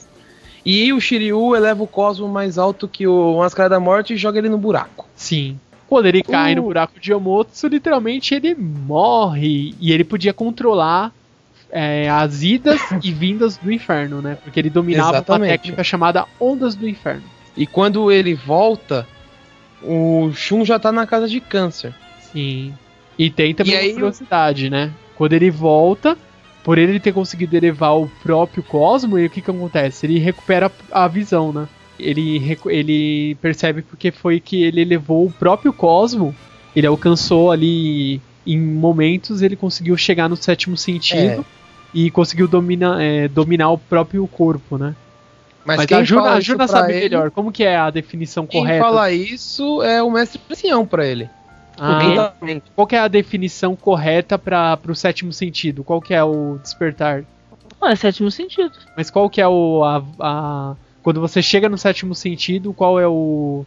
E 0.65 0.91
o 0.91 0.99
Shiryu 0.99 1.55
eleva 1.55 1.83
o 1.83 1.87
cosmo 1.87 2.27
mais 2.27 2.57
alto 2.57 2.87
que 2.87 3.05
o 3.05 3.37
Máscara 3.37 3.69
da 3.69 3.79
Morte 3.79 4.13
e 4.13 4.17
joga 4.17 4.39
ele 4.39 4.49
no 4.49 4.57
buraco. 4.57 5.07
Sim. 5.15 5.59
Quando 5.87 6.07
ele 6.07 6.23
cai 6.23 6.53
Uh. 6.53 6.55
no 6.55 6.63
buraco 6.63 6.99
de 6.99 7.11
Yomotsu, 7.11 7.67
literalmente 7.67 8.33
ele 8.33 8.55
morre. 8.55 9.75
E 9.79 9.91
ele 9.91 10.03
podia 10.03 10.33
controlar 10.33 11.13
é, 11.77 12.09
as 12.09 12.41
idas 12.41 12.79
e 13.03 13.11
vindas 13.11 13.57
do 13.57 13.69
inferno, 13.69 14.21
né? 14.21 14.37
Porque 14.41 14.57
ele 14.57 14.69
dominava 14.69 15.09
uma 15.09 15.17
Exatamente. 15.17 15.49
técnica 15.49 15.83
chamada 15.83 16.25
Ondas 16.39 16.73
do 16.73 16.87
Inferno. 16.87 17.23
E 17.57 17.67
quando 17.67 18.09
ele 18.09 18.33
volta, 18.33 19.05
o 19.83 20.31
Shun 20.33 20.63
já 20.63 20.79
tá 20.79 20.89
na 20.89 21.05
casa 21.05 21.27
de 21.27 21.41
câncer. 21.41 21.93
Sim. 22.31 22.73
E 23.19 23.29
tem 23.29 23.53
também 23.53 23.73
E 23.73 23.75
uma 23.75 23.83
aí 23.83 23.91
curiosidade, 23.91 24.69
né? 24.69 24.89
Quando 25.15 25.33
ele 25.33 25.51
volta, 25.51 26.17
por 26.63 26.77
ele 26.77 26.97
ter 26.97 27.11
conseguido 27.11 27.57
elevar 27.57 27.97
o 27.97 28.09
próprio 28.23 28.63
cosmo, 28.63 29.19
e 29.19 29.25
o 29.25 29.29
que 29.29 29.41
que 29.41 29.51
acontece? 29.51 30.05
Ele 30.05 30.17
recupera 30.17 30.71
a 30.89 31.09
visão, 31.09 31.51
né? 31.51 31.67
Ele, 31.99 32.57
ele 32.67 33.35
percebe 33.41 33.81
porque 33.81 34.11
foi 34.11 34.39
que 34.39 34.63
ele 34.63 34.79
elevou 34.79 35.25
o 35.25 35.31
próprio 35.31 35.73
cosmo, 35.73 36.33
ele 36.73 36.87
alcançou 36.87 37.51
ali 37.51 38.21
em 38.47 38.57
momentos, 38.57 39.41
ele 39.41 39.57
conseguiu 39.57 39.97
chegar 39.97 40.29
no 40.29 40.37
sétimo 40.37 40.77
sentido 40.77 41.45
É. 41.51 41.54
e 41.95 42.11
conseguiu 42.11 42.47
domina, 42.47 43.01
é, 43.01 43.27
dominar 43.27 43.71
o 43.71 43.77
própio 43.77 44.27
corpo, 44.27 44.77
né? 44.77 44.93
Mas, 45.65 45.77
Mas, 45.77 45.85
quem 45.87 45.97
a 45.97 46.03
Juna, 46.03 46.21
fala 46.21 46.35
a 46.35 46.37
isso 46.39 46.45
Juna 46.47 46.57
pra 46.57 46.67
sabe 46.67 46.91
ele- 46.93 47.01
melhor. 47.01 47.31
Como 47.31 47.51
que 47.51 47.63
é 47.63 47.75
a 47.75 47.89
definição 47.89 48.45
Quem 48.45 48.61
correta? 48.61 48.83
fala 48.83 49.11
isso 49.11 49.81
é 49.81 50.03
o 50.03 50.11
mestre 50.11 50.37
Precião 50.37 50.85
pra 50.85 51.05
ele. 51.07 51.27
Ah, 51.79 52.05
Exatamente. 52.05 52.65
Qual 52.75 52.85
que 52.85 52.95
é 52.95 52.99
a 52.99 53.07
definição 53.07 53.75
correta 53.75 54.37
para 54.37 54.77
o 54.87 54.93
sétimo 54.95 55.33
sentido? 55.33 55.83
Qual 55.83 55.99
que 56.01 56.13
é 56.13 56.23
o 56.23 56.59
despertar? 56.61 57.23
Não, 57.81 57.89
é 57.89 57.95
sétimo 57.95 58.29
sentido. 58.29 58.71
Mas 58.95 59.09
qual 59.09 59.29
que 59.29 59.41
é 59.41 59.47
o 59.47 59.83
a, 59.83 60.03
a- 60.19 60.75
quando 61.01 61.19
você 61.19 61.41
chega 61.41 61.67
no 61.67 61.77
sétimo 61.77 62.13
sentido, 62.15 62.73
qual 62.73 62.99
é 62.99 63.07
o 63.07 63.65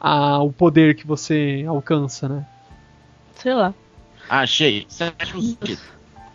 a, 0.00 0.42
o 0.42 0.52
poder 0.52 0.94
que 0.96 1.06
você 1.06 1.64
alcança, 1.68 2.28
né? 2.28 2.44
Sei 3.36 3.52
lá. 3.54 3.72
achei. 4.28 4.84
Sétimo 4.88 5.40
sentido. 5.42 5.80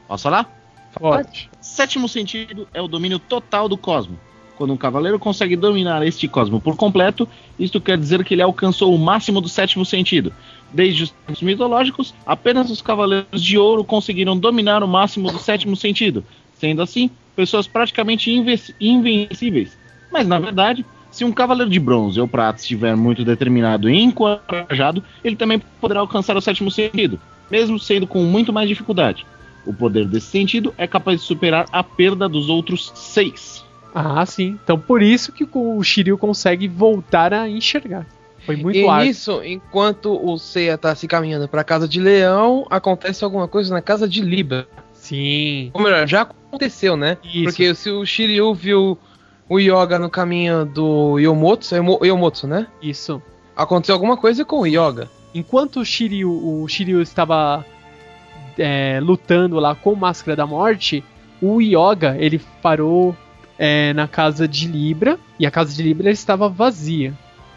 Posso 0.08 0.24
falar? 0.24 0.57
Pode. 1.00 1.50
Sétimo 1.62 2.08
sentido 2.08 2.68
é 2.74 2.82
o 2.82 2.88
domínio 2.88 3.20
total 3.20 3.68
do 3.70 3.78
cosmo. 3.78 4.18
Quando 4.58 4.74
um 4.74 4.78
cavaleiro 4.78 5.20
consegue 5.20 5.56
dominar 5.56 6.06
este 6.06 6.28
cosmo 6.28 6.60
por 6.60 6.76
completo, 6.76 7.28
isto 7.60 7.80
quer 7.80 7.98
dizer 7.98 8.24
que 8.24 8.34
ele 8.34 8.42
alcançou 8.42 8.94
o 8.94 8.98
máximo 8.98 9.40
do 9.40 9.48
sétimo 9.48 9.86
sentido. 9.86 10.34
Desde 10.74 11.04
os 11.04 11.12
tempos 11.12 11.44
mitológicos, 11.44 12.14
apenas 12.26 12.72
os 12.72 12.82
cavaleiros 12.82 13.44
de 13.44 13.58
ouro 13.58 13.84
conseguiram 13.84 14.36
dominar 14.36 14.84
o 14.84 14.88
máximo 14.88 15.32
do 15.32 15.38
sétimo 15.38 15.76
sentido. 15.76 16.26
Sendo 16.56 16.82
assim, 16.82 17.12
pessoas 17.36 17.68
praticamente 17.68 18.32
inve- 18.32 18.74
invencíveis. 18.82 19.78
Mas 20.12 20.28
na 20.28 20.40
verdade, 20.40 20.84
se 21.12 21.24
um 21.24 21.32
cavaleiro 21.32 21.70
de 21.70 21.80
bronze 21.80 22.20
ou 22.20 22.28
prata 22.28 22.60
estiver 22.60 22.96
muito 22.96 23.24
determinado 23.24 23.88
e 23.88 24.02
encorajado, 24.02 25.04
ele 25.24 25.36
também 25.36 25.62
poderá 25.80 26.00
alcançar 26.00 26.36
o 26.36 26.42
sétimo 26.42 26.72
sentido, 26.72 27.20
mesmo 27.50 27.78
sendo 27.80 28.08
com 28.08 28.24
muito 28.24 28.52
mais 28.52 28.68
dificuldade. 28.68 29.24
O 29.68 29.74
poder 29.74 30.06
desse 30.08 30.28
sentido 30.28 30.74
é 30.78 30.88
capaz 30.88 31.20
de 31.22 31.26
superar 31.28 31.66
a 31.72 31.84
perda 31.84 32.28
dos 32.30 32.50
outros 32.50 32.92
seis. 32.96 33.64
Ah, 33.94 34.26
sim. 34.26 34.58
Então 34.64 34.80
por 34.80 35.02
isso 35.04 35.32
que 35.32 35.48
o 35.54 35.84
Shiryu 35.84 36.18
consegue 36.18 36.68
voltar 36.68 37.34
a 37.34 37.50
enxergar. 37.50 38.06
Foi 38.46 38.56
muito 38.56 38.78
e 38.78 39.04
nisso, 39.04 39.42
enquanto 39.44 40.18
o 40.24 40.38
Seiya 40.38 40.78
tá 40.78 40.96
se 40.96 41.06
caminhando 41.08 41.50
pra 41.50 41.66
casa 41.66 41.86
de 41.88 42.00
Leão, 42.00 42.66
acontece 42.70 43.24
alguma 43.26 43.46
coisa 43.48 43.74
na 43.74 43.82
casa 43.82 44.08
de 44.08 44.22
Libra. 44.22 44.66
Sim. 44.94 45.70
Ou 45.74 45.82
melhor, 45.82 46.08
já 46.08 46.22
aconteceu, 46.22 46.96
né? 46.96 47.18
Isso. 47.24 47.44
Porque 47.44 47.76
se 47.76 47.90
o 47.90 48.06
Shiryu 48.06 48.54
viu 48.54 48.98
o 49.50 49.60
Yoga 49.60 50.00
no 50.00 50.10
caminho 50.10 50.66
do 50.66 51.20
Yomotsu, 51.20 51.76
é 51.76 51.82
Mo- 51.82 52.00
Yomotsu, 52.04 52.48
né? 52.48 52.68
Isso. 52.82 53.22
Aconteceu 53.56 53.96
alguma 53.96 54.16
coisa 54.16 54.46
com 54.46 54.62
o 54.62 54.68
Yoga. 54.68 55.10
Enquanto 55.36 55.82
o 55.82 55.86
Shiryu, 55.86 56.30
o 56.32 56.68
Shiryu 56.70 57.02
estava 57.02 57.66
é, 58.58 59.00
lutando 59.02 59.60
lá 59.60 59.76
com 59.76 59.96
Máscara 59.96 60.36
da 60.36 60.46
Morte, 60.46 61.04
o 61.42 61.62
Yoga 61.62 62.16
ele 62.20 62.42
parou 62.62 63.16
é, 63.58 63.94
na 63.94 64.08
casa 64.08 64.48
de 64.48 64.68
Libra 64.68 65.18
e 65.40 65.46
a 65.46 65.52
casa 65.52 65.74
de 65.74 65.82
Libra 65.84 66.10
estava 66.12 66.48
vazia, 66.50 67.14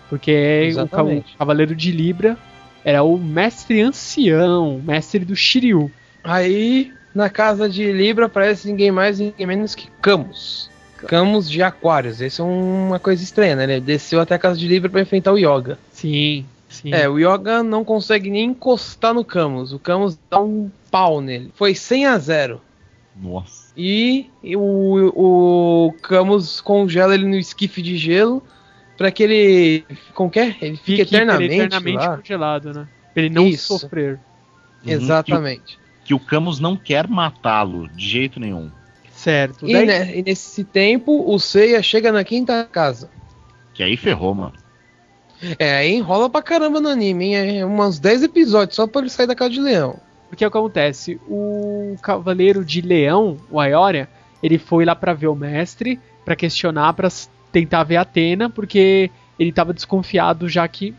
porque 0.09 0.71
o, 0.77 0.89
ca- 0.89 1.03
o. 1.05 1.25
Cavaleiro 1.39 1.75
de 1.75 1.91
Libra 1.93 2.37
era 2.85 3.03
o 3.03 3.19
mestre 3.19 3.81
ancião, 3.81 4.81
mestre 4.85 5.25
do 5.25 5.37
Shiryu. 5.37 5.91
Aí 6.25 6.93
na 7.15 7.29
casa 7.29 7.69
de 7.69 7.91
Libra 7.93 8.27
aparece 8.27 8.69
ninguém 8.69 8.91
mais, 8.91 9.19
ninguém 9.19 9.47
menos 9.47 9.75
que 9.75 9.89
Camus. 10.03 10.71
Camus 11.07 11.49
de 11.51 11.63
Aquários. 11.63 12.21
Essa 12.21 12.43
é 12.43 12.45
uma 12.45 12.99
coisa 12.99 13.23
estranha, 13.23 13.57
né? 13.57 13.65
Ele 13.65 13.81
desceu 13.81 14.21
até 14.21 14.35
a 14.35 14.39
casa 14.39 14.59
de 14.59 14.69
Libra 14.69 14.91
para 14.91 15.01
enfrentar 15.01 15.33
o 15.33 15.39
Yoga. 15.39 15.79
Sim, 15.91 16.45
sim. 16.71 16.95
É, 16.95 17.07
o 17.09 17.19
Yoga 17.19 17.63
não 17.63 17.85
consegue 17.85 18.31
nem 18.31 18.47
encostar 18.47 19.13
no 19.13 19.25
Camus. 19.25 19.73
O 19.73 19.79
Camus 19.79 20.19
dá 20.31 20.41
um 20.41 20.71
pau 20.91 21.21
nele. 21.21 21.51
Foi 21.55 21.75
100 21.75 22.07
a 22.07 22.19
0. 22.19 22.61
Nossa. 23.21 23.73
E 23.77 24.31
o, 24.57 25.89
o 25.89 25.93
Camus 26.01 26.61
congela 26.61 27.15
ele 27.15 27.27
no 27.27 27.37
esquife 27.37 27.83
de 27.83 27.97
gelo 27.97 28.43
para 28.97 29.11
que 29.11 29.23
ele. 29.23 29.85
Como 30.15 30.31
que 30.31 30.39
é? 30.39 30.57
Ele 30.61 30.77
fique, 30.77 31.03
eternamente, 31.03 31.55
eternamente 31.55 32.07
congelado, 32.17 32.73
né? 32.73 32.89
Pra 33.13 33.23
ele 33.23 33.35
não 33.35 33.47
Isso. 33.47 33.79
sofrer. 33.79 34.19
Uhum. 34.85 34.93
Exatamente. 34.93 35.79
Que 36.05 36.15
o 36.15 36.21
Camus 36.21 36.59
não 36.61 36.77
quer 36.77 37.07
matá-lo 37.09 37.89
de 37.89 38.09
jeito 38.09 38.41
nenhum. 38.41 38.71
Certo. 39.11 39.69
E, 39.69 39.73
Daí- 39.73 39.87
né, 39.87 40.17
e 40.19 40.23
nesse 40.23 40.65
tempo, 40.65 41.31
o 41.31 41.39
Seiya 41.39 41.83
chega 41.83 42.11
na 42.11 42.25
quinta 42.25 42.65
casa. 42.65 43.11
Que 43.75 43.83
aí 43.83 43.97
ferrou, 43.97 44.35
mano. 44.35 44.55
É, 45.59 45.89
enrola 45.89 46.29
pra 46.29 46.43
caramba 46.43 46.81
no 46.81 46.89
anime, 46.89 47.35
hein? 47.35 47.61
É 47.61 47.65
umas 47.65 47.99
10 47.99 48.23
episódios 48.23 48.77
só 48.77 48.87
pra 48.87 49.01
ele 49.01 49.11
sair 49.11 49.27
da 49.27 49.35
casa 49.35 49.51
de 49.51 49.61
leão. 49.61 49.97
O 50.33 50.37
que 50.37 50.45
acontece? 50.45 51.21
O 51.29 51.97
Cavaleiro 52.03 52.65
de 52.65 52.81
Leão, 52.81 53.37
o 53.51 53.59
Aioria, 53.59 54.09
ele 54.43 54.59
foi 54.59 54.85
lá 54.85 54.95
pra 54.95 55.13
ver 55.13 55.27
o 55.27 55.35
mestre, 55.35 55.99
pra 56.25 56.37
questionar, 56.37 56.93
pra 56.93 57.09
s- 57.09 57.29
tentar 57.51 57.83
ver 57.85 57.97
a 57.97 58.03
Atena, 58.03 58.49
porque 58.49 59.11
ele 59.39 59.51
tava 59.53 59.73
desconfiado 59.75 60.49
já 60.49 60.69
que 60.69 60.95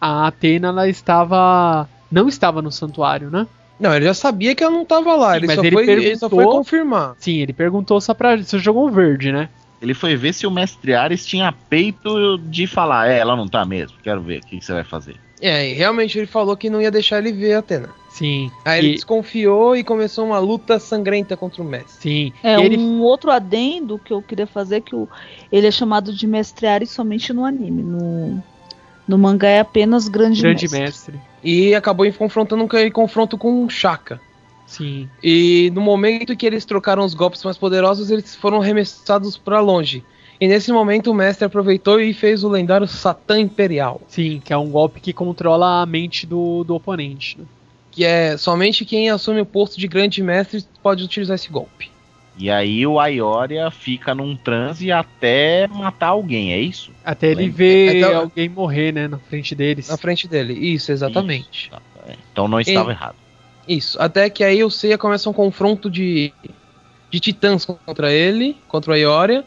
a 0.00 0.26
Atena 0.26 0.68
ela 0.68 0.88
estava 0.88 1.88
não 2.10 2.28
estava 2.28 2.60
no 2.60 2.70
santuário, 2.70 3.30
né? 3.30 3.46
Não, 3.80 3.94
ele 3.94 4.04
já 4.04 4.14
sabia 4.14 4.54
que 4.54 4.62
ela 4.62 4.72
não 4.72 4.84
tava 4.84 5.16
lá, 5.16 5.30
Sim, 5.32 5.36
ele, 5.38 5.46
mas 5.46 5.56
só 5.56 5.62
ele 5.64 5.74
foi, 5.76 5.90
ele 5.90 6.16
só 6.16 6.28
foi 6.28 6.44
confirmar. 6.44 7.14
Sim, 7.18 7.38
ele 7.38 7.52
perguntou 7.52 8.00
só 8.00 8.12
pra. 8.14 8.36
Você 8.36 8.58
jogou 8.58 8.86
um 8.86 8.90
verde, 8.92 9.32
né? 9.32 9.48
Ele 9.80 9.94
foi 9.94 10.16
ver 10.16 10.32
se 10.32 10.46
o 10.46 10.50
mestre 10.50 10.94
Ares 10.94 11.26
tinha 11.26 11.52
peito 11.52 12.38
de 12.38 12.66
falar, 12.66 13.08
é, 13.08 13.18
ela 13.18 13.36
não 13.36 13.46
tá 13.46 13.64
mesmo, 13.64 13.96
quero 14.02 14.22
ver, 14.22 14.38
o 14.38 14.46
que, 14.46 14.58
que 14.58 14.64
você 14.64 14.72
vai 14.72 14.84
fazer? 14.84 15.16
É, 15.40 15.68
e 15.70 15.74
realmente 15.74 16.16
ele 16.18 16.26
falou 16.26 16.56
que 16.56 16.70
não 16.70 16.80
ia 16.80 16.90
deixar 16.90 17.18
ele 17.18 17.32
ver 17.32 17.54
a 17.54 17.58
Atena. 17.58 17.90
Sim. 18.08 18.50
Aí 18.64 18.78
ele 18.78 18.88
e- 18.90 18.94
desconfiou 18.94 19.76
e 19.76 19.82
começou 19.82 20.24
uma 20.24 20.38
luta 20.38 20.78
sangrenta 20.78 21.36
contra 21.36 21.60
o 21.60 21.64
mestre. 21.64 22.00
Sim. 22.00 22.32
É, 22.42 22.58
ele 22.64 22.78
um 22.78 23.02
outro 23.02 23.30
adendo 23.30 23.98
que 23.98 24.12
eu 24.12 24.22
queria 24.22 24.46
fazer 24.46 24.76
é 24.76 24.80
que 24.80 24.94
o, 24.94 25.08
ele 25.50 25.66
é 25.66 25.70
chamado 25.70 26.14
de 26.14 26.26
mestre 26.26 26.66
Ares 26.66 26.90
somente 26.90 27.32
no 27.32 27.44
anime. 27.44 27.82
No, 27.82 28.42
no 29.06 29.18
mangá 29.18 29.48
é 29.48 29.60
apenas 29.60 30.08
grande, 30.08 30.40
grande 30.40 30.62
mestre. 30.62 30.80
mestre. 30.80 31.20
E 31.42 31.74
acabou 31.74 32.10
confrontando 32.12 32.66
com 32.66 32.76
ele 32.76 32.90
confronto 32.90 33.36
com 33.36 33.64
o 33.64 33.68
Shaka. 33.68 34.20
Sim. 34.66 35.08
E 35.22 35.70
no 35.74 35.80
momento 35.80 36.36
que 36.36 36.46
eles 36.46 36.64
trocaram 36.64 37.04
os 37.04 37.14
golpes 37.14 37.42
mais 37.44 37.56
poderosos, 37.56 38.10
eles 38.10 38.34
foram 38.34 38.60
arremessados 38.60 39.36
pra 39.36 39.60
longe. 39.60 40.02
E 40.40 40.48
nesse 40.48 40.72
momento 40.72 41.10
o 41.10 41.14
mestre 41.14 41.44
aproveitou 41.44 42.00
e 42.00 42.12
fez 42.12 42.42
o 42.42 42.48
lendário 42.48 42.86
Satã 42.88 43.38
Imperial. 43.38 44.00
Sim, 44.08 44.42
que 44.44 44.52
é 44.52 44.58
um 44.58 44.68
golpe 44.68 45.00
que 45.00 45.12
controla 45.12 45.80
a 45.82 45.86
mente 45.86 46.26
do, 46.26 46.64
do 46.64 46.74
oponente. 46.74 47.38
né? 47.38 47.44
Que 47.90 48.04
é 48.04 48.36
somente 48.36 48.84
quem 48.84 49.08
assume 49.10 49.40
o 49.40 49.46
posto 49.46 49.78
de 49.78 49.86
grande 49.86 50.20
mestre 50.22 50.64
pode 50.82 51.04
utilizar 51.04 51.36
esse 51.36 51.48
golpe. 51.48 51.88
E 52.36 52.50
aí 52.50 52.84
o 52.84 52.98
Aioria 52.98 53.70
fica 53.70 54.12
num 54.12 54.34
transe 54.34 54.90
até 54.90 55.68
matar 55.68 56.08
alguém, 56.08 56.52
é 56.52 56.58
isso? 56.58 56.90
Até 57.04 57.28
ele 57.28 57.42
Lembra? 57.42 57.56
ver 57.56 57.96
Então- 57.98 58.16
alguém 58.22 58.48
morrer, 58.48 58.90
né, 58.92 59.06
na 59.06 59.18
frente 59.18 59.54
deles. 59.54 59.88
Na 59.88 59.96
frente 59.96 60.26
dele. 60.26 60.52
Isso, 60.52 60.90
exatamente. 60.90 61.68
Isso, 61.68 61.70
tá. 61.70 61.80
Então 62.32 62.48
não 62.48 62.58
estava 62.58 62.90
errado. 62.90 63.14
Isso. 63.68 64.00
Até 64.00 64.28
que 64.28 64.44
aí 64.44 64.62
o 64.62 64.70
Seiya 64.70 64.98
começa 64.98 65.28
um 65.28 65.32
confronto 65.32 65.90
de, 65.90 66.32
de 67.10 67.20
titãs 67.20 67.64
contra 67.64 68.12
ele, 68.12 68.56
contra 68.68 68.90
o 68.90 68.94
Aioria. 68.94 69.44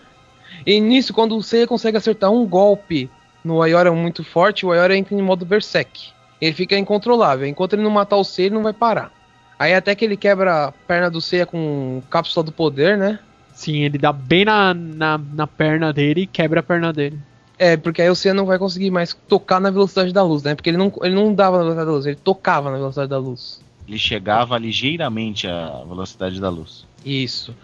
E 0.65 0.79
nisso, 0.79 1.13
quando 1.13 1.37
o 1.37 1.43
Seiya 1.43 1.67
consegue 1.67 1.97
acertar 1.97 2.31
um 2.31 2.45
golpe 2.45 3.09
no 3.43 3.61
Aioria 3.61 3.91
muito 3.91 4.23
forte, 4.23 4.65
o 4.65 4.71
Aioria 4.71 4.97
entra 4.97 5.15
em 5.15 5.21
modo 5.21 5.45
Berserk. 5.45 6.09
Ele 6.41 6.53
fica 6.53 6.77
incontrolável. 6.77 7.47
Enquanto 7.47 7.73
ele 7.73 7.83
não 7.83 7.91
matar 7.91 8.17
o 8.17 8.23
Seiya, 8.23 8.47
ele 8.47 8.55
não 8.55 8.63
vai 8.63 8.73
parar. 8.73 9.11
Aí 9.59 9.73
até 9.73 9.95
que 9.95 10.05
ele 10.05 10.17
quebra 10.17 10.65
a 10.65 10.71
perna 10.71 11.09
do 11.09 11.21
Seiya 11.21 11.45
com 11.45 12.01
cápsula 12.09 12.43
do 12.43 12.51
poder, 12.51 12.97
né? 12.97 13.19
Sim, 13.53 13.77
ele 13.83 13.97
dá 13.97 14.13
bem 14.13 14.45
na, 14.45 14.73
na, 14.73 15.17
na 15.17 15.47
perna 15.47 15.91
dele 15.91 16.21
e 16.21 16.27
quebra 16.27 16.59
a 16.59 16.63
perna 16.63 16.93
dele. 16.93 17.19
É, 17.57 17.75
porque 17.75 18.03
aí 18.03 18.09
o 18.09 18.15
Seiya 18.15 18.35
não 18.35 18.45
vai 18.45 18.59
conseguir 18.59 18.91
mais 18.91 19.17
tocar 19.27 19.59
na 19.59 19.71
velocidade 19.71 20.13
da 20.13 20.21
luz, 20.21 20.43
né? 20.43 20.53
Porque 20.53 20.69
ele 20.69 20.77
não, 20.77 20.93
ele 21.01 21.15
não 21.15 21.33
dava 21.33 21.57
na 21.57 21.63
velocidade 21.63 21.87
da 21.87 21.93
luz, 21.93 22.05
ele 22.05 22.15
tocava 22.17 22.69
na 22.69 22.77
velocidade 22.77 23.09
da 23.09 23.17
luz. 23.17 23.59
Ele 23.87 23.97
chegava 23.97 24.57
ligeiramente 24.57 25.47
à 25.47 25.83
velocidade 25.87 26.39
da 26.39 26.49
luz. 26.49 26.85
Isso. 27.05 27.55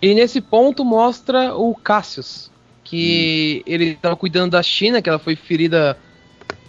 E 0.00 0.14
nesse 0.14 0.40
ponto 0.40 0.84
mostra 0.84 1.54
o 1.54 1.74
Cassius, 1.74 2.50
que 2.84 3.62
ele 3.66 3.84
estava 3.90 4.16
cuidando 4.16 4.52
da 4.52 4.62
China, 4.62 5.02
que 5.02 5.08
ela 5.08 5.18
foi 5.18 5.36
ferida 5.36 5.96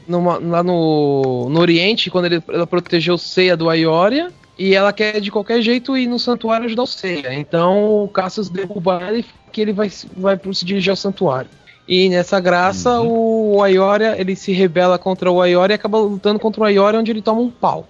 numa- 0.08 0.38
lá 0.40 0.64
no, 0.64 1.48
no 1.50 1.60
Oriente, 1.60 2.10
quando 2.10 2.26
ele, 2.26 2.44
ela 2.50 2.68
protegeu 2.68 3.14
o 3.14 3.18
Seiya 3.18 3.56
do 3.56 3.70
Aioria, 3.70 4.32
e 4.58 4.76
ela 4.76 4.92
quer 4.92 5.20
de 5.22 5.32
qualquer 5.32 5.62
jeito 5.62 5.96
ir 5.98 6.08
no 6.08 6.20
santuário 6.20 6.66
ajudar 6.66 6.84
o 6.84 6.88
Seiya. 6.88 7.34
Então 7.34 8.04
o 8.04 8.08
Cassius 8.08 8.50
derruba 8.50 9.00
ela 9.02 9.18
e 9.20 9.26
que 9.52 9.62
ele 9.62 9.74
vai, 9.74 9.90
vai 10.16 10.40
se 10.54 10.66
dirigir 10.66 10.90
ao 10.92 10.96
santuário. 10.96 11.50
E 11.88 12.10
nessa 12.10 12.40
graça, 12.40 13.00
o 13.02 13.62
Aioria, 13.64 14.20
ele 14.20 14.36
se 14.36 14.52
rebela 14.52 14.98
contra 15.00 15.32
o 15.32 15.42
Aioria 15.42 15.74
e 15.74 15.76
acaba 15.76 15.98
lutando 16.00 16.40
contra 16.40 16.62
o 16.62 16.66
Aioria, 16.66 17.00
onde 17.00 17.12
ele 17.12 17.22
toma 17.22 17.42
um 17.42 17.50
pau. 17.50 17.88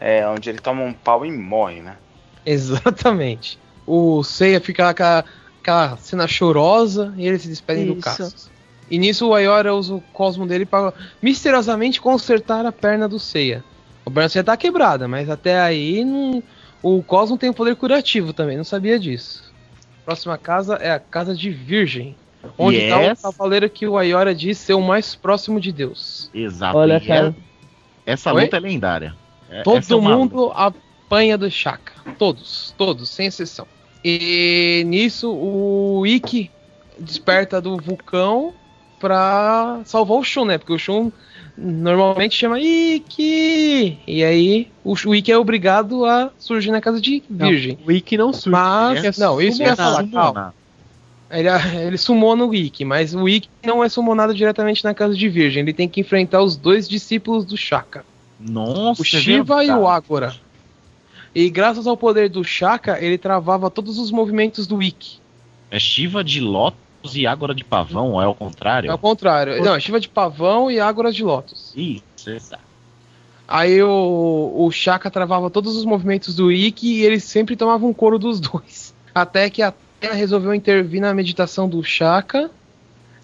É, 0.00 0.26
onde 0.28 0.48
ele 0.50 0.58
toma 0.58 0.82
um 0.82 0.92
pau 0.92 1.24
e 1.24 1.32
morre, 1.32 1.80
né? 1.80 1.96
Exatamente. 2.44 3.58
O 3.86 4.22
Seiya 4.22 4.60
fica 4.60 4.84
lá 4.84 4.94
com 4.94 5.02
a- 5.02 5.24
aquela 5.60 5.96
cena 5.96 6.26
chorosa 6.28 7.12
e 7.16 7.26
eles 7.26 7.42
se 7.42 7.48
despedem 7.48 7.86
do 7.86 7.92
Isso. 7.94 8.00
Cassius. 8.02 8.50
E 8.90 8.98
nisso 8.98 9.26
o 9.28 9.34
Ayora 9.34 9.74
usa 9.74 9.94
o 9.94 10.00
cosmo 10.12 10.46
dele 10.46 10.64
para 10.64 10.92
misteriosamente 11.20 12.00
consertar 12.00 12.64
a 12.64 12.70
perna 12.72 13.08
do 13.08 13.18
Seiya. 13.18 13.64
O 14.04 14.10
braço 14.10 14.34
já 14.36 14.44
tá 14.44 14.56
quebrada, 14.56 15.08
mas 15.08 15.28
até 15.28 15.58
aí 15.58 16.04
não- 16.04 16.40
o 16.82 17.02
cosmo 17.02 17.36
tem 17.36 17.50
um 17.50 17.52
poder 17.52 17.74
curativo 17.74 18.32
também, 18.32 18.56
não 18.56 18.62
sabia 18.64 18.96
disso. 18.98 19.52
Próxima 20.04 20.38
casa 20.38 20.74
é 20.76 20.92
a 20.92 21.00
casa 21.00 21.34
de 21.34 21.50
Virgem. 21.50 22.14
Onde 22.56 22.76
está 22.76 23.00
Yes. 23.00 23.18
o 23.18 23.22
cavaleiro 23.32 23.68
que 23.68 23.88
o 23.88 23.98
Ayora 23.98 24.32
diz 24.32 24.56
ser 24.58 24.74
o 24.74 24.80
mais 24.80 25.16
próximo 25.16 25.60
de 25.60 25.72
Deus. 25.72 26.30
Exato. 26.32 26.78
Olha, 26.78 26.92
e 26.92 26.96
é- 26.96 27.00
cara. 27.00 27.36
essa 28.04 28.32
Oi? 28.32 28.44
luta 28.44 28.56
é 28.56 28.60
lendária. 28.60 29.16
É- 29.50 29.60
é 29.60 29.62
Todo 29.62 29.98
uma 29.98 30.16
mundo 30.16 30.52
apanha 30.54 31.36
do 31.38 31.50
Shaka. 31.50 31.92
Todos, 32.18 32.74
todos, 32.76 33.08
sem 33.10 33.26
exceção. 33.26 33.66
E 34.04 34.84
nisso 34.86 35.32
o 35.32 36.06
Ikki 36.06 36.50
desperta 36.98 37.60
do 37.60 37.76
vulcão 37.76 38.54
pra 38.98 39.80
salvar 39.84 40.18
o 40.18 40.24
Shun, 40.24 40.44
né? 40.46 40.58
Porque 40.58 40.72
o 40.72 40.78
Shun 40.78 41.10
normalmente 41.56 42.34
chama 42.36 42.60
Ikki. 42.60 43.98
E 44.06 44.24
aí 44.24 44.68
o, 44.84 44.94
o 45.06 45.14
Ikki 45.14 45.32
é 45.32 45.38
obrigado 45.38 46.04
a 46.04 46.30
surgir 46.38 46.70
na 46.70 46.80
casa 46.80 47.00
de 47.00 47.22
Não, 47.28 47.48
Virgem. 47.48 47.78
o 47.86 47.90
Ikki 47.92 48.16
não 48.16 48.32
surge. 48.32 48.50
Mas, 48.50 49.04
é 49.04 49.20
não, 49.20 49.40
isso 49.40 49.58
que 49.58 49.64
eu 49.64 49.68
ia 49.68 49.76
falar, 49.76 50.06
calma. 50.08 50.54
Ele, 51.28 51.48
ele 51.84 51.98
sumona 51.98 52.44
o 52.44 52.54
Ikki, 52.54 52.84
mas 52.84 53.12
o 53.14 53.28
Ikki 53.28 53.48
não 53.64 53.82
é 53.82 53.88
summonado 53.88 54.32
diretamente 54.32 54.84
na 54.84 54.94
casa 54.94 55.14
de 55.14 55.28
Virgem. 55.28 55.62
Ele 55.62 55.72
tem 55.72 55.88
que 55.88 56.00
enfrentar 56.00 56.42
os 56.42 56.56
dois 56.56 56.88
discípulos 56.88 57.44
do 57.44 57.56
Shaka. 57.56 58.04
Nossa, 58.38 59.02
O 59.02 59.04
Shiva 59.04 59.62
é 59.62 59.66
e 59.66 59.70
o. 59.70 59.86
Agora. 59.86 60.34
E 61.34 61.50
graças 61.50 61.86
ao 61.86 61.96
poder 61.96 62.30
do 62.30 62.42
Shaka, 62.42 62.98
ele 62.98 63.18
travava 63.18 63.70
todos 63.70 63.98
os 63.98 64.10
movimentos 64.10 64.66
do 64.66 64.82
Ikki. 64.82 65.18
É 65.70 65.78
Shiva 65.78 66.24
de 66.24 66.40
Lotus 66.40 67.14
e 67.14 67.26
Ágora 67.26 67.54
de 67.54 67.64
Pavão, 67.64 68.12
ou 68.12 68.22
é 68.22 68.26
o 68.26 68.34
contrário? 68.34 68.90
É 68.90 68.94
o 68.94 68.98
contrário. 68.98 69.62
Não, 69.62 69.78
Shiva 69.78 70.00
de 70.00 70.08
Pavão 70.08 70.70
e 70.70 70.80
Ágora 70.80 71.12
de 71.12 71.22
Lotus. 71.22 71.72
Isso, 71.76 72.30
exato. 72.30 72.64
Aí 73.48 73.80
o, 73.82 74.52
o 74.56 74.70
Shaka 74.70 75.10
travava 75.10 75.50
todos 75.50 75.76
os 75.76 75.84
movimentos 75.84 76.34
do 76.34 76.50
Ikki 76.50 77.00
e 77.00 77.04
eles 77.04 77.22
sempre 77.24 77.54
tomavam 77.54 77.90
um 77.90 77.94
couro 77.94 78.18
dos 78.18 78.40
dois. 78.40 78.94
Até 79.14 79.48
que 79.48 79.62
a 79.62 79.72
Terra 80.00 80.14
resolveu 80.14 80.54
intervir 80.54 81.00
na 81.00 81.14
meditação 81.14 81.68
do 81.68 81.82
Shaka 81.82 82.50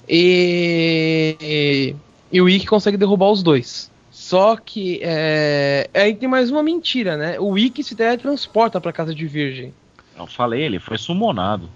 e, 0.09 1.37
e, 1.41 1.97
e 2.31 2.41
o 2.41 2.49
Ikki 2.49 2.67
consegue 2.67 2.97
derrubar 2.97 3.31
os 3.31 3.43
dois. 3.43 3.91
Só 4.13 4.57
que 4.57 5.01
é, 5.03 5.89
aí 5.95 6.15
tem 6.15 6.29
mais 6.29 6.51
uma 6.51 6.63
mentira, 6.63 7.17
né? 7.17 7.41
O 7.41 7.57
Ikki 7.57 7.83
se 7.83 7.97
teletransporta 7.97 8.79
pra 8.79 8.93
casa 8.93 9.15
de 9.15 9.27
Virgem. 9.27 9.73
Eu 10.17 10.27
falei, 10.27 10.61
ele 10.61 10.79
foi 10.79 10.99
summonado. 10.99 11.69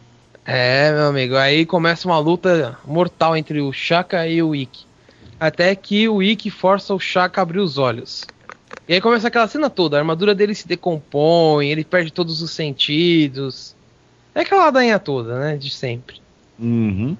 É, 0.45 0.93
meu 0.93 1.07
amigo, 1.07 1.34
aí 1.34 1.64
começa 1.64 2.07
uma 2.07 2.18
luta 2.18 2.78
mortal 2.84 3.34
entre 3.34 3.62
o 3.62 3.72
Shaka 3.72 4.28
e 4.28 4.43
o 4.43 4.55
Ikki. 4.55 4.84
Até 5.41 5.74
que 5.74 6.07
o 6.11 6.22
Ikki 6.22 6.51
força 6.51 6.95
o 6.95 7.01
Shaka 7.01 7.41
a 7.41 7.43
abrir 7.43 7.59
os 7.59 7.78
olhos. 7.78 8.26
E 8.87 8.93
aí 8.93 9.01
começa 9.01 9.28
aquela 9.28 9.49
cena 9.49 9.70
toda, 9.70 9.97
a 9.97 10.01
armadura 10.01 10.34
dele 10.34 10.55
se 10.55 10.68
decompõe, 10.68 11.70
ele 11.70 11.84
perde 11.84 12.12
todos 12.12 12.43
os 12.43 12.51
sentidos. 12.51 13.74
É 14.34 14.41
aquela 14.41 14.66
ladainha 14.66 14.99
toda, 14.99 15.41
né, 15.41 15.57
de 15.57 15.70
sempre. 15.70 16.20
Uhum. 16.59 17.16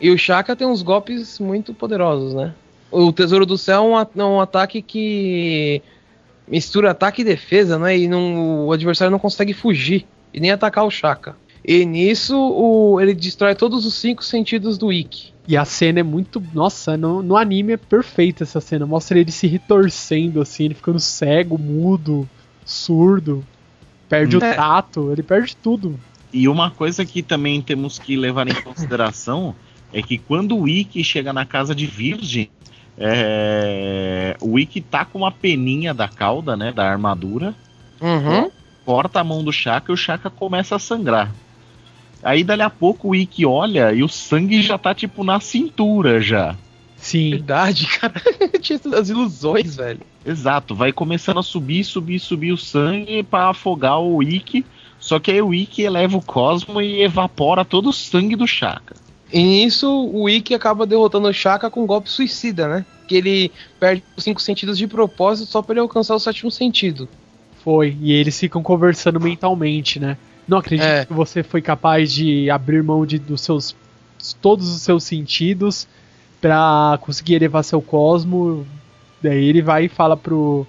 E 0.00 0.08
o 0.08 0.16
Shaka 0.16 0.54
tem 0.54 0.68
uns 0.68 0.82
golpes 0.82 1.40
muito 1.40 1.74
poderosos, 1.74 2.32
né? 2.32 2.54
O 2.90 3.12
Tesouro 3.12 3.46
do 3.46 3.56
Céu 3.56 3.82
é 3.84 4.20
um, 4.20 4.22
é 4.22 4.24
um 4.24 4.40
ataque 4.40 4.82
que 4.82 5.82
mistura 6.48 6.90
ataque 6.90 7.22
e 7.22 7.24
defesa, 7.24 7.78
né? 7.78 7.96
E 7.96 8.08
não, 8.08 8.66
o 8.66 8.72
adversário 8.72 9.12
não 9.12 9.18
consegue 9.18 9.52
fugir 9.52 10.06
e 10.34 10.40
nem 10.40 10.50
atacar 10.50 10.84
o 10.84 10.90
Shaka. 10.90 11.36
E 11.64 11.84
nisso 11.84 12.36
o, 12.36 13.00
ele 13.00 13.14
destrói 13.14 13.54
todos 13.54 13.84
os 13.86 13.94
cinco 13.94 14.24
sentidos 14.24 14.78
do 14.78 14.92
Ikki. 14.92 15.32
E 15.46 15.56
a 15.56 15.64
cena 15.64 16.00
é 16.00 16.02
muito. 16.02 16.42
Nossa, 16.54 16.96
no, 16.96 17.22
no 17.22 17.36
anime 17.36 17.74
é 17.74 17.76
perfeita 17.76 18.44
essa 18.44 18.60
cena. 18.60 18.86
Mostra 18.86 19.18
ele 19.18 19.30
se 19.30 19.46
retorcendo, 19.46 20.40
assim, 20.40 20.64
ele 20.64 20.74
ficando 20.74 20.98
cego, 20.98 21.58
mudo, 21.58 22.28
surdo. 22.64 23.44
Perde 24.08 24.36
hum. 24.36 24.38
o 24.38 24.42
tato, 24.42 25.12
ele 25.12 25.22
perde 25.22 25.56
tudo. 25.56 25.98
E 26.32 26.48
uma 26.48 26.70
coisa 26.70 27.04
que 27.04 27.22
também 27.22 27.60
temos 27.60 27.98
que 27.98 28.16
levar 28.16 28.48
em 28.48 28.54
consideração 28.62 29.54
é 29.92 30.00
que 30.00 30.18
quando 30.18 30.56
o 30.56 30.68
Ikki 30.68 31.02
chega 31.02 31.32
na 31.32 31.44
casa 31.44 31.74
de 31.74 31.86
Virgem, 31.86 32.48
é... 33.00 34.36
o 34.40 34.58
Ikki 34.58 34.80
tá 34.80 35.04
com 35.04 35.18
uma 35.18 35.32
peninha 35.32 35.94
da 35.94 36.06
cauda, 36.06 36.56
né, 36.56 36.70
da 36.70 36.88
armadura. 36.88 37.54
Uhum. 38.00 38.50
Corta 38.84 39.20
a 39.20 39.24
mão 39.24 39.42
do 39.42 39.52
Shaka 39.52 39.90
e 39.90 39.94
o 39.94 39.96
Shaka 39.96 40.28
começa 40.28 40.76
a 40.76 40.78
sangrar. 40.78 41.32
Aí 42.22 42.44
dali 42.44 42.62
a 42.62 42.68
pouco 42.68 43.08
o 43.08 43.14
Ikki 43.14 43.46
olha 43.46 43.92
e 43.92 44.02
o 44.02 44.08
sangue 44.08 44.60
já 44.60 44.76
tá 44.76 44.94
tipo 44.94 45.24
na 45.24 45.40
cintura 45.40 46.20
já. 46.20 46.54
Sim. 46.96 47.30
Verdade, 47.30 47.86
cara. 47.86 48.20
Tinha 48.60 48.78
as 48.94 49.08
ilusões, 49.08 49.76
velho. 49.76 50.00
Exato, 50.24 50.74
vai 50.74 50.92
começando 50.92 51.38
a 51.38 51.42
subir, 51.42 51.82
subir, 51.82 52.18
subir 52.18 52.52
o 52.52 52.58
sangue 52.58 53.22
para 53.22 53.48
afogar 53.48 53.98
o 54.00 54.22
Ikki. 54.22 54.66
Só 54.98 55.18
que 55.18 55.30
aí 55.30 55.40
o 55.40 55.54
Ikki 55.54 55.82
eleva 55.82 56.18
o 56.18 56.22
Cosmo 56.22 56.80
e 56.82 57.02
evapora 57.02 57.64
todo 57.64 57.88
o 57.88 57.92
sangue 57.92 58.36
do 58.36 58.46
Shaka. 58.46 58.94
E 59.32 59.42
nisso 59.42 60.10
o 60.12 60.28
Ikki 60.28 60.54
acaba 60.54 60.86
derrotando 60.86 61.28
o 61.28 61.32
Shaka 61.32 61.70
com 61.70 61.82
um 61.82 61.86
golpe 61.86 62.10
suicida, 62.10 62.68
né? 62.68 62.84
Que 63.06 63.16
ele 63.16 63.52
perde 63.78 64.02
os 64.16 64.24
cinco 64.24 64.40
sentidos 64.40 64.76
de 64.76 64.86
propósito 64.86 65.50
só 65.50 65.62
para 65.62 65.74
ele 65.74 65.80
alcançar 65.80 66.14
o 66.14 66.20
sétimo 66.20 66.50
sentido. 66.50 67.08
Foi, 67.62 67.96
e 68.00 68.12
eles 68.12 68.38
ficam 68.38 68.62
conversando 68.62 69.20
mentalmente, 69.20 70.00
né? 70.00 70.16
Não 70.48 70.58
acredito 70.58 70.86
é. 70.86 71.04
que 71.04 71.12
você 71.12 71.42
foi 71.42 71.62
capaz 71.62 72.12
de 72.12 72.50
abrir 72.50 72.82
mão 72.82 73.06
de, 73.06 73.18
dos 73.18 73.40
seus 73.42 73.76
todos 74.40 74.68
os 74.68 74.82
seus 74.82 75.04
sentidos 75.04 75.86
para 76.40 76.98
conseguir 77.00 77.34
elevar 77.34 77.62
seu 77.62 77.80
cosmo. 77.80 78.66
Daí 79.22 79.44
ele 79.44 79.62
vai 79.62 79.84
e 79.84 79.88
fala 79.88 80.16
pro 80.16 80.66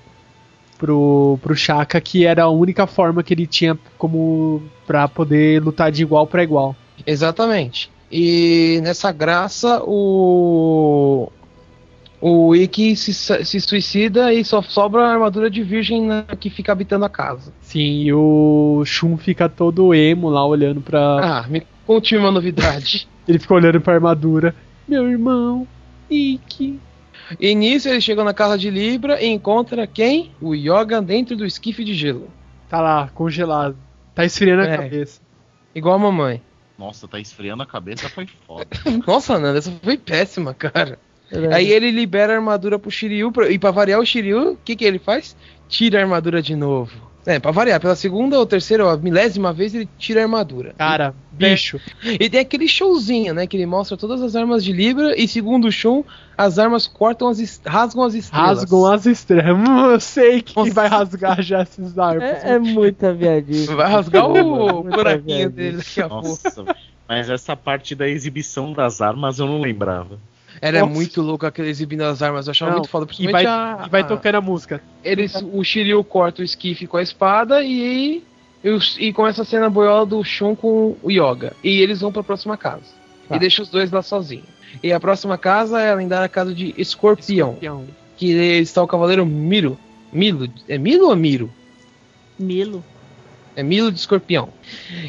pro 0.77 1.39
pro 1.41 1.55
Shaka 1.55 1.99
que 2.01 2.25
era 2.25 2.43
a 2.43 2.49
única 2.49 2.85
forma 2.85 3.23
que 3.23 3.33
ele 3.33 3.47
tinha 3.47 3.77
como 3.97 4.61
para 4.85 5.07
poder 5.07 5.61
lutar 5.63 5.91
de 5.91 6.01
igual 6.01 6.27
para 6.27 6.43
igual. 6.43 6.75
Exatamente. 7.05 7.89
E 8.11 8.79
nessa 8.83 9.11
graça 9.11 9.81
o 9.85 11.31
o 12.21 12.55
Ikki 12.55 12.95
se, 12.95 13.13
se 13.13 13.59
suicida 13.59 14.31
e 14.31 14.45
só 14.45 14.61
sobra 14.61 15.01
a 15.01 15.13
armadura 15.13 15.49
de 15.49 15.63
virgem 15.63 16.03
na, 16.03 16.23
que 16.23 16.51
fica 16.51 16.71
habitando 16.71 17.03
a 17.03 17.09
casa. 17.09 17.51
Sim, 17.61 18.03
e 18.03 18.13
o 18.13 18.83
Shun 18.85 19.17
fica 19.17 19.49
todo 19.49 19.93
emo 19.93 20.29
lá 20.29 20.45
olhando 20.45 20.81
pra. 20.81 20.99
Ah, 21.39 21.47
me 21.47 21.65
conte 21.87 22.15
uma 22.15 22.31
novidade. 22.31 23.07
ele 23.27 23.39
fica 23.39 23.53
olhando 23.55 23.81
pra 23.81 23.95
armadura. 23.95 24.53
Meu 24.87 25.09
irmão, 25.09 25.67
Ikki. 26.09 26.79
E 27.39 27.55
nisso 27.55 27.89
ele 27.89 28.01
chega 28.01 28.23
na 28.23 28.33
casa 28.33 28.57
de 28.57 28.69
Libra 28.69 29.19
e 29.21 29.27
encontra 29.27 29.87
quem? 29.87 30.31
O 30.39 30.53
Yoga 30.53 31.01
dentro 31.01 31.35
do 31.35 31.45
esquife 31.45 31.83
de 31.83 31.93
gelo. 31.93 32.27
Tá 32.69 32.81
lá, 32.81 33.09
congelado. 33.15 33.75
Tá 34.13 34.25
esfriando 34.25 34.63
é. 34.63 34.73
a 34.73 34.77
cabeça. 34.77 35.21
Igual 35.73 35.95
a 35.95 35.99
mamãe. 35.99 36.41
Nossa, 36.81 37.07
tá 37.07 37.19
esfriando 37.19 37.61
a 37.61 37.65
cabeça, 37.67 38.09
foi 38.09 38.27
foda. 38.47 38.65
Nossa, 39.05 39.37
Nanda, 39.37 39.59
essa 39.59 39.71
foi 39.83 39.99
péssima, 39.99 40.51
cara. 40.51 40.97
É 41.31 41.53
Aí 41.53 41.71
ele 41.71 41.91
libera 41.91 42.33
a 42.33 42.37
armadura 42.37 42.79
pro 42.79 42.89
Shiryu. 42.89 43.31
Pra, 43.31 43.51
e 43.51 43.59
pra 43.59 43.69
variar 43.69 43.99
o 43.99 44.05
Shiryu, 44.05 44.53
o 44.53 44.57
que, 44.57 44.75
que 44.75 44.83
ele 44.83 44.97
faz? 44.97 45.37
Tira 45.69 45.99
a 45.99 46.01
armadura 46.01 46.41
de 46.41 46.55
novo. 46.55 47.10
É, 47.25 47.39
pra 47.39 47.51
variar, 47.51 47.79
pela 47.79 47.95
segunda 47.95 48.39
ou 48.39 48.45
terceira 48.45 48.83
ou 48.83 48.89
a 48.89 48.97
milésima 48.97 49.53
vez 49.53 49.75
ele 49.75 49.87
tira 49.97 50.21
a 50.21 50.23
armadura. 50.23 50.73
Cara, 50.77 51.13
e, 51.33 51.35
bicho. 51.35 51.79
E 52.03 52.29
tem 52.29 52.39
aquele 52.39 52.67
showzinho, 52.67 53.33
né? 53.33 53.45
Que 53.45 53.57
ele 53.57 53.65
mostra 53.65 53.95
todas 53.95 54.21
as 54.21 54.35
armas 54.35 54.63
de 54.63 54.71
Libra 54.71 55.13
e 55.15 55.27
segundo 55.27 55.67
o 55.67 55.71
show, 55.71 56.05
as 56.35 56.57
armas 56.57 56.87
cortam 56.87 57.27
as 57.27 57.61
rasgam 57.65 58.03
as 58.03 58.15
estrelas. 58.15 58.59
Rasgam 58.59 58.85
as 58.85 59.05
estrelas. 59.05 59.69
Hum, 59.69 59.91
eu 59.91 59.99
sei 59.99 60.41
que 60.41 60.55
Nossa. 60.55 60.73
vai 60.73 60.87
rasgar 60.87 61.41
já 61.43 61.59
essas 61.59 61.97
armas. 61.97 62.43
É, 62.43 62.53
é 62.53 62.59
muita 62.59 63.13
viadinha. 63.13 63.75
Vai 63.75 63.91
rasgar 63.91 64.27
o 64.27 64.83
buraquinho 64.83 65.49
dele 65.49 65.77
daqui 65.77 66.01
a 66.01 66.07
Nossa, 66.07 66.51
pouco. 66.51 66.75
Mas 67.07 67.29
essa 67.29 67.55
parte 67.55 67.93
da 67.93 68.07
exibição 68.07 68.73
das 68.73 69.01
armas 69.01 69.37
eu 69.37 69.45
não 69.45 69.61
lembrava. 69.61 70.17
Era 70.61 70.81
Nossa. 70.81 70.93
muito 70.93 71.21
louco 71.23 71.45
aquele 71.45 71.69
exibindo 71.69 72.01
as 72.01 72.21
armas, 72.21 72.45
eu 72.45 72.51
achava 72.51 72.71
Não, 72.71 72.77
muito 72.77 72.89
foda. 72.89 73.07
E 73.17 73.31
vai, 73.31 73.45
a, 73.47 73.83
e 73.87 73.89
vai 73.89 74.07
tocando 74.07 74.35
a 74.35 74.41
música. 74.41 74.79
Eles, 75.03 75.33
o 75.51 75.63
Shiryu 75.63 76.03
corta 76.03 76.43
o 76.43 76.45
esquife 76.45 76.85
com 76.85 76.97
a 76.97 77.01
espada 77.01 77.63
e, 77.63 78.21
e, 78.63 78.79
e 78.99 79.11
começa 79.11 79.41
a 79.41 79.45
cena 79.45 79.71
boiola 79.71 80.05
do 80.05 80.23
Shun 80.23 80.55
com 80.55 80.95
o 81.01 81.09
Yoga. 81.09 81.53
E 81.63 81.81
eles 81.81 82.01
vão 82.01 82.11
pra 82.11 82.21
próxima 82.21 82.55
casa. 82.55 82.83
Tá. 83.27 83.35
E 83.35 83.39
deixa 83.39 83.63
os 83.63 83.69
dois 83.69 83.89
lá 83.89 84.03
sozinhos. 84.03 84.45
E 84.83 84.93
a 84.93 84.99
próxima 84.99 85.35
casa 85.35 85.81
é 85.81 85.91
a 85.91 85.95
lendária 85.95 86.29
casa 86.29 86.53
de 86.53 86.75
Escorpião. 86.77 87.49
Escorpião. 87.49 87.85
Que 88.15 88.31
está 88.59 88.83
o 88.83 88.87
cavaleiro 88.87 89.25
Miro. 89.25 89.79
Milo. 90.13 90.47
É 90.69 90.77
Milo 90.77 91.09
ou 91.09 91.15
Miro? 91.15 91.49
Milo. 92.37 92.83
É 93.55 93.63
Milo 93.63 93.91
de 93.91 93.99
Escorpião. 93.99 94.49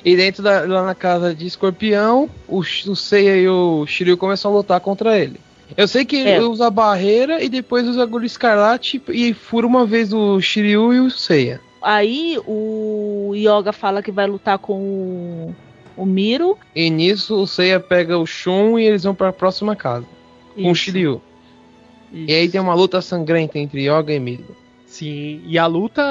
E 0.04 0.16
dentro 0.16 0.42
da, 0.42 0.62
lá 0.62 0.84
na 0.84 0.94
casa 0.94 1.34
de 1.34 1.46
Escorpião, 1.46 2.28
o, 2.48 2.58
o 2.58 2.96
Seiya 2.96 3.36
e 3.36 3.48
o 3.48 3.86
Shiryu 3.86 4.16
começam 4.16 4.50
a 4.50 4.54
lutar 4.54 4.80
contra 4.80 5.18
ele. 5.18 5.38
Eu 5.76 5.88
sei 5.88 6.04
que 6.04 6.16
é. 6.16 6.36
ele 6.36 6.44
usa 6.44 6.66
a 6.66 6.70
barreira 6.70 7.42
e 7.42 7.48
depois 7.48 7.86
usa 7.86 8.02
agulha 8.02 8.26
escarlate 8.26 9.00
e 9.08 9.32
fura 9.32 9.66
uma 9.66 9.86
vez 9.86 10.12
o 10.12 10.40
Shiryu 10.40 10.92
e 10.92 11.00
o 11.00 11.10
Seiya. 11.10 11.60
Aí 11.80 12.38
o 12.46 13.32
Yoga 13.34 13.72
fala 13.72 14.02
que 14.02 14.12
vai 14.12 14.26
lutar 14.26 14.58
com 14.58 14.78
o, 14.80 15.54
o 15.96 16.06
Miro. 16.06 16.58
E 16.74 16.90
nisso 16.90 17.40
o 17.40 17.46
Seiya 17.46 17.80
pega 17.80 18.18
o 18.18 18.26
Shun 18.26 18.78
e 18.78 18.84
eles 18.84 19.04
vão 19.04 19.14
para 19.14 19.28
a 19.28 19.32
próxima 19.32 19.74
casa. 19.74 20.06
Isso. 20.54 20.64
Com 20.64 20.70
o 20.70 20.74
Shiryu. 20.74 21.22
Isso. 22.12 22.30
E 22.30 22.34
aí 22.34 22.48
tem 22.48 22.60
uma 22.60 22.74
luta 22.74 23.00
sangrenta 23.00 23.58
entre 23.58 23.88
Yoga 23.88 24.12
e 24.12 24.20
Miro. 24.20 24.56
Sim, 24.86 25.40
e 25.46 25.58
a 25.58 25.66
luta 25.66 26.02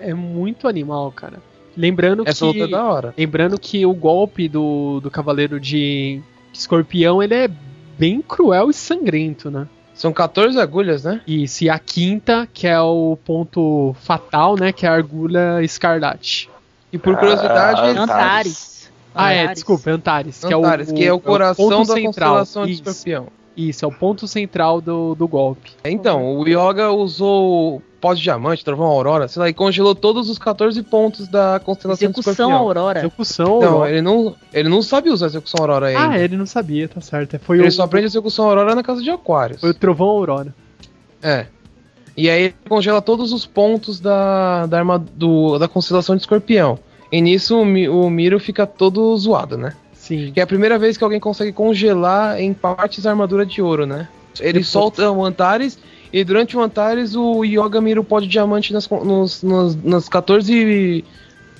é 0.00 0.12
muito 0.12 0.66
animal, 0.66 1.12
cara. 1.12 1.40
Lembrando 1.76 2.22
Essa 2.26 2.46
que. 2.46 2.60
Luta 2.60 2.64
é 2.64 2.68
da 2.68 2.84
hora. 2.84 3.14
Lembrando 3.16 3.58
que 3.58 3.84
o 3.84 3.94
golpe 3.94 4.48
do, 4.48 5.00
do 5.00 5.10
Cavaleiro 5.10 5.58
de 5.58 6.20
Escorpião 6.52 7.22
ele 7.22 7.34
é 7.34 7.50
bem 7.98 8.22
cruel 8.22 8.70
e 8.70 8.74
sangrento, 8.74 9.50
né? 9.50 9.66
São 9.94 10.12
14 10.12 10.58
agulhas, 10.58 11.04
né? 11.04 11.20
Isso, 11.26 11.64
e 11.64 11.70
a 11.70 11.78
quinta, 11.78 12.48
que 12.52 12.66
é 12.66 12.80
o 12.80 13.16
ponto 13.24 13.94
fatal, 14.00 14.56
né? 14.56 14.72
Que 14.72 14.86
é 14.86 14.88
a 14.88 14.94
agulha 14.94 15.62
escarlate. 15.62 16.50
E 16.92 16.98
por 16.98 17.16
curiosidade. 17.16 17.80
Ah, 17.80 18.02
Antares. 18.02 18.90
Ah, 19.14 19.32
é, 19.32 19.46
desculpa, 19.52 19.90
Antares. 19.90 20.44
Antares, 20.44 20.90
que 20.90 20.94
é 20.94 20.96
o, 20.96 20.96
que 20.96 21.04
é 21.04 21.12
o 21.12 21.20
coração 21.20 21.72
é 21.72 21.76
o 21.76 21.78
da 21.84 21.94
central. 21.94 22.36
constelação 22.36 22.66
de 22.66 22.72
escorpião. 22.72 23.28
Isso, 23.56 23.84
é 23.84 23.88
o 23.88 23.92
ponto 23.92 24.26
central 24.26 24.80
do, 24.80 25.14
do 25.14 25.28
golpe. 25.28 25.70
Então, 25.84 26.36
o 26.36 26.46
Yoga 26.46 26.90
usou 26.90 27.80
pós-diamante, 28.04 28.62
trovão 28.62 28.86
aurora, 28.86 29.26
sei 29.28 29.40
lá, 29.40 29.48
e 29.48 29.54
congelou 29.54 29.94
todos 29.94 30.28
os 30.28 30.38
14 30.38 30.82
pontos 30.82 31.26
da 31.26 31.58
constelação 31.58 32.10
execução 32.10 32.48
de 32.48 32.52
aurora. 32.52 32.98
Execução 32.98 33.46
aurora. 33.46 33.70
Não, 33.70 33.86
ele 33.86 34.02
não, 34.02 34.36
ele 34.52 34.68
não 34.68 34.82
sabia 34.82 35.10
usar 35.10 35.24
execução 35.24 35.60
aurora 35.60 35.86
ainda. 35.86 36.10
Ah, 36.10 36.18
ele 36.18 36.36
não 36.36 36.44
sabia, 36.44 36.86
tá 36.86 37.00
certo. 37.00 37.38
Foi 37.38 37.58
ele 37.58 37.68
o... 37.68 37.72
só 37.72 37.84
aprende 37.84 38.04
execução 38.04 38.46
aurora 38.46 38.74
na 38.74 38.82
casa 38.82 39.02
de 39.02 39.08
Aquários. 39.08 39.58
Foi 39.58 39.70
o 39.70 39.74
trovão 39.74 40.08
aurora. 40.08 40.54
É. 41.22 41.46
E 42.14 42.28
aí 42.28 42.42
ele 42.42 42.54
congela 42.68 43.00
todos 43.00 43.32
os 43.32 43.46
pontos 43.46 43.98
da, 44.00 44.66
da, 44.66 44.76
arma, 44.76 44.98
do, 44.98 45.58
da 45.58 45.66
constelação 45.66 46.14
de 46.14 46.20
escorpião. 46.20 46.78
E 47.10 47.22
nisso 47.22 47.56
o, 47.56 47.62
o 47.62 48.10
Miro 48.10 48.38
fica 48.38 48.66
todo 48.66 49.16
zoado, 49.16 49.56
né? 49.56 49.72
Sim. 49.94 50.30
Que 50.30 50.40
é 50.40 50.42
a 50.42 50.46
primeira 50.46 50.78
vez 50.78 50.98
que 50.98 51.04
alguém 51.04 51.18
consegue 51.18 51.52
congelar 51.52 52.38
em 52.38 52.52
partes 52.52 53.06
a 53.06 53.10
armadura 53.10 53.46
de 53.46 53.62
ouro, 53.62 53.86
né? 53.86 54.08
Ele 54.38 54.52
Depois... 54.52 54.68
solta 54.68 55.10
o 55.10 55.24
Antares 55.24 55.78
e 56.14 56.22
durante 56.22 56.56
o 56.56 56.60
Antares 56.60 57.16
o 57.16 57.42
Yoga 57.44 57.80
mira 57.80 58.00
o 58.00 58.04
pó 58.04 58.20
de 58.20 58.28
diamante 58.28 58.72
nas, 58.72 58.88
nos, 58.88 59.42
nos, 59.42 59.74
nas 59.82 60.08
14, 60.08 61.04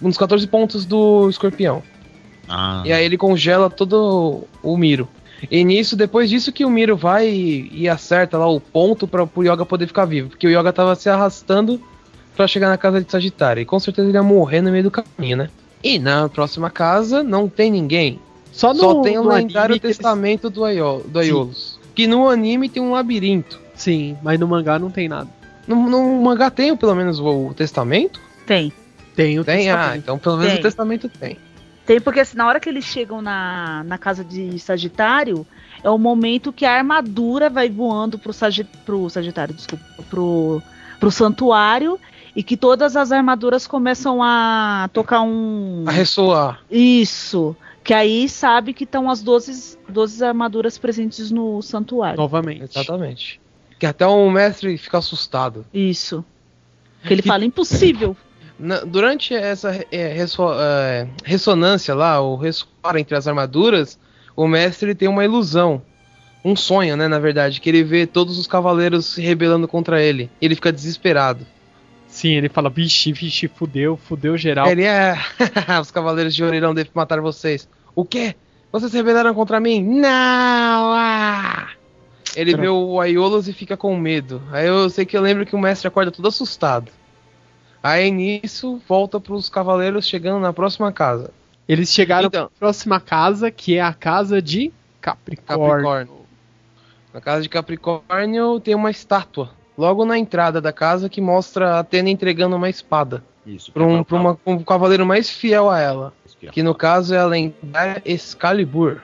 nos 0.00 0.16
14 0.16 0.46
pontos 0.46 0.84
do 0.84 1.28
escorpião. 1.28 1.82
Ah. 2.48 2.80
E 2.84 2.92
aí 2.92 3.04
ele 3.04 3.18
congela 3.18 3.68
todo 3.68 4.44
o 4.62 4.76
Miro. 4.76 5.08
E 5.50 5.64
nisso, 5.64 5.96
depois 5.96 6.30
disso 6.30 6.52
que 6.52 6.64
o 6.64 6.70
Miro 6.70 6.96
vai 6.96 7.28
e, 7.28 7.68
e 7.72 7.88
acerta 7.88 8.38
lá 8.38 8.46
o 8.46 8.60
ponto 8.60 9.08
para 9.08 9.24
o 9.24 9.42
Yoga 9.42 9.66
poder 9.66 9.88
ficar 9.88 10.04
vivo. 10.04 10.28
Porque 10.28 10.46
o 10.46 10.50
Yoga 10.50 10.72
tava 10.72 10.94
se 10.94 11.10
arrastando 11.10 11.82
para 12.36 12.46
chegar 12.46 12.68
na 12.68 12.78
casa 12.78 13.02
de 13.02 13.10
Sagitário. 13.10 13.60
E 13.60 13.64
com 13.64 13.80
certeza 13.80 14.06
ele 14.06 14.16
ia 14.16 14.22
morrer 14.22 14.60
no 14.60 14.70
meio 14.70 14.84
do 14.84 14.90
caminho, 14.92 15.36
né? 15.36 15.50
E 15.82 15.98
na 15.98 16.28
próxima 16.28 16.70
casa 16.70 17.24
não 17.24 17.48
tem 17.48 17.72
ninguém. 17.72 18.20
Só, 18.52 18.72
no, 18.72 18.78
Só 18.78 19.02
tem 19.02 19.18
o 19.18 19.26
lendário 19.26 19.80
testamento 19.80 20.46
eles... 20.46 20.54
do, 20.54 20.64
Aiol, 20.64 21.00
do 21.00 21.18
Aiolos. 21.18 21.80
Que 21.92 22.06
no 22.06 22.28
anime 22.28 22.68
tem 22.68 22.80
um 22.80 22.92
labirinto. 22.92 23.63
Sim, 23.74 24.16
mas 24.22 24.38
no 24.38 24.46
mangá 24.46 24.78
não 24.78 24.90
tem 24.90 25.08
nada. 25.08 25.28
No, 25.66 25.88
no 25.88 26.22
mangá 26.22 26.50
tem 26.50 26.76
pelo 26.76 26.94
menos 26.94 27.18
o, 27.18 27.48
o 27.48 27.54
testamento? 27.54 28.20
Tem. 28.46 28.72
Tem 29.14 29.38
o 29.38 29.44
tem? 29.44 29.70
Ah, 29.70 29.76
testamento. 29.76 29.92
Ah, 29.92 29.96
então 29.96 30.18
pelo 30.18 30.36
menos 30.36 30.52
tem. 30.52 30.60
o 30.60 30.62
testamento 30.62 31.08
tem. 31.08 31.38
Tem, 31.86 32.00
porque 32.00 32.20
assim, 32.20 32.36
na 32.36 32.46
hora 32.46 32.58
que 32.58 32.68
eles 32.68 32.84
chegam 32.84 33.20
na, 33.20 33.84
na 33.84 33.98
casa 33.98 34.24
de 34.24 34.58
Sagitário, 34.58 35.46
é 35.82 35.90
o 35.90 35.98
momento 35.98 36.52
que 36.52 36.64
a 36.64 36.72
armadura 36.72 37.50
vai 37.50 37.68
voando 37.68 38.18
pro, 38.18 38.32
Sagit, 38.32 38.68
pro 38.86 39.08
Sagitário, 39.10 39.54
desculpa, 39.54 39.84
pro, 40.08 40.62
pro 40.98 41.10
santuário 41.10 42.00
e 42.34 42.42
que 42.42 42.56
todas 42.56 42.96
as 42.96 43.12
armaduras 43.12 43.66
começam 43.66 44.22
a 44.22 44.88
tocar 44.92 45.20
um. 45.20 45.84
A 45.86 45.92
ressoar. 45.92 46.60
Isso. 46.70 47.54
Que 47.82 47.92
aí 47.92 48.30
sabe 48.30 48.72
que 48.72 48.84
estão 48.84 49.10
as 49.10 49.22
12, 49.22 49.78
12 49.86 50.24
armaduras 50.24 50.78
presentes 50.78 51.30
no 51.30 51.60
santuário. 51.60 52.16
Novamente. 52.16 52.64
Exatamente. 52.64 53.40
Que 53.78 53.86
até 53.86 54.06
o 54.06 54.30
mestre 54.30 54.76
fica 54.78 54.98
assustado. 54.98 55.64
Isso. 55.72 56.24
Que 57.06 57.12
ele 57.12 57.22
fala 57.22 57.44
impossível. 57.44 58.16
Na- 58.58 58.80
durante 58.80 59.34
essa 59.34 59.84
é, 59.90 60.12
resso- 60.12 60.52
é, 60.54 61.08
ressonância 61.24 61.94
lá, 61.94 62.20
o 62.20 62.36
ressoar 62.36 62.96
entre 62.96 63.16
as 63.16 63.26
armaduras, 63.26 63.98
o 64.36 64.46
mestre 64.46 64.94
tem 64.94 65.08
uma 65.08 65.24
ilusão. 65.24 65.82
Um 66.44 66.54
sonho, 66.54 66.96
né, 66.96 67.08
na 67.08 67.18
verdade, 67.18 67.60
que 67.60 67.68
ele 67.68 67.82
vê 67.82 68.06
todos 68.06 68.38
os 68.38 68.46
cavaleiros 68.46 69.06
se 69.06 69.22
rebelando 69.22 69.66
contra 69.66 70.00
ele. 70.02 70.30
E 70.40 70.44
ele 70.46 70.54
fica 70.54 70.70
desesperado. 70.72 71.46
Sim, 72.06 72.34
ele 72.34 72.48
fala, 72.48 72.70
vixe, 72.70 73.12
vixe, 73.12 73.48
fudeu, 73.48 73.96
fudeu 73.96 74.36
geral. 74.38 74.68
Ele 74.68 74.84
é. 74.84 75.16
os 75.80 75.90
cavaleiros 75.90 76.34
de 76.34 76.44
Oreirão 76.44 76.72
devem 76.74 76.92
matar 76.94 77.20
vocês. 77.20 77.68
O 77.94 78.04
quê? 78.04 78.36
Vocês 78.70 78.90
se 78.92 78.96
rebelaram 78.96 79.34
contra 79.34 79.58
mim? 79.58 79.82
Não! 79.82 80.92
Ah! 80.92 81.68
Ele 82.36 82.56
vê 82.56 82.68
o 82.68 83.00
Aiolos 83.00 83.46
e 83.48 83.52
fica 83.52 83.76
com 83.76 83.96
medo. 83.96 84.42
Aí 84.50 84.66
eu 84.66 84.88
sei 84.90 85.04
que 85.06 85.16
eu 85.16 85.20
lembro 85.22 85.46
que 85.46 85.54
o 85.54 85.58
mestre 85.58 85.86
acorda 85.88 86.10
todo 86.10 86.26
assustado. 86.28 86.90
Aí 87.82 88.10
nisso, 88.10 88.80
volta 88.88 89.20
pros 89.20 89.48
cavaleiros 89.48 90.06
chegando 90.06 90.40
na 90.40 90.52
próxima 90.52 90.90
casa. 90.90 91.30
Eles 91.68 91.90
chegaram 91.92 92.26
Então. 92.28 92.46
pra 92.48 92.58
próxima 92.58 92.98
casa, 93.00 93.50
que 93.50 93.76
é 93.76 93.80
a 93.82 93.92
casa 93.92 94.40
de 94.40 94.72
Capricórnio. 95.00 95.66
Capricórnio. 95.68 96.14
Na 97.12 97.20
casa 97.20 97.42
de 97.42 97.48
Capricórnio 97.48 98.58
tem 98.60 98.74
uma 98.74 98.90
estátua. 98.90 99.50
Logo 99.76 100.04
na 100.04 100.18
entrada 100.18 100.60
da 100.60 100.72
casa 100.72 101.08
que 101.08 101.20
mostra 101.20 101.74
a 101.74 101.78
Atena 101.80 102.08
entregando 102.10 102.56
uma 102.56 102.68
espada. 102.70 103.22
Isso. 103.46 103.70
Pra 103.72 103.84
um, 103.84 104.02
uma- 104.10 104.38
um 104.46 104.58
cavaleiro 104.62 105.04
mais 105.04 105.28
fiel 105.28 105.68
a 105.70 105.78
ela. 105.78 106.12
que 106.52 106.62
no 106.62 106.74
caso 106.74 107.14
é 107.14 107.18
a 107.18 107.26
lendária 107.26 108.02
Excalibur. 108.04 109.00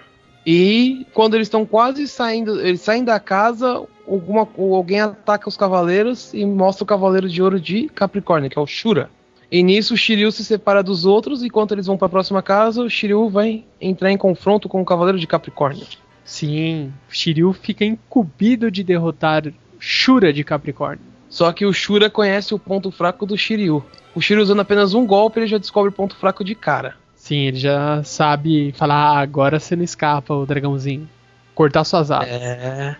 E 0.52 1.06
quando 1.14 1.34
eles 1.34 1.46
estão 1.46 1.64
quase 1.64 2.08
saindo, 2.08 2.60
eles 2.60 2.80
saem 2.80 3.04
da 3.04 3.20
casa, 3.20 3.86
alguma, 4.04 4.48
alguém 4.58 5.00
ataca 5.00 5.48
os 5.48 5.56
cavaleiros 5.56 6.34
e 6.34 6.44
mostra 6.44 6.82
o 6.82 6.86
cavaleiro 6.88 7.28
de 7.28 7.40
ouro 7.40 7.60
de 7.60 7.88
Capricórnio, 7.90 8.50
que 8.50 8.58
é 8.58 8.60
o 8.60 8.66
Shura. 8.66 9.08
E 9.48 9.62
nisso 9.62 9.94
o 9.94 9.96
Shiryu 9.96 10.32
se 10.32 10.44
separa 10.44 10.82
dos 10.82 11.04
outros, 11.04 11.44
e 11.44 11.46
enquanto 11.46 11.70
eles 11.70 11.86
vão 11.86 11.96
para 11.96 12.06
a 12.06 12.10
próxima 12.10 12.42
casa, 12.42 12.82
o 12.82 12.90
Shiryu 12.90 13.28
vai 13.30 13.64
entrar 13.80 14.10
em 14.10 14.16
confronto 14.16 14.68
com 14.68 14.82
o 14.82 14.84
cavaleiro 14.84 15.20
de 15.20 15.26
Capricórnio. 15.28 15.86
Sim, 16.24 16.92
Shiryu 17.08 17.52
fica 17.52 17.84
incumbido 17.84 18.72
de 18.72 18.82
derrotar 18.82 19.44
Shura 19.78 20.32
de 20.32 20.42
Capricórnio. 20.42 21.04
Só 21.28 21.52
que 21.52 21.64
o 21.64 21.72
Shura 21.72 22.10
conhece 22.10 22.52
o 22.52 22.58
ponto 22.58 22.90
fraco 22.90 23.24
do 23.24 23.38
Shiryu. 23.38 23.84
O 24.16 24.20
Shiryu 24.20 24.42
usando 24.42 24.62
apenas 24.62 24.94
um 24.94 25.06
golpe, 25.06 25.38
ele 25.38 25.46
já 25.46 25.58
descobre 25.58 25.90
o 25.90 25.94
ponto 25.94 26.16
fraco 26.16 26.42
de 26.42 26.56
cara. 26.56 26.96
Sim, 27.20 27.40
ele 27.40 27.58
já 27.58 28.02
sabe 28.02 28.72
falar, 28.72 28.94
ah, 28.96 29.18
agora 29.20 29.60
você 29.60 29.76
não 29.76 29.84
escapa, 29.84 30.32
o 30.32 30.46
dragãozinho. 30.46 31.06
Cortar 31.54 31.84
suas 31.84 32.10
asas. 32.10 32.28
É. 32.30 32.96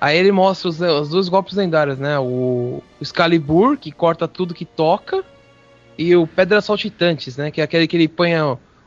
Aí 0.00 0.18
ele 0.18 0.32
mostra 0.32 0.68
os, 0.68 0.80
os 0.80 1.08
dois 1.10 1.28
golpes 1.28 1.54
lendários, 1.54 1.96
né? 1.96 2.18
O, 2.18 2.82
Excalibur, 3.00 3.76
que 3.76 3.92
corta 3.92 4.26
tudo 4.26 4.52
que 4.54 4.64
toca, 4.64 5.22
e 5.96 6.16
o 6.16 6.26
Pedra 6.26 6.60
Saltitantes, 6.60 7.36
né? 7.36 7.52
Que 7.52 7.60
é 7.60 7.64
aquele 7.64 7.86
que 7.86 7.96
ele 7.96 8.08
põe 8.08 8.32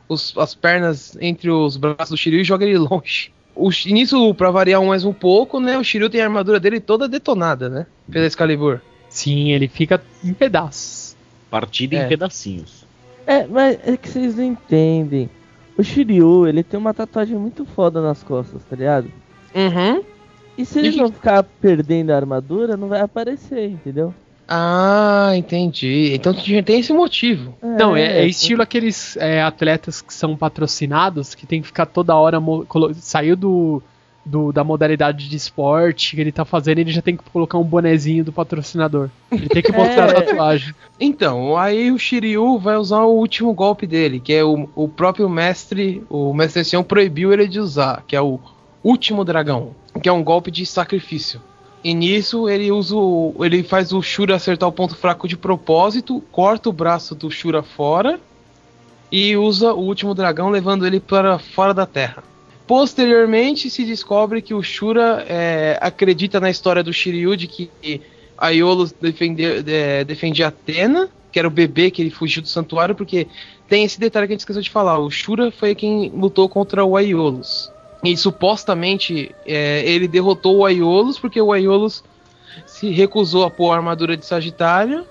os- 0.06 0.34
as 0.36 0.54
pernas 0.54 1.16
entre 1.18 1.50
os 1.50 1.78
braços 1.78 2.10
do 2.10 2.16
Shiryu 2.18 2.40
e 2.40 2.44
joga 2.44 2.66
ele 2.66 2.76
longe. 2.78 3.32
O, 3.56 3.70
nisso, 3.86 4.34
pra 4.34 4.50
variar 4.50 4.82
mais 4.84 5.02
um 5.04 5.14
pouco, 5.14 5.58
né? 5.60 5.78
O 5.78 5.82
Shiryu 5.84 6.10
tem 6.10 6.20
a 6.20 6.24
armadura 6.24 6.60
dele 6.60 6.78
toda 6.78 7.08
detonada, 7.08 7.70
né? 7.70 7.86
Pela 8.12 8.26
Excalibur. 8.26 8.80
Sim, 9.08 9.50
ele 9.50 9.66
fica 9.66 10.02
em 10.22 10.34
pedaços. 10.34 11.16
Partida 11.50 11.96
É. 11.96 12.04
em 12.04 12.08
pedacinhos. 12.08 12.83
É, 13.26 13.46
mas 13.46 13.78
é 13.86 13.96
que 13.96 14.08
vocês 14.08 14.36
não 14.36 14.44
entendem. 14.44 15.28
O 15.76 15.82
Shiryu, 15.82 16.46
ele 16.46 16.62
tem 16.62 16.78
uma 16.78 16.94
tatuagem 16.94 17.36
muito 17.36 17.64
foda 17.64 18.00
nas 18.00 18.22
costas, 18.22 18.62
tá 18.64 18.76
ligado? 18.76 19.10
Uhum. 19.54 20.02
E 20.56 20.64
se 20.64 20.78
ele 20.78 20.90
E- 20.90 20.96
não 20.96 21.10
ficar 21.10 21.42
perdendo 21.42 22.10
a 22.10 22.16
armadura, 22.16 22.76
não 22.76 22.88
vai 22.88 23.00
aparecer, 23.00 23.70
entendeu? 23.70 24.14
Ah, 24.46 25.32
entendi. 25.34 26.12
Então 26.14 26.34
tem 26.34 26.80
esse 26.80 26.92
motivo. 26.92 27.56
Não, 27.62 27.96
é, 27.96 28.20
é 28.20 28.26
estilo 28.26 28.62
aqueles 28.62 29.16
é, 29.16 29.42
atletas 29.42 30.02
que 30.02 30.12
são 30.12 30.36
patrocinados, 30.36 31.34
que 31.34 31.46
tem 31.46 31.62
que 31.62 31.66
ficar 31.66 31.86
toda 31.86 32.14
hora. 32.14 32.38
Saiu 32.94 33.36
do, 33.36 33.82
do- 34.24 34.52
da 34.52 34.64
modalidade 34.64 35.28
de 35.28 35.36
esporte 35.36 36.14
que 36.16 36.20
ele 36.20 36.32
tá 36.32 36.44
fazendo, 36.44 36.78
ele 36.78 36.90
já 36.92 37.02
tem 37.02 37.16
que 37.16 37.22
colocar 37.32 37.58
um 37.58 37.62
bonezinho 37.64 38.24
do 38.24 38.32
patrocinador. 38.32 39.10
Ele 39.30 39.48
tem 39.48 39.62
que 39.62 39.70
mostrar 39.76 40.08
É. 40.08 40.10
a 40.10 40.22
tatuagem. 40.22 40.74
Então, 40.98 41.56
aí 41.56 41.90
o 41.92 41.98
Shiryu 41.98 42.58
vai 42.58 42.76
usar 42.76 43.02
o 43.02 43.12
último 43.14 43.52
golpe 43.52 43.86
dele, 43.86 44.20
que 44.20 44.32
é 44.32 44.42
o, 44.44 44.68
o 44.74 44.88
próprio 44.88 45.28
mestre, 45.28 46.02
o 46.08 46.32
mestre 46.32 46.60
ancião 46.60 46.82
proibiu 46.82 47.32
ele 47.32 47.46
de 47.46 47.60
usar, 47.60 48.02
que 48.06 48.16
é 48.16 48.20
o 48.20 48.38
último 48.82 49.24
dragão, 49.24 49.70
que 50.02 50.08
é 50.08 50.12
um 50.12 50.24
golpe 50.24 50.50
de 50.50 50.64
sacrifício. 50.64 51.40
E 51.82 51.92
nisso 51.92 52.48
ele 52.48 52.72
usa 52.72 52.96
o, 52.96 53.34
ele 53.40 53.62
faz 53.62 53.92
o 53.92 54.00
Shura 54.00 54.36
acertar 54.36 54.66
o 54.68 54.72
ponto 54.72 54.96
fraco 54.96 55.28
de 55.28 55.36
propósito, 55.36 56.22
corta 56.32 56.70
o 56.70 56.72
braço 56.72 57.14
do 57.14 57.30
Shura 57.30 57.62
fora 57.62 58.18
e 59.12 59.36
usa 59.36 59.74
o 59.74 59.80
último 59.80 60.14
dragão 60.14 60.48
levando 60.48 60.86
ele 60.86 60.98
para 60.98 61.38
fora 61.38 61.74
da 61.74 61.84
Terra. 61.84 62.24
Posteriormente 62.66 63.68
se 63.68 63.84
descobre 63.84 64.40
que 64.40 64.54
o 64.54 64.62
Shura 64.62 65.24
é, 65.28 65.78
acredita 65.80 66.40
na 66.40 66.48
história 66.48 66.82
do 66.82 66.92
Shiryu 66.92 67.36
de 67.36 67.46
que 67.46 67.70
Aiolos 68.38 68.92
defender, 68.92 69.64
é, 69.68 70.02
defendia 70.04 70.48
Atena, 70.48 71.10
que 71.30 71.38
era 71.38 71.46
o 71.46 71.50
bebê 71.50 71.90
que 71.90 72.00
ele 72.00 72.10
fugiu 72.10 72.40
do 72.40 72.48
santuário, 72.48 72.94
porque 72.94 73.26
tem 73.68 73.84
esse 73.84 74.00
detalhe 74.00 74.26
que 74.26 74.32
a 74.32 74.34
gente 74.34 74.40
esqueceu 74.40 74.62
de 74.62 74.70
falar. 74.70 74.98
O 74.98 75.10
Shura 75.10 75.50
foi 75.50 75.74
quem 75.74 76.10
lutou 76.14 76.48
contra 76.48 76.84
o 76.84 76.96
Aiolos. 76.96 77.70
E 78.02 78.16
supostamente 78.16 79.34
é, 79.46 79.82
ele 79.86 80.08
derrotou 80.08 80.58
o 80.58 80.64
Aiolos 80.64 81.18
porque 81.18 81.40
o 81.40 81.52
Aiolos 81.52 82.02
se 82.66 82.90
recusou 82.90 83.44
a 83.44 83.50
pôr 83.50 83.72
a 83.72 83.76
armadura 83.76 84.16
de 84.16 84.24
Sagitário 84.24 85.04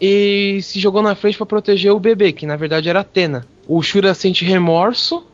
e 0.00 0.60
se 0.62 0.78
jogou 0.78 1.02
na 1.02 1.14
frente 1.14 1.36
para 1.36 1.46
proteger 1.46 1.92
o 1.92 1.98
bebê, 1.98 2.32
que 2.32 2.46
na 2.46 2.56
verdade 2.56 2.88
era 2.88 3.00
Atena. 3.00 3.46
O 3.66 3.82
Shura 3.82 4.14
sente 4.14 4.44
remorso 4.44 5.24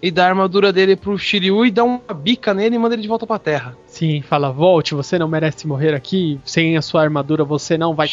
e 0.00 0.10
dá 0.10 0.26
a 0.26 0.28
armadura 0.28 0.72
dele 0.72 0.94
pro 0.96 1.18
Shiryu 1.18 1.66
e 1.66 1.70
dá 1.70 1.82
uma 1.84 2.00
bica 2.14 2.54
nele 2.54 2.76
e 2.76 2.78
manda 2.78 2.94
ele 2.94 3.02
de 3.02 3.08
volta 3.08 3.26
pra 3.26 3.38
terra. 3.38 3.76
Sim, 3.86 4.22
fala, 4.22 4.50
volte, 4.50 4.94
você 4.94 5.18
não 5.18 5.28
merece 5.28 5.66
morrer 5.66 5.94
aqui. 5.94 6.40
Sem 6.44 6.76
a 6.76 6.82
sua 6.82 7.02
armadura, 7.02 7.44
você 7.44 7.76
não 7.76 7.94
vai. 7.94 8.08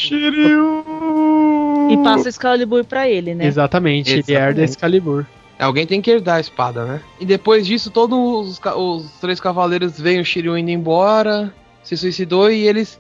E 1.90 1.98
passa 2.04 2.30
Excalibur 2.30 2.84
pra 2.84 3.08
ele, 3.08 3.36
né? 3.36 3.46
Exatamente, 3.46 4.12
ele 4.12 4.20
Exatamente. 4.20 4.44
herda 4.44 4.64
Excalibur. 4.64 5.26
Alguém 5.58 5.86
tem 5.86 6.02
que 6.02 6.12
herdar 6.12 6.38
a 6.38 6.40
espada, 6.40 6.84
né? 6.86 7.02
E 7.20 7.26
depois 7.26 7.66
disso, 7.66 7.90
todos 7.90 8.18
os, 8.18 8.62
os 8.76 9.12
três 9.22 9.40
cavaleiros 9.40 10.00
veem 10.00 10.20
o 10.20 10.26
Shiryu 10.26 10.58
indo 10.58 10.72
embora, 10.72 11.54
se 11.84 11.96
suicidou 11.96 12.52
e 12.52 12.68
eles 12.68 13.00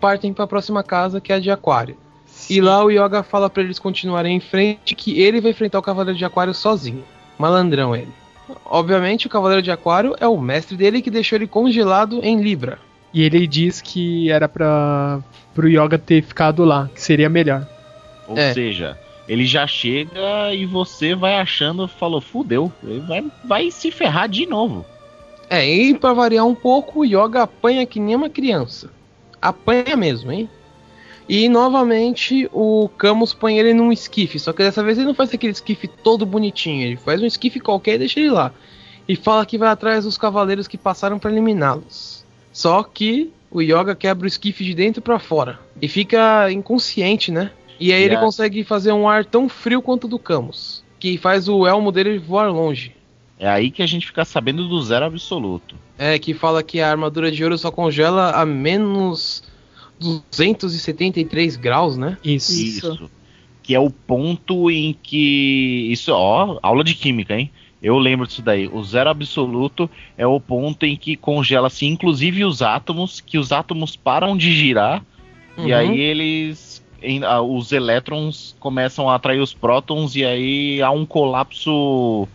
partem 0.00 0.32
pra 0.32 0.46
próxima 0.46 0.82
casa, 0.82 1.20
que 1.20 1.32
é 1.32 1.36
a 1.36 1.40
de 1.40 1.50
Aquário. 1.50 1.96
E 2.50 2.60
lá 2.60 2.84
o 2.84 2.90
Yoga 2.90 3.22
fala 3.22 3.48
pra 3.48 3.62
eles 3.62 3.78
continuarem 3.78 4.36
em 4.36 4.40
frente, 4.40 4.94
que 4.94 5.20
ele 5.20 5.40
vai 5.40 5.52
enfrentar 5.52 5.78
o 5.78 5.82
Cavaleiro 5.82 6.18
de 6.18 6.24
Aquário 6.24 6.52
sozinho. 6.52 7.04
Malandrão 7.38 7.94
ele. 7.94 8.08
Obviamente, 8.64 9.26
o 9.26 9.30
Cavaleiro 9.30 9.62
de 9.62 9.70
Aquário 9.70 10.14
é 10.20 10.26
o 10.26 10.38
mestre 10.40 10.76
dele 10.76 11.02
que 11.02 11.10
deixou 11.10 11.36
ele 11.36 11.46
congelado 11.46 12.20
em 12.22 12.40
Libra. 12.40 12.78
E 13.12 13.22
ele 13.22 13.46
diz 13.46 13.80
que 13.80 14.30
era 14.30 14.48
pra 14.48 15.20
pro 15.54 15.68
Yoga 15.68 15.96
ter 15.98 16.22
ficado 16.22 16.64
lá, 16.64 16.88
que 16.94 17.00
seria 17.00 17.28
melhor. 17.30 17.66
Ou 18.28 18.36
É. 18.36 18.52
seja, 18.52 18.98
ele 19.26 19.46
já 19.46 19.66
chega 19.66 20.52
e 20.54 20.66
você 20.66 21.14
vai 21.14 21.36
achando, 21.40 21.88
falou, 21.88 22.20
fudeu, 22.20 22.70
ele 22.84 23.00
vai, 23.00 23.24
vai 23.44 23.70
se 23.70 23.90
ferrar 23.90 24.28
de 24.28 24.44
novo. 24.46 24.84
É, 25.48 25.66
e 25.66 25.94
pra 25.94 26.12
variar 26.12 26.44
um 26.44 26.54
pouco, 26.54 27.00
o 27.00 27.04
Yoga 27.04 27.42
apanha 27.44 27.86
que 27.86 27.98
nem 27.98 28.14
uma 28.16 28.28
criança. 28.28 28.90
Apanha 29.40 29.96
mesmo, 29.96 30.30
hein? 30.30 30.48
E 31.28 31.48
novamente 31.48 32.48
o 32.52 32.88
Camus 32.96 33.34
põe 33.34 33.58
ele 33.58 33.74
num 33.74 33.90
esquife, 33.90 34.38
só 34.38 34.52
que 34.52 34.62
dessa 34.62 34.82
vez 34.82 34.96
ele 34.96 35.08
não 35.08 35.14
faz 35.14 35.34
aquele 35.34 35.52
esquife 35.52 35.88
todo 35.88 36.24
bonitinho, 36.24 36.84
ele 36.84 36.96
faz 36.96 37.20
um 37.20 37.26
esquife 37.26 37.58
qualquer 37.58 37.94
e 37.94 37.98
deixa 37.98 38.20
ele 38.20 38.30
lá. 38.30 38.52
E 39.08 39.16
fala 39.16 39.44
que 39.46 39.58
vai 39.58 39.68
atrás 39.68 40.04
dos 40.04 40.16
cavaleiros 40.16 40.68
que 40.68 40.78
passaram 40.78 41.18
pra 41.18 41.30
eliminá-los. 41.30 42.24
Só 42.52 42.82
que 42.82 43.32
o 43.50 43.60
Yoga 43.60 43.94
quebra 43.94 44.24
o 44.24 44.28
esquife 44.28 44.64
de 44.64 44.74
dentro 44.74 45.02
pra 45.02 45.18
fora 45.18 45.58
e 45.80 45.88
fica 45.88 46.50
inconsciente, 46.50 47.30
né? 47.32 47.50
E 47.78 47.92
aí 47.92 48.00
ele 48.00 48.10
Yeah. 48.12 48.24
consegue 48.24 48.64
fazer 48.64 48.92
um 48.92 49.08
ar 49.08 49.24
tão 49.24 49.48
frio 49.48 49.82
quanto 49.82 50.04
o 50.04 50.08
do 50.08 50.18
Camus, 50.18 50.82
que 50.98 51.18
faz 51.18 51.48
o 51.48 51.66
elmo 51.66 51.92
dele 51.92 52.18
voar 52.18 52.50
longe. 52.50 52.94
É 53.38 53.48
aí 53.48 53.70
que 53.70 53.82
a 53.82 53.86
gente 53.86 54.06
fica 54.06 54.24
sabendo 54.24 54.66
do 54.66 54.82
zero 54.82 55.04
absoluto. 55.04 55.76
É, 55.98 56.18
que 56.18 56.32
fala 56.32 56.62
que 56.62 56.80
a 56.80 56.90
armadura 56.90 57.30
de 57.30 57.44
ouro 57.44 57.58
só 57.58 57.70
congela 57.70 58.30
a 58.30 58.46
menos 58.46 59.42
273 60.00 61.56
graus, 61.56 61.96
né? 61.96 62.16
Isso. 62.24 62.52
Isso. 62.52 63.10
Que 63.62 63.74
é 63.74 63.80
o 63.80 63.90
ponto 63.90 64.70
em 64.70 64.96
que. 65.02 65.88
Isso, 65.90 66.12
ó, 66.12 66.58
aula 66.62 66.84
de 66.84 66.94
química, 66.94 67.34
hein? 67.38 67.50
Eu 67.82 67.98
lembro 67.98 68.26
disso 68.26 68.42
daí. 68.42 68.68
O 68.68 68.82
zero 68.82 69.10
absoluto 69.10 69.88
é 70.16 70.26
o 70.26 70.40
ponto 70.40 70.84
em 70.86 70.96
que 70.96 71.16
congela-se, 71.16 71.84
inclusive, 71.86 72.44
os 72.44 72.62
átomos, 72.62 73.20
que 73.20 73.38
os 73.38 73.52
átomos 73.52 73.94
param 73.96 74.36
de 74.36 74.52
girar. 74.52 75.04
E 75.58 75.62
Uhum. 75.72 75.74
aí 75.76 76.00
eles 76.00 76.84
em- 77.02 77.22
a- 77.24 77.40
os 77.42 77.72
elétrons 77.72 78.56
começam 78.58 79.08
a 79.08 79.14
atrair 79.14 79.40
os 79.40 79.52
prótons 79.52 80.16
e 80.16 80.24
aí 80.24 80.80
há 80.82 80.90
um 80.90 81.04
colapso 81.06 82.26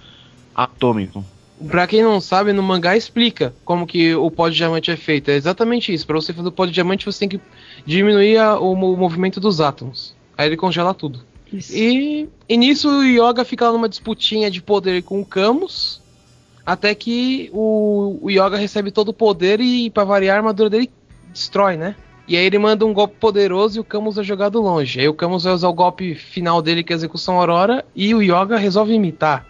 atômico. 0.53 1.23
Pra 1.69 1.85
quem 1.87 2.01
não 2.03 2.19
sabe, 2.21 2.53
no 2.53 2.63
mangá 2.63 2.95
explica 2.97 3.53
como 3.65 3.85
que 3.85 4.13
o 4.15 4.29
pó 4.31 4.49
de 4.49 4.55
diamante 4.55 4.89
é 4.91 4.95
feito. 4.95 5.29
É 5.29 5.35
exatamente 5.35 5.93
isso. 5.93 6.05
Pra 6.07 6.15
você 6.15 6.33
fazer 6.33 6.47
o 6.47 6.51
pó 6.51 6.65
de 6.65 6.71
diamante, 6.71 7.05
você 7.05 7.19
tem 7.19 7.29
que 7.29 7.39
diminuir 7.85 8.37
a- 8.37 8.59
o, 8.59 8.75
mo- 8.75 8.95
movimento 8.97 9.39
dos 9.39 9.61
átomos. 9.61 10.15
Aí 10.37 10.47
ele 10.47 10.57
congela 10.57 10.93
tudo. 10.93 11.21
E, 11.73 12.27
e 12.47 12.57
nisso 12.57 12.89
o 12.89 13.03
Yoga 13.03 13.43
fica 13.43 13.65
lá 13.65 13.71
numa 13.73 13.89
disputinha 13.89 14.49
de 14.49 14.61
poder 14.61 15.03
com 15.03 15.19
o 15.21 15.25
Camus. 15.25 16.01
Até 16.65 16.93
que 16.95 17.49
o, 17.53 18.19
o 18.21 18.29
Yoga 18.29 18.55
recebe 18.57 18.91
todo 18.91 19.09
o 19.09 19.13
poder 19.13 19.59
e, 19.59 19.89
pra 19.89 20.03
variar, 20.03 20.35
a 20.35 20.39
armadura 20.39 20.69
dele 20.69 20.89
destrói, 21.33 21.75
né? 21.75 21.95
E 22.27 22.37
aí 22.37 22.45
ele 22.45 22.57
manda 22.59 22.85
um 22.85 22.93
golpe 22.93 23.15
poderoso 23.19 23.77
e 23.77 23.81
o 23.81 23.83
Camus 23.83 24.17
é 24.17 24.23
jogado 24.23 24.61
longe. 24.61 24.99
Aí 24.99 25.07
o 25.09 25.13
Camus 25.13 25.43
vai 25.43 25.53
usar 25.53 25.67
o 25.67 25.73
golpe 25.73 26.15
final 26.15 26.61
dele, 26.61 26.83
que 26.83 26.93
é 26.93 26.95
a 26.95 26.97
execução 26.97 27.37
aurora, 27.39 27.83
e 27.95 28.13
o 28.15 28.21
Yoga 28.21 28.57
resolve 28.57 28.93
imitar. 28.93 29.45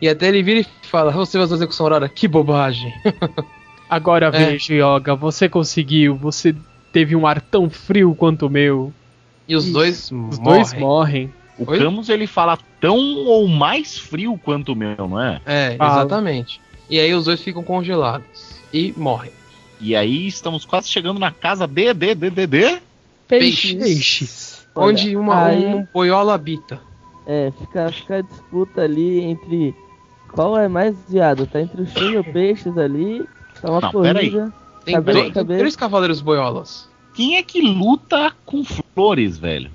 E 0.00 0.08
até 0.08 0.28
ele 0.28 0.42
vira 0.42 0.60
e 0.60 0.66
fala: 0.86 1.12
Você 1.12 1.36
vai 1.36 1.44
usar 1.44 1.54
a 1.54 1.58
execução 1.58 1.86
aurora? 1.86 2.08
Que 2.08 2.26
bobagem. 2.28 2.92
Agora 3.88 4.26
É. 4.26 4.30
veja, 4.30 4.72
Yoga, 4.74 5.14
você 5.14 5.48
conseguiu, 5.48 6.14
você 6.16 6.54
teve 6.92 7.14
um 7.16 7.26
ar 7.26 7.40
tão 7.40 7.68
frio 7.68 8.14
quanto 8.14 8.46
o 8.46 8.50
meu. 8.50 8.92
E 9.48 9.56
os 9.56 9.64
Isso. 9.64 9.72
dois 9.72 10.04
Os 10.04 10.10
morrem. 10.10 10.42
dois 10.42 10.72
morrem. 10.74 11.34
O 11.58 11.70
Oi? 11.70 11.78
Camus 11.78 12.08
ele 12.08 12.26
fala 12.26 12.56
tão 12.80 12.96
ou 13.26 13.46
mais 13.48 13.98
frio 13.98 14.38
quanto 14.42 14.72
o 14.72 14.76
meu, 14.76 14.96
não 15.08 15.20
é? 15.20 15.40
É, 15.44 15.74
exatamente. 15.74 16.60
E 16.88 16.98
aí 16.98 17.12
os 17.12 17.24
dois 17.26 17.42
ficam 17.42 17.62
congelados. 17.62 18.60
E 18.72 18.94
morrem. 18.96 19.32
E 19.80 19.94
aí 19.96 20.26
estamos 20.26 20.64
quase 20.64 20.88
chegando 20.88 21.18
na 21.18 21.30
casa 21.32 21.66
de, 21.66 21.92
de, 21.92 22.14
de, 22.14 22.30
de, 22.30 22.46
de. 22.46 22.78
Peixes. 23.26 23.74
Peixes. 23.74 24.66
Olha, 24.74 24.86
onde 24.92 25.16
uma, 25.16 25.46
aí- 25.46 25.66
um 25.66 25.86
boiola 25.92 26.34
habita. 26.34 26.80
É, 27.26 27.52
fica, 27.58 27.90
fica 27.92 28.16
a 28.16 28.20
disputa 28.22 28.82
ali 28.82 29.20
entre 29.20 29.74
qual 30.32 30.58
é 30.58 30.68
mais 30.68 30.96
viado. 31.08 31.46
Tá 31.46 31.60
entre 31.60 31.82
o 31.82 31.86
Shun 31.86 32.10
e 32.12 32.18
o 32.18 32.24
Peixes 32.24 32.76
ali. 32.78 33.24
Tá 33.60 33.70
uma 33.70 33.80
Não, 33.80 33.90
pera 34.02 34.20
aí. 34.20 34.30
corrida. 34.30 34.52
Tem, 34.84 34.94
Cabelo, 34.94 35.18
três- 35.30 35.34
tem 35.34 35.58
três 35.58 35.76
cavaleiros 35.76 36.20
boiolas. 36.20 36.88
Quem 37.14 37.36
é 37.36 37.42
que 37.42 37.60
luta 37.60 38.32
com 38.46 38.64
flores, 38.64 39.36
velho? 39.38 39.70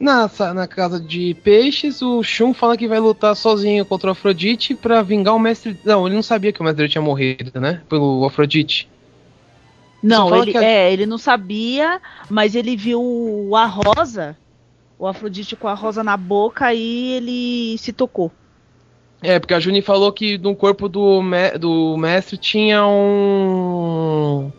Na, 0.00 0.28
na 0.52 0.66
casa 0.66 0.98
de 0.98 1.32
peixes, 1.44 2.02
o 2.02 2.24
Shun 2.24 2.52
fala 2.52 2.76
que 2.76 2.88
vai 2.88 2.98
lutar 2.98 3.36
sozinho 3.36 3.84
contra 3.84 4.08
o 4.08 4.12
Afrodite 4.12 4.74
pra 4.74 5.00
vingar 5.00 5.32
o 5.34 5.38
mestre. 5.38 5.78
Não, 5.84 6.06
ele 6.06 6.16
não 6.16 6.22
sabia 6.24 6.52
que 6.52 6.60
o 6.60 6.64
mestre 6.64 6.88
tinha 6.88 7.00
morrido, 7.02 7.60
né? 7.60 7.82
Pelo 7.88 8.24
Afrodite. 8.26 8.88
Não, 10.02 10.34
ele, 10.42 10.50
que 10.50 10.58
é, 10.58 10.92
ele 10.92 11.06
não 11.06 11.18
sabia, 11.18 12.00
mas 12.28 12.56
ele 12.56 12.74
viu 12.76 13.52
a 13.54 13.66
rosa, 13.66 14.36
o 14.98 15.06
Afrodite 15.06 15.54
com 15.54 15.68
a 15.68 15.74
rosa 15.74 16.02
na 16.02 16.16
boca, 16.16 16.74
e 16.74 17.12
ele 17.12 17.78
se 17.78 17.92
tocou. 17.92 18.32
É, 19.22 19.38
porque 19.38 19.54
a 19.54 19.60
Juni 19.60 19.80
falou 19.82 20.12
que 20.12 20.36
no 20.38 20.54
corpo 20.56 20.88
do, 20.88 21.22
me- 21.22 21.56
do 21.58 21.96
mestre 21.96 22.36
tinha 22.36 22.84
um. 22.86 24.50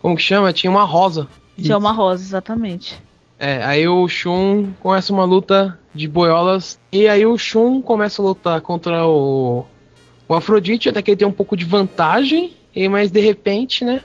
Como 0.00 0.16
que 0.16 0.22
chama? 0.22 0.52
Tinha 0.52 0.70
uma 0.70 0.84
rosa. 0.84 1.28
Tinha 1.60 1.76
uma 1.78 1.92
rosa, 1.92 2.22
exatamente. 2.22 3.00
É, 3.38 3.62
aí 3.64 3.86
o 3.88 4.06
Shun 4.08 4.72
começa 4.80 5.12
uma 5.12 5.24
luta 5.24 5.78
de 5.94 6.08
boiolas. 6.08 6.78
E 6.92 7.06
aí 7.08 7.24
o 7.24 7.36
Shun 7.38 7.80
começa 7.80 8.20
a 8.20 8.24
lutar 8.24 8.60
contra 8.60 9.06
o, 9.06 9.64
o 10.28 10.34
Afrodite, 10.34 10.88
até 10.88 11.00
que 11.02 11.10
ele 11.12 11.18
tem 11.18 11.28
um 11.28 11.32
pouco 11.32 11.56
de 11.56 11.64
vantagem. 11.64 12.52
E 12.74 12.88
mas 12.88 13.10
de 13.10 13.20
repente, 13.20 13.84
né? 13.84 14.02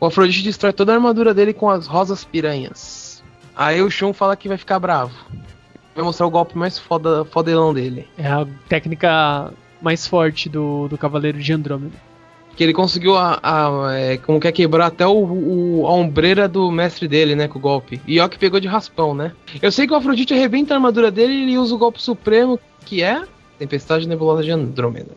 O 0.00 0.06
Afrodite 0.06 0.42
destrói 0.42 0.72
toda 0.72 0.92
a 0.92 0.94
armadura 0.96 1.32
dele 1.34 1.52
com 1.52 1.68
as 1.70 1.86
rosas 1.86 2.24
piranhas. 2.24 3.22
Aí 3.54 3.82
o 3.82 3.90
Shun 3.90 4.12
fala 4.12 4.36
que 4.36 4.48
vai 4.48 4.56
ficar 4.56 4.78
bravo. 4.78 5.12
Vai 5.94 6.04
mostrar 6.04 6.26
o 6.26 6.30
golpe 6.30 6.56
mais 6.56 6.78
foda, 6.78 7.24
fodelão 7.26 7.74
dele. 7.74 8.06
É 8.16 8.26
a 8.26 8.46
técnica 8.68 9.52
mais 9.80 10.06
forte 10.06 10.48
do, 10.48 10.88
do 10.88 10.96
Cavaleiro 10.96 11.38
de 11.38 11.52
Andrômeda. 11.52 11.94
Que 12.56 12.62
ele 12.64 12.72
conseguiu 12.72 13.16
a, 13.16 13.38
a- 13.42 13.94
é, 13.94 14.16
como 14.18 14.38
que 14.40 14.46
é 14.46 14.52
quebrar 14.52 14.86
até 14.86 15.06
o, 15.06 15.12
o- 15.12 15.86
a 15.86 15.92
ombreira 15.92 16.46
do 16.48 16.70
mestre 16.70 17.08
dele, 17.08 17.34
né, 17.34 17.48
com 17.48 17.58
o 17.58 17.62
golpe. 17.62 18.00
E 18.06 18.20
ó 18.20 18.28
que 18.28 18.38
pegou 18.38 18.60
de 18.60 18.68
raspão, 18.68 19.14
né? 19.14 19.32
Eu 19.60 19.72
sei 19.72 19.86
que 19.86 19.92
o 19.92 19.96
Afrodite 19.96 20.32
arrebenta 20.34 20.74
a 20.74 20.76
armadura 20.76 21.10
dele 21.10 21.32
e 21.32 21.42
ele 21.42 21.58
usa 21.58 21.74
o 21.74 21.78
golpe 21.78 22.00
supremo, 22.00 22.58
que 22.84 23.02
é 23.02 23.22
Tempestade 23.58 24.06
Nebulosa 24.08 24.42
de 24.42 24.50
Andrômeda. 24.50 25.12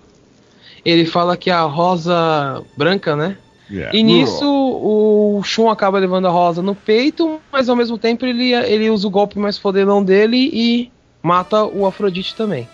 Ele 0.83 1.05
fala 1.05 1.35
que 1.35 1.49
a 1.49 1.61
rosa 1.63 2.61
branca, 2.77 3.15
né? 3.15 3.37
E 3.69 4.03
nisso 4.03 4.45
o 4.45 5.41
Shun 5.43 5.69
acaba 5.69 5.97
levando 5.97 6.27
a 6.27 6.31
rosa 6.31 6.61
no 6.61 6.75
peito, 6.75 7.39
mas 7.51 7.67
ao 7.67 7.75
mesmo 7.75 7.97
tempo 7.97 8.25
ele, 8.25 8.53
ele 8.53 8.89
usa 8.89 9.07
o 9.07 9.11
golpe 9.11 9.39
mais 9.39 9.57
fodelão 9.57 10.03
dele 10.03 10.49
e 10.53 10.91
mata 11.21 11.65
o 11.65 11.85
Afrodite 11.85 12.35
também. 12.35 12.67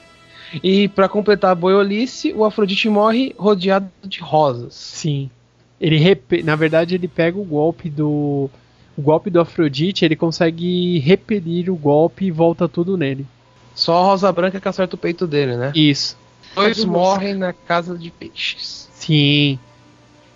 E 0.61 0.89
pra 0.89 1.07
completar 1.07 1.51
a 1.51 1.55
boiolice, 1.55 2.33
o 2.33 2.43
Afrodite 2.43 2.89
morre 2.89 3.33
rodeado 3.37 3.89
de 4.03 4.19
rosas. 4.19 4.73
Sim. 4.73 5.29
Ele 5.79 5.97
repe... 5.97 6.43
Na 6.43 6.55
verdade, 6.55 6.95
ele 6.95 7.07
pega 7.07 7.39
o 7.39 7.43
golpe 7.43 7.89
do. 7.89 8.49
O 8.97 9.01
golpe 9.01 9.29
do 9.29 9.39
Afrodite, 9.39 10.03
ele 10.03 10.17
consegue 10.17 10.99
repelir 10.99 11.71
o 11.71 11.75
golpe 11.75 12.25
e 12.25 12.31
volta 12.31 12.67
tudo 12.67 12.97
nele. 12.97 13.25
Só 13.73 13.97
a 13.97 14.03
rosa 14.03 14.31
branca 14.31 14.59
que 14.59 14.67
acerta 14.67 14.95
o 14.95 14.99
peito 14.99 15.25
dele, 15.25 15.55
né? 15.55 15.71
Isso. 15.73 16.17
Dois 16.53 16.83
morrem 16.83 17.33
na 17.33 17.53
casa 17.53 17.97
de 17.97 18.11
peixes. 18.11 18.89
Sim. 18.91 19.57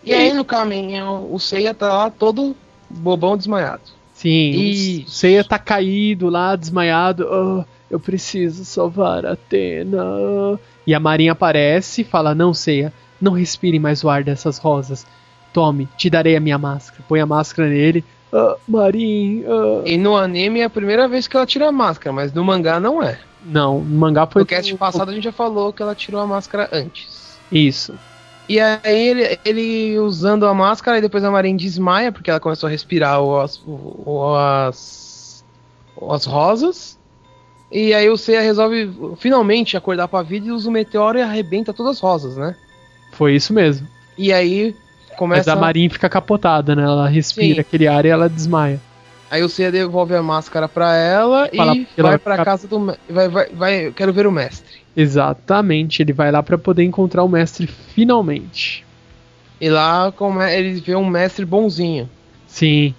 E 0.05 0.13
aí 0.13 0.33
no 0.33 0.45
caminho, 0.45 1.27
o 1.31 1.39
Seiya 1.39 1.73
tá 1.73 1.87
lá 1.91 2.09
todo 2.09 2.55
bobão 2.89 3.35
desmaiado. 3.35 3.81
Sim. 4.13 4.51
Isso. 4.51 5.07
O 5.07 5.09
Seiya 5.09 5.43
tá 5.43 5.57
caído 5.59 6.29
lá, 6.29 6.55
desmaiado. 6.55 7.27
"Ah, 7.29 7.65
eu 7.89 7.99
preciso 7.99 8.63
salvar 8.63 9.25
a 9.25 9.33
Atena. 9.33 10.59
E 10.85 10.93
a 10.93 10.99
Marinha 10.99 11.31
aparece 11.33 12.01
e 12.01 12.05
fala: 12.05 12.35
Não, 12.35 12.53
Seiya, 12.53 12.93
não 13.19 13.33
respire 13.33 13.79
mais 13.79 14.03
o 14.03 14.09
ar 14.09 14.23
dessas 14.23 14.57
rosas. 14.57 15.05
Tome, 15.51 15.87
te 15.97 16.09
darei 16.09 16.35
a 16.35 16.39
minha 16.39 16.57
máscara. 16.57 17.03
Põe 17.07 17.19
a 17.21 17.25
máscara 17.25 17.67
nele. 17.69 18.03
Ah, 18.31 18.55
Marin. 18.67 19.43
ah." 19.47 19.81
E 19.85 19.97
no 19.97 20.15
anime 20.15 20.59
é 20.59 20.65
a 20.65 20.69
primeira 20.69 21.07
vez 21.07 21.27
que 21.27 21.35
ela 21.35 21.45
tira 21.45 21.67
a 21.67 21.71
máscara, 21.71 22.13
mas 22.13 22.31
no 22.31 22.43
mangá 22.43 22.79
não 22.79 23.01
é. 23.01 23.19
Não, 23.43 23.79
no 23.79 23.97
mangá 23.99 24.25
foi. 24.25 24.41
No 24.41 24.45
cast 24.45 24.75
passado 24.75 25.09
a 25.09 25.13
gente 25.13 25.23
já 25.23 25.31
falou 25.31 25.71
que 25.73 25.81
ela 25.81 25.93
tirou 25.95 26.19
a 26.21 26.25
máscara 26.27 26.69
antes. 26.71 27.37
Isso. 27.51 27.93
E 28.47 28.59
aí 28.59 29.07
ele, 29.07 29.39
ele 29.43 29.99
usando 29.99 30.45
a 30.45 30.53
máscara, 30.53 30.97
e 30.97 31.01
depois 31.01 31.23
a 31.23 31.31
Marin 31.31 31.55
desmaia, 31.55 32.11
porque 32.11 32.29
ela 32.29 32.39
começou 32.39 32.67
a 32.67 32.69
respirar 32.69 33.19
o- 33.21 33.39
as, 33.39 33.59
o- 33.65 34.35
as, 34.35 35.43
as 36.11 36.25
rosas. 36.25 36.97
E 37.71 37.93
aí 37.93 38.07
o 38.09 38.15
Seiya 38.17 38.41
resolve 38.41 38.91
finalmente 39.17 39.75
acordar 39.75 40.07
pra 40.07 40.21
vida 40.21 40.47
e 40.47 40.51
usa 40.51 40.69
o 40.69 40.71
meteoro 40.71 41.17
e 41.17 41.21
arrebenta 41.21 41.73
todas 41.73 41.93
as 41.97 41.99
rosas, 41.99 42.37
né? 42.37 42.55
Foi 43.13 43.33
isso 43.35 43.51
mesmo. 43.51 43.87
E 44.17 44.31
aí 44.31 44.75
Mas 45.09 45.17
começa. 45.17 45.51
a 45.53 45.55
Marin 45.55 45.89
fica 45.89 46.07
capotada, 46.07 46.75
né? 46.75 46.83
Ela 46.83 47.07
respira 47.09 47.55
Sim. 47.55 47.59
aquele 47.61 47.87
ar 47.87 48.05
e 48.05 48.09
ela 48.09 48.29
desmaia. 48.29 48.79
Aí 49.31 49.41
o 49.41 49.49
Seiya 49.49 49.71
devolve 49.71 50.15
a 50.15 50.21
máscara 50.21 50.69
pra 50.69 50.95
ela 50.95 51.49
e 51.51 51.57
ela 51.97 52.09
vai 52.09 52.17
pra 52.19 52.45
casa 52.45 52.67
do. 52.67 52.95
Vai, 53.09 53.27
vai, 53.27 53.49
vai, 53.49 53.91
quero 53.91 54.13
ver 54.13 54.27
o 54.27 54.31
mestre. 54.31 54.84
Exatamente, 54.95 56.01
ele 56.01 56.13
vai 56.13 56.31
lá 56.31 56.41
pra 56.41 56.57
poder 56.57 56.83
encontrar 56.83 57.23
o 57.23 57.29
mestre 57.29 57.67
finalmente. 57.67 58.85
E 59.59 59.69
lá 59.69 60.11
come- 60.11 60.51
ele 60.53 60.79
vê 60.79 60.95
um 60.95 61.05
mestre 61.07 61.45
bonzinho. 61.45 62.09
Sim, 62.47 62.93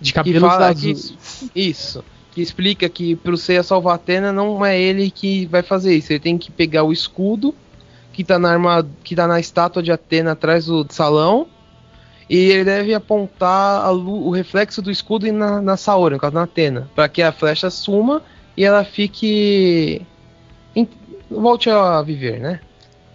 de 0.00 0.12
cabelos 0.12 0.40
fala 0.48 0.68
azuis. 0.68 1.50
isso. 1.54 2.04
Que 2.32 2.40
explica 2.42 2.88
que 2.88 3.14
pro 3.14 3.36
Seiya 3.36 3.62
salvar 3.62 3.94
Atena 3.94 4.32
não 4.32 4.64
é 4.64 4.78
ele 4.80 5.10
que 5.10 5.46
vai 5.46 5.62
fazer 5.62 5.94
isso. 5.96 6.12
Ele 6.12 6.18
tem 6.20 6.36
que 6.36 6.50
pegar 6.50 6.82
o 6.82 6.92
escudo 6.92 7.54
que 8.12 8.24
tá 8.24 8.38
na 8.38 8.50
arma, 8.50 8.86
que 9.04 9.14
tá 9.14 9.26
na 9.26 9.38
estátua 9.38 9.82
de 9.82 9.92
Atena 9.92 10.32
atrás 10.32 10.66
do 10.66 10.86
salão. 10.90 11.46
E 12.28 12.36
ele 12.36 12.64
deve 12.64 12.94
apontar 12.94 13.92
o 13.92 14.30
reflexo 14.30 14.80
do 14.80 14.90
escudo 14.90 15.30
na, 15.32 15.60
na 15.60 15.76
Saori, 15.76 16.14
no 16.14 16.20
caso 16.20 16.34
na 16.34 16.42
Atena, 16.44 16.88
para 16.94 17.06
que 17.08 17.22
a 17.22 17.30
flecha 17.30 17.68
suma 17.70 18.22
e 18.56 18.64
ela 18.64 18.82
fique 18.82 20.00
volte 21.40 21.70
a 21.70 22.00
viver, 22.02 22.40
né? 22.40 22.60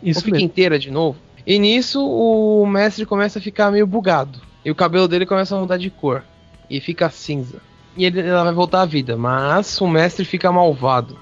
Ou 0.02 0.10
Isso 0.10 0.20
fique 0.22 0.34
mesmo. 0.34 0.46
inteira 0.46 0.80
de 0.80 0.92
novo. 0.92 1.18
E 1.46 1.58
nisso 1.58 2.06
o 2.06 2.66
mestre 2.66 3.06
começa 3.06 3.40
a 3.40 3.42
ficar 3.42 3.72
meio 3.72 3.88
bugado. 3.88 4.40
E 4.64 4.70
o 4.70 4.76
cabelo 4.76 5.08
dele 5.08 5.26
começa 5.26 5.56
a 5.56 5.60
mudar 5.60 5.78
de 5.78 5.90
cor. 5.90 6.24
E 6.70 6.80
fica 6.80 7.10
cinza. 7.10 7.58
E 7.98 8.06
ele 8.06 8.22
ela 8.22 8.44
vai 8.44 8.54
voltar 8.54 8.82
à 8.82 8.86
vida. 8.86 9.18
Mas 9.18 9.80
o 9.82 9.88
mestre 9.88 10.24
fica 10.26 10.52
malvado. 10.52 11.18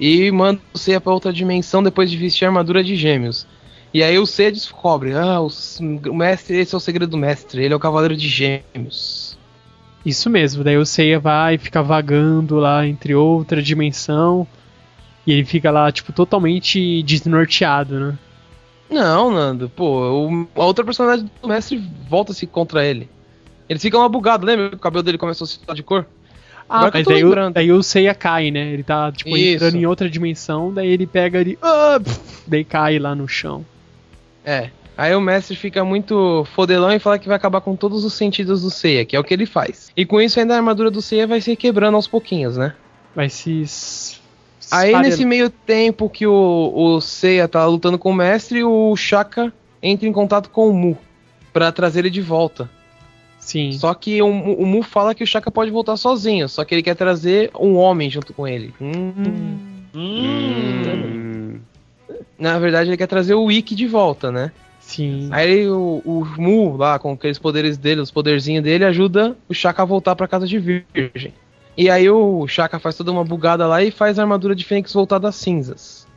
E 0.00 0.30
manda 0.30 0.60
o 0.72 0.78
Seiya 0.78 1.00
pra 1.00 1.12
outra 1.12 1.32
dimensão 1.32 1.82
depois 1.82 2.10
de 2.10 2.16
vestir 2.16 2.44
a 2.44 2.48
armadura 2.48 2.82
de 2.82 2.96
gêmeos. 2.96 3.46
E 3.92 4.02
aí 4.02 4.18
o 4.18 4.26
Seiya 4.26 4.52
descobre: 4.52 5.12
Ah, 5.14 5.40
o, 5.40 5.48
o 6.10 6.14
mestre, 6.14 6.58
esse 6.58 6.74
é 6.74 6.78
o 6.78 6.80
segredo 6.80 7.10
do 7.10 7.16
mestre. 7.16 7.64
Ele 7.64 7.74
é 7.74 7.76
o 7.76 7.80
cavaleiro 7.80 8.16
de 8.16 8.28
gêmeos. 8.28 9.38
Isso 10.04 10.30
mesmo. 10.30 10.62
Daí 10.64 10.76
o 10.76 10.86
Seiya 10.86 11.18
vai 11.18 11.54
e 11.54 11.58
fica 11.58 11.82
vagando 11.82 12.56
lá 12.56 12.86
entre 12.86 13.14
outra 13.14 13.62
dimensão. 13.62 14.46
E 15.28 15.32
ele 15.32 15.44
fica 15.44 15.70
lá, 15.70 15.92
tipo, 15.92 16.10
totalmente 16.10 17.02
desnorteado, 17.02 18.00
né? 18.00 18.18
Não, 18.88 19.30
Nando, 19.30 19.68
pô, 19.68 20.26
o- 20.26 20.48
a 20.56 20.64
outra 20.64 20.82
personagem 20.82 21.30
do 21.42 21.48
mestre 21.48 21.82
volta-se 22.08 22.46
contra 22.46 22.82
ele. 22.82 23.10
Ele 23.68 23.78
fica 23.78 23.98
uma 23.98 24.08
bugado, 24.08 24.46
lembra? 24.46 24.74
O 24.74 24.78
cabelo 24.78 25.02
dele 25.02 25.18
começou 25.18 25.44
a 25.44 25.48
se 25.48 25.60
mudar 25.60 25.74
de 25.74 25.82
cor. 25.82 26.06
Ah, 26.66 26.78
Agora 26.78 26.92
mas 26.94 27.06
daí, 27.06 27.22
o- 27.24 27.50
daí 27.50 27.70
o 27.72 27.82
Seiya 27.82 28.14
cai, 28.14 28.50
né? 28.50 28.72
Ele 28.72 28.82
tá, 28.82 29.12
tipo, 29.12 29.36
Isso. 29.36 29.56
entrando 29.56 29.74
em 29.76 29.84
outra 29.84 30.08
dimensão, 30.08 30.72
daí 30.72 30.88
ele 30.88 31.06
pega 31.06 31.38
ele. 31.40 31.58
Ah, 31.60 32.00
pff, 32.02 32.18
daí 32.46 32.64
cai 32.64 32.98
lá 32.98 33.14
no 33.14 33.28
chão. 33.28 33.66
É. 34.44 34.70
Aí 34.96 35.14
o 35.14 35.20
mestre 35.20 35.54
fica 35.54 35.84
muito 35.84 36.46
fodelão 36.54 36.90
e 36.90 36.98
fala 36.98 37.18
que 37.18 37.28
vai 37.28 37.36
acabar 37.36 37.60
com 37.60 37.76
todos 37.76 38.02
os 38.04 38.14
sentidos 38.14 38.62
do 38.62 38.70
Seiya, 38.70 39.04
que 39.04 39.14
é 39.14 39.20
o 39.20 39.24
que 39.24 39.34
ele 39.34 39.44
faz. 39.46 39.90
E 39.94 40.06
com 40.06 40.18
isso 40.20 40.40
ainda 40.40 40.54
a 40.54 40.56
armadura 40.56 40.90
do 40.90 41.02
Seiya 41.02 41.26
vai 41.26 41.40
se 41.42 41.54
quebrando 41.54 41.94
aos 41.96 42.08
pouquinhos, 42.08 42.56
né? 42.56 42.72
Vai 43.14 43.28
se. 43.28 43.64
Aí 44.70 44.92
nesse 45.02 45.24
meio 45.24 45.48
tempo 45.50 46.08
que 46.10 46.26
o, 46.26 46.72
o 46.74 47.00
Seiya 47.00 47.46
tá 47.48 47.64
lutando 47.66 47.98
com 47.98 48.10
o 48.10 48.14
mestre, 48.14 48.62
o 48.64 48.94
Shaka 48.96 49.52
entra 49.82 50.08
em 50.08 50.12
contato 50.12 50.50
com 50.50 50.68
o 50.68 50.72
Mu 50.74 50.96
pra 51.52 51.70
trazer 51.72 52.00
ele 52.00 52.10
de 52.10 52.20
volta. 52.20 52.68
Sim. 53.38 53.72
Só 53.72 53.94
que 53.94 54.20
o, 54.20 54.32
Mu- 54.32 54.54
o 54.54 54.66
Mu 54.66 54.82
fala 54.82 55.14
que 55.14 55.24
o 55.24 55.26
Shaka 55.26 55.50
pode 55.50 55.70
voltar 55.70 55.96
sozinho, 55.96 56.48
só 56.48 56.64
que 56.64 56.74
ele 56.74 56.82
quer 56.82 56.94
trazer 56.96 57.50
um 57.58 57.76
homem 57.76 58.10
junto 58.10 58.34
com 58.34 58.46
ele. 58.46 58.74
Hum. 58.80 59.56
Hum. 59.94 61.60
Na 62.38 62.58
verdade, 62.58 62.90
ele 62.90 62.96
quer 62.96 63.06
trazer 63.06 63.34
o 63.34 63.50
Ikki 63.50 63.74
de 63.74 63.86
volta, 63.86 64.30
né? 64.30 64.52
Sim. 64.80 65.28
Aí 65.32 65.50
ele- 65.50 65.68
o, 65.70 66.00
o 66.04 66.24
Mu, 66.40 66.76
lá, 66.76 66.98
com 66.98 67.12
aqueles 67.12 67.38
poderes 67.38 67.76
dele, 67.76 68.00
os 68.00 68.10
poderzinhos 68.10 68.62
dele, 68.64 68.84
ajuda 68.84 69.36
o 69.48 69.54
Shaka 69.54 69.82
a 69.82 69.86
voltar 69.86 70.14
pra 70.16 70.28
casa 70.28 70.46
de 70.46 70.58
Virgem. 70.58 71.32
E 71.78 71.88
aí 71.88 72.10
o 72.10 72.44
Shaka 72.48 72.80
faz 72.80 72.96
toda 72.96 73.12
uma 73.12 73.22
bugada 73.22 73.64
lá 73.64 73.80
e 73.80 73.92
faz 73.92 74.18
a 74.18 74.22
armadura 74.22 74.52
de 74.52 74.64
Fênix 74.64 74.92
voltar 74.92 75.20
das 75.20 75.36
cinzas. 75.36 76.08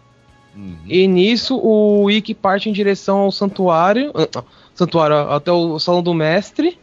Uhum. 0.56 0.76
E 0.88 1.06
nisso 1.06 1.56
o 1.56 2.10
Ikki 2.10 2.34
parte 2.34 2.68
em 2.68 2.74
direção 2.74 3.20
ao 3.20 3.32
santuário, 3.32 4.12
ah, 4.16 4.44
santuário, 4.74 5.16
até 5.32 5.52
o 5.52 5.78
salão 5.78 6.02
do 6.02 6.16
mestre, 6.16 6.80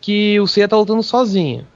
que 0.00 0.40
o 0.40 0.46
Seiya 0.46 0.66
tá 0.66 0.78
lutando 0.78 1.02
sozinho. 1.02 1.66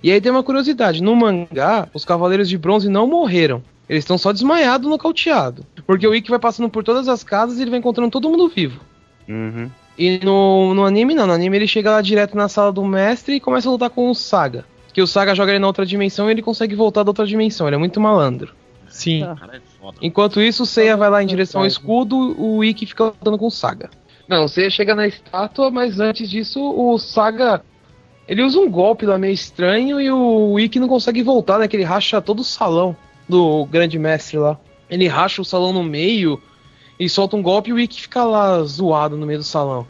E 0.00 0.12
aí 0.12 0.20
tem 0.20 0.30
uma 0.30 0.44
curiosidade, 0.44 1.02
no 1.02 1.16
mangá, 1.16 1.88
os 1.92 2.04
Cavaleiros 2.04 2.48
de 2.48 2.56
Bronze 2.56 2.88
não 2.88 3.08
morreram. 3.08 3.64
Eles 3.88 4.04
estão 4.04 4.16
só 4.16 4.32
desmaiados, 4.32 4.88
nocauteados. 4.88 5.64
Porque 5.84 6.06
o 6.06 6.14
Ikki 6.14 6.30
vai 6.30 6.38
passando 6.38 6.68
por 6.68 6.84
todas 6.84 7.08
as 7.08 7.24
casas 7.24 7.58
e 7.58 7.62
ele 7.62 7.70
vai 7.70 7.80
encontrando 7.80 8.12
todo 8.12 8.30
mundo 8.30 8.48
vivo. 8.48 8.80
Uhum. 9.28 9.68
E 9.98 10.20
no, 10.24 10.72
no 10.72 10.84
anime 10.84 11.16
não, 11.16 11.26
no 11.26 11.32
anime 11.32 11.56
ele 11.56 11.66
chega 11.66 11.90
lá 11.90 12.00
direto 12.00 12.36
na 12.36 12.48
sala 12.48 12.72
do 12.72 12.84
mestre 12.84 13.34
e 13.34 13.40
começa 13.40 13.68
a 13.68 13.72
lutar 13.72 13.90
com 13.90 14.08
o 14.08 14.14
Saga. 14.14 14.64
Que 14.92 15.00
o 15.00 15.06
Saga 15.06 15.34
joga 15.34 15.52
ele 15.52 15.58
na 15.58 15.66
outra 15.66 15.86
dimensão 15.86 16.28
e 16.28 16.32
ele 16.32 16.42
consegue 16.42 16.74
voltar 16.74 17.02
da 17.02 17.10
outra 17.10 17.26
dimensão, 17.26 17.66
ele 17.66 17.76
é 17.76 17.78
muito 17.78 18.00
malandro. 18.00 18.54
Sim. 18.88 19.22
Ah. 19.22 19.36
É. 19.52 19.60
Enquanto 20.02 20.40
isso, 20.40 20.64
o 20.64 20.66
Seiya 20.66 20.96
vai 20.96 21.08
lá 21.08 21.22
em 21.22 21.26
direção 21.26 21.62
ao 21.62 21.66
escudo, 21.66 22.16
o 22.38 22.62
Ikki 22.62 22.86
fica 22.86 23.04
lutando 23.04 23.38
com 23.38 23.46
o 23.46 23.50
Saga. 23.50 23.90
Não, 24.28 24.44
o 24.44 24.48
Seiya 24.48 24.70
chega 24.70 24.94
na 24.94 25.06
estátua, 25.06 25.70
mas 25.70 25.98
antes 25.98 26.30
disso, 26.30 26.60
o 26.60 26.98
Saga. 26.98 27.62
Ele 28.28 28.42
usa 28.42 28.58
um 28.58 28.70
golpe 28.70 29.04
lá 29.04 29.18
meio 29.18 29.32
estranho 29.32 30.00
e 30.00 30.10
o 30.10 30.58
Ikki 30.58 30.78
não 30.78 30.88
consegue 30.88 31.22
voltar, 31.22 31.58
né? 31.58 31.66
Que 31.66 31.76
ele 31.76 31.84
racha 31.84 32.20
todo 32.20 32.40
o 32.40 32.44
salão 32.44 32.96
do 33.28 33.66
grande 33.66 33.98
mestre 33.98 34.38
lá. 34.38 34.58
Ele 34.88 35.08
racha 35.08 35.42
o 35.42 35.44
salão 35.44 35.72
no 35.72 35.82
meio 35.82 36.40
e 37.00 37.08
solta 37.08 37.36
um 37.36 37.42
golpe 37.42 37.70
e 37.70 37.72
o 37.72 37.80
Ikki 37.80 38.02
fica 38.02 38.24
lá 38.24 38.62
zoado 38.62 39.16
no 39.16 39.26
meio 39.26 39.40
do 39.40 39.44
salão. 39.44 39.86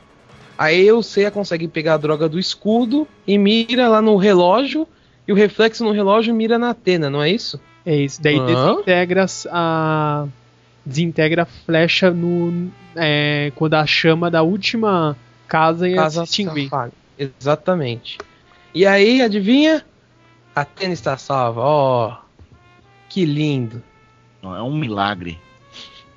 Aí 0.63 0.93
o 0.93 1.03
Seiya 1.03 1.29
consegue 1.29 1.67
pegar 1.67 1.95
a 1.95 1.97
droga 1.97 2.29
do 2.29 2.39
escudo 2.39 3.09
e 3.27 3.37
mira 3.37 3.89
lá 3.89 4.01
no 4.01 4.17
relógio. 4.17 4.87
E 5.27 5.33
o 5.33 5.35
reflexo 5.35 5.83
no 5.83 5.91
relógio 5.91 6.33
mira 6.33 6.57
na 6.57 6.71
Atena, 6.71 7.11
não 7.11 7.21
é 7.21 7.29
isso? 7.29 7.61
É 7.85 7.97
isso. 7.97 8.23
Daí 8.23 8.39
Hã? 8.39 8.47
desintegra 8.47 9.27
a. 9.51 10.27
Desintegra 10.87 11.43
a 11.43 11.47
flecha 11.47 12.13
no. 12.13 12.71
é, 12.95 13.51
quando 13.57 13.75
a 13.75 13.85
chama 13.85 14.31
da 14.31 14.43
última 14.43 15.17
casa 15.49 15.89
ia 15.89 15.97
Casa 15.97 16.25
se 16.25 16.43
extinguir. 16.43 16.71
Exatamente. 17.19 18.19
E 18.73 18.87
aí, 18.87 19.21
adivinha? 19.21 19.85
Atena 20.55 20.93
está 20.95 21.17
salva. 21.17 21.61
Ó, 21.61 22.17
que 23.09 23.25
lindo. 23.25 23.83
Não, 24.41 24.55
é 24.55 24.63
um 24.63 24.77
milagre. 24.77 25.41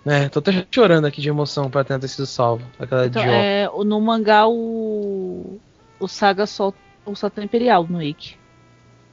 É, 0.06 0.30
tô 0.30 0.40
até 0.40 0.66
chorando 0.70 1.06
aqui 1.06 1.20
de 1.20 1.30
emoção 1.30 1.70
pra 1.70 1.84
ter 1.84 2.08
sido 2.08 2.26
salva. 2.28 2.64
Aquela 2.80 3.08
Então, 3.08 3.24
é, 3.24 3.68
no 3.86 4.00
mangá, 4.00 4.48
o, 4.48 5.60
o 6.00 6.08
Saga 6.08 6.46
solta 6.46 6.78
o 7.06 7.16
Satã 7.16 7.44
Imperial 7.44 7.86
no 7.90 8.02
Ikki. 8.02 8.38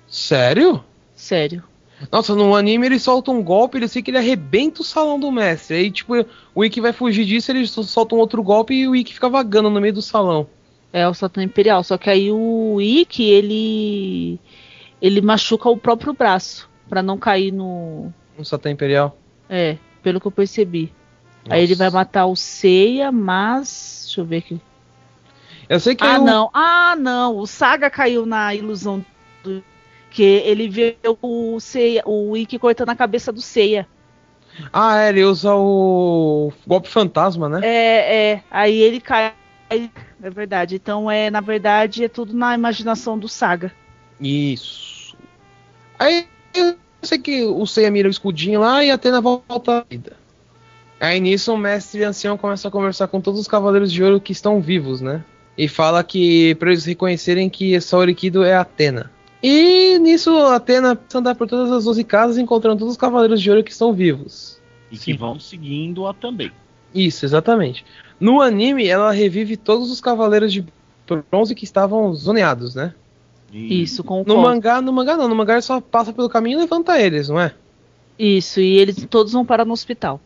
Sério? 0.07 0.85
Sério. 1.15 1.63
Nossa, 2.11 2.35
no 2.35 2.55
anime 2.55 2.87
ele 2.87 2.99
solta 2.99 3.31
um 3.31 3.43
golpe, 3.43 3.79
ele 3.79 3.89
sei 3.89 4.03
que 4.03 4.11
ele 4.11 4.19
arrebenta 4.19 4.83
o 4.83 4.85
salão 4.85 5.19
do 5.19 5.31
mestre. 5.31 5.77
Aí, 5.77 5.91
tipo, 5.91 6.15
o 6.55 6.65
Ikki 6.65 6.81
vai 6.81 6.93
fugir 6.93 7.25
disso, 7.25 7.51
ele 7.53 7.67
sol- 7.67 7.85
solta 7.85 8.15
um 8.15 8.19
outro 8.19 8.43
golpe 8.43 8.75
e 8.75 8.89
o 8.89 8.97
Ikki 8.97 9.15
fica 9.15 9.29
vagando 9.29 9.71
no 9.71 9.81
meio 9.81 9.95
do 9.95 10.03
salão. 10.03 10.47
É 10.93 11.09
o 11.09 11.15
Satã 11.15 11.43
Imperial. 11.43 11.83
Só 11.85 11.97
que 11.97 12.11
aí 12.11 12.31
o 12.31 12.79
Ikki, 12.81 13.25
ele. 13.31 14.41
Ele 15.01 15.21
machuca 15.23 15.69
o 15.71 15.77
próprio 15.77 16.13
braço. 16.13 16.69
Pra 16.89 17.03
não 17.03 17.17
cair 17.17 17.51
no. 17.53 18.13
No 18.37 18.45
Satã 18.45 18.71
Imperial. 18.71 19.17
É, 19.49 19.77
pelo 20.03 20.21
que 20.21 20.27
eu 20.27 20.31
percebi. 20.33 20.93
Aí 21.49 21.63
ele 21.63 21.75
vai 21.75 21.87
Nossa. 21.89 21.97
matar 21.99 22.27
o 22.27 22.37
Seiya, 22.37 23.11
mas. 23.11 24.03
Deixa 24.07 24.21
eu 24.21 24.25
ver 24.25 24.39
aqui. 24.39 24.61
Eu 25.69 25.81
sei 25.81 25.95
que 25.95 26.05
Ah, 26.05 26.21
o- 26.21 26.25
não. 26.25 26.51
Ah, 26.53 26.95
não. 26.99 27.37
O 27.39 27.47
Saga 27.47 27.89
caiu 27.91 28.25
na 28.27 28.55
ilusão 28.55 29.05
do. 29.43 29.63
Que 30.11 30.23
ele 30.23 30.69
vê 30.69 30.97
o 31.23 31.59
Seiya, 31.59 32.03
o 32.05 32.37
Ikki 32.37 32.59
cortando 32.59 32.91
a 32.91 32.95
cabeça 32.97 33.33
do 33.33 33.41
Seiya. 33.41 33.89
Ah, 34.71 34.99
é, 35.01 35.09
ele 35.09 35.25
usa 35.25 35.55
o 35.55 36.53
golpe 36.67 36.87
fantasma, 36.89 37.49
né? 37.49 37.61
É, 37.63 38.33
é. 38.33 38.43
Aí 38.51 38.77
ele 38.79 39.01
cai. 39.01 39.33
É 39.71 40.29
verdade. 40.31 40.75
Então, 40.77 41.11
é, 41.11 41.31
na 41.31 41.41
verdade, 41.41 42.05
é 42.05 42.09
tudo 42.09 42.35
na 42.35 42.55
imaginação 42.55 43.19
do 43.19 43.27
Saga. 43.27 43.73
Isso. 44.21 45.17
Aí 45.99 46.29
eu 47.03 47.09
sei 47.09 47.19
que 47.19 47.45
o 47.45 47.67
Seiya 47.67 47.91
mira 47.91 48.07
o 48.07 48.11
escudinho 48.11 48.61
lá 48.61 48.85
e 48.85 48.91
a 48.91 48.95
Atena 48.95 49.21
volta 49.21 49.79
à 49.79 49.85
vida. 49.89 50.13
Aí 51.01 51.19
nisso 51.19 51.53
o 51.53 51.59
mestre 51.59 52.05
ancião 52.05 52.39
começa 52.39 52.69
a 52.69 52.71
conversar 52.71 53.09
com 53.09 53.21
todos 53.21 53.41
os 53.41 53.49
cavaleiros 53.49 53.91
de 53.93 54.05
ouro 54.05 54.21
que 54.21 54.31
estão 54.31 54.61
vivos, 54.61 55.01
né? 55.01 55.25
E 55.59 55.67
fala 55.67 56.05
que 56.05 56.55
pra 56.55 56.71
eles 56.71 56.85
reconhecerem 56.85 57.51
que 57.51 57.75
essa 57.75 57.99
Orikido 57.99 58.45
é 58.45 58.55
Atena. 58.55 59.11
E 59.43 59.99
nisso 59.99 60.31
a 60.31 60.55
Atena 60.55 60.95
precisa 60.95 61.19
andar 61.19 61.35
por 61.35 61.49
todas 61.49 61.73
as 61.73 61.85
12 61.85 62.05
casas 62.05 62.39
encontrando 62.39 62.79
todos 62.79 62.93
os 62.93 62.99
cavaleiros 62.99 63.43
de 63.43 63.51
ouro 63.51 63.65
que 63.65 63.73
estão 63.73 63.93
vivos. 63.93 64.61
E 64.93 64.97
Sim. 64.97 65.13
que 65.13 65.19
vão 65.19 65.41
seguindo-a 65.41 66.15
também. 66.15 66.53
Isso, 66.95 67.25
exatamente. 67.25 67.85
No 68.21 68.41
anime 68.41 68.87
ela 68.87 69.11
revive 69.11 69.57
todos 69.57 69.91
os 69.91 70.01
cavaleiros 70.01 70.53
de 70.53 70.65
bronze 71.29 71.53
que 71.53 71.65
estavam 71.65 72.15
zoneados, 72.15 72.77
né? 72.77 72.95
E- 73.53 73.83
Isso, 73.83 74.03
com 74.03 74.17
o 74.17 74.19
No 74.21 74.25
Cosmo. 74.25 74.43
mangá, 74.43 74.81
no 74.81 74.93
mangá 74.93 75.17
não, 75.17 75.29
no 75.29 75.35
mangá 75.37 75.55
ele 75.55 75.63
só 75.63 75.81
passa 75.81 76.13
pelo 76.13 76.29
caminho 76.29 76.59
e 76.59 76.61
levanta 76.63 76.99
eles, 77.01 77.29
não 77.29 77.39
é? 77.41 77.53
Isso, 78.19 78.61
e 78.61 78.77
eles 78.79 79.07
todos 79.11 79.33
vão 79.33 79.45
parar 79.45 79.65
no 79.65 79.73
hospital. 79.73 80.21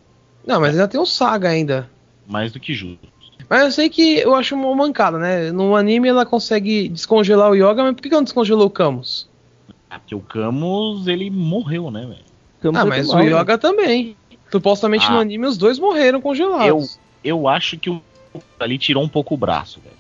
Não, 0.46 0.60
mas 0.60 0.70
ainda 0.70 0.86
tem 0.88 1.00
o 1.00 1.06
Saga 1.06 1.48
ainda. 1.48 1.90
Mais 2.26 2.52
do 2.52 2.60
que 2.60 2.72
justo. 2.72 3.06
Mas 3.48 3.62
eu 3.62 3.70
sei 3.72 3.88
que 3.88 4.18
eu 4.18 4.34
acho 4.34 4.54
uma 4.54 4.74
mancada, 4.74 5.18
né? 5.18 5.50
No 5.52 5.76
anime 5.76 6.08
ela 6.08 6.26
consegue 6.26 6.88
descongelar 6.88 7.50
o 7.50 7.54
Yoga, 7.54 7.82
mas 7.84 7.94
por 7.94 8.02
que 8.02 8.08
ela 8.08 8.16
não 8.18 8.24
descongelou 8.24 8.66
o 8.66 8.70
Camus? 8.70 9.28
Ah, 9.88 9.98
Porque 10.00 10.14
o 10.14 10.20
Camus, 10.20 11.06
ele 11.06 11.30
morreu, 11.30 11.90
né, 11.90 12.00
velho? 12.02 12.76
Ah, 12.76 12.80
é 12.80 12.84
mas 12.84 13.08
o 13.10 13.16
né? 13.18 13.26
Yoga 13.26 13.56
também. 13.58 14.16
Supostamente 14.50 15.06
Ah. 15.06 15.12
no 15.12 15.18
anime 15.20 15.46
os 15.46 15.56
dois 15.56 15.78
morreram 15.78 16.20
congelados. 16.20 16.98
Eu 17.22 17.46
acho 17.48 17.78
que 17.78 17.88
o 17.90 18.00
ali 18.60 18.78
tirou 18.78 19.02
um 19.02 19.08
pouco 19.08 19.34
o 19.34 19.36
braço, 19.38 19.80
velho. 19.80 19.95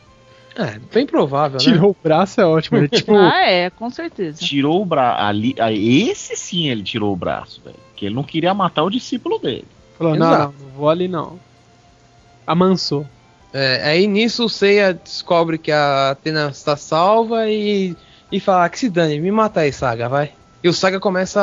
É, 0.58 0.78
bem 0.92 1.06
provável, 1.06 1.58
né? 1.58 1.64
Tirou 1.64 1.90
o 1.90 1.96
braço, 2.02 2.40
é 2.40 2.46
ótimo. 2.46 2.78
Ele, 2.78 2.88
tipo, 2.90 3.14
Ah, 3.14 3.44
é, 3.46 3.68
com 3.70 3.90
certeza. 3.90 4.38
Tirou 4.42 4.80
o 4.80 4.86
braço. 4.86 5.22
Ali, 5.22 5.54
aí, 5.58 6.08
esse 6.08 6.34
sim 6.36 6.68
ele 6.68 6.82
tirou 6.82 7.12
o 7.12 7.16
braço, 7.16 7.60
velho. 7.64 7.76
Que 7.94 8.06
ele 8.06 8.14
não 8.14 8.22
queria 8.22 8.54
matar 8.54 8.82
o 8.84 8.90
discípulo 8.90 9.38
dele. 9.38 9.66
falou: 9.98 10.16
não, 10.16 10.26
Exato. 10.26 10.54
não, 10.58 10.66
não 10.66 10.76
vou 10.76 10.88
ali 10.88 11.08
não. 11.08 11.38
Amansou. 12.46 13.06
É, 13.52 13.82
aí 13.88 14.06
nisso 14.06 14.44
o 14.44 14.48
Seiya 14.48 14.92
descobre 14.94 15.56
que 15.58 15.72
a 15.72 16.10
Atena 16.10 16.48
está 16.50 16.76
salva 16.76 17.48
e, 17.48 17.96
e 18.30 18.38
fala 18.38 18.64
"Ah, 18.64 18.68
que 18.68 18.78
se 18.78 18.88
dane, 18.90 19.18
me 19.20 19.30
mata 19.30 19.60
aí, 19.60 19.72
Saga, 19.72 20.08
vai. 20.08 20.32
E 20.62 20.68
o 20.68 20.72
Saga 20.72 21.00
começa 21.00 21.40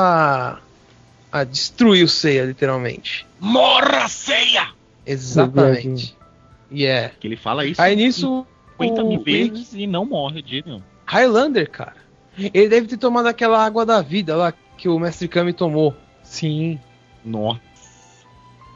a, 1.32 1.40
a 1.40 1.44
destruir 1.44 2.04
o 2.04 2.08
Seiya, 2.08 2.46
literalmente. 2.46 3.26
Morra, 3.40 4.08
ceia! 4.08 4.68
Exatamente. 5.06 6.16
E 6.70 6.86
é. 6.86 7.12
Que 7.20 7.28
ele 7.28 7.36
fala 7.38 7.66
isso 7.66 7.82
Aí 7.82 7.96
nisso 7.96 8.46
50 8.80 9.04
mil 9.04 9.22
vezes 9.22 9.74
e 9.74 9.88
não 9.88 10.06
morre 10.06 10.42
de 10.42 10.64
nenhum. 10.66 10.82
Highlander, 11.06 11.70
cara. 11.70 11.96
Ele 12.38 12.68
deve 12.68 12.88
ter 12.88 12.98
tomado 12.98 13.28
aquela 13.28 13.64
água 13.64 13.86
da 13.86 14.02
vida 14.02 14.36
lá 14.36 14.54
que 14.78 14.90
o 14.90 14.98
Mestre 14.98 15.28
Kami 15.28 15.54
tomou. 15.54 15.94
Sim, 16.24 16.80
Nossa. 17.24 17.62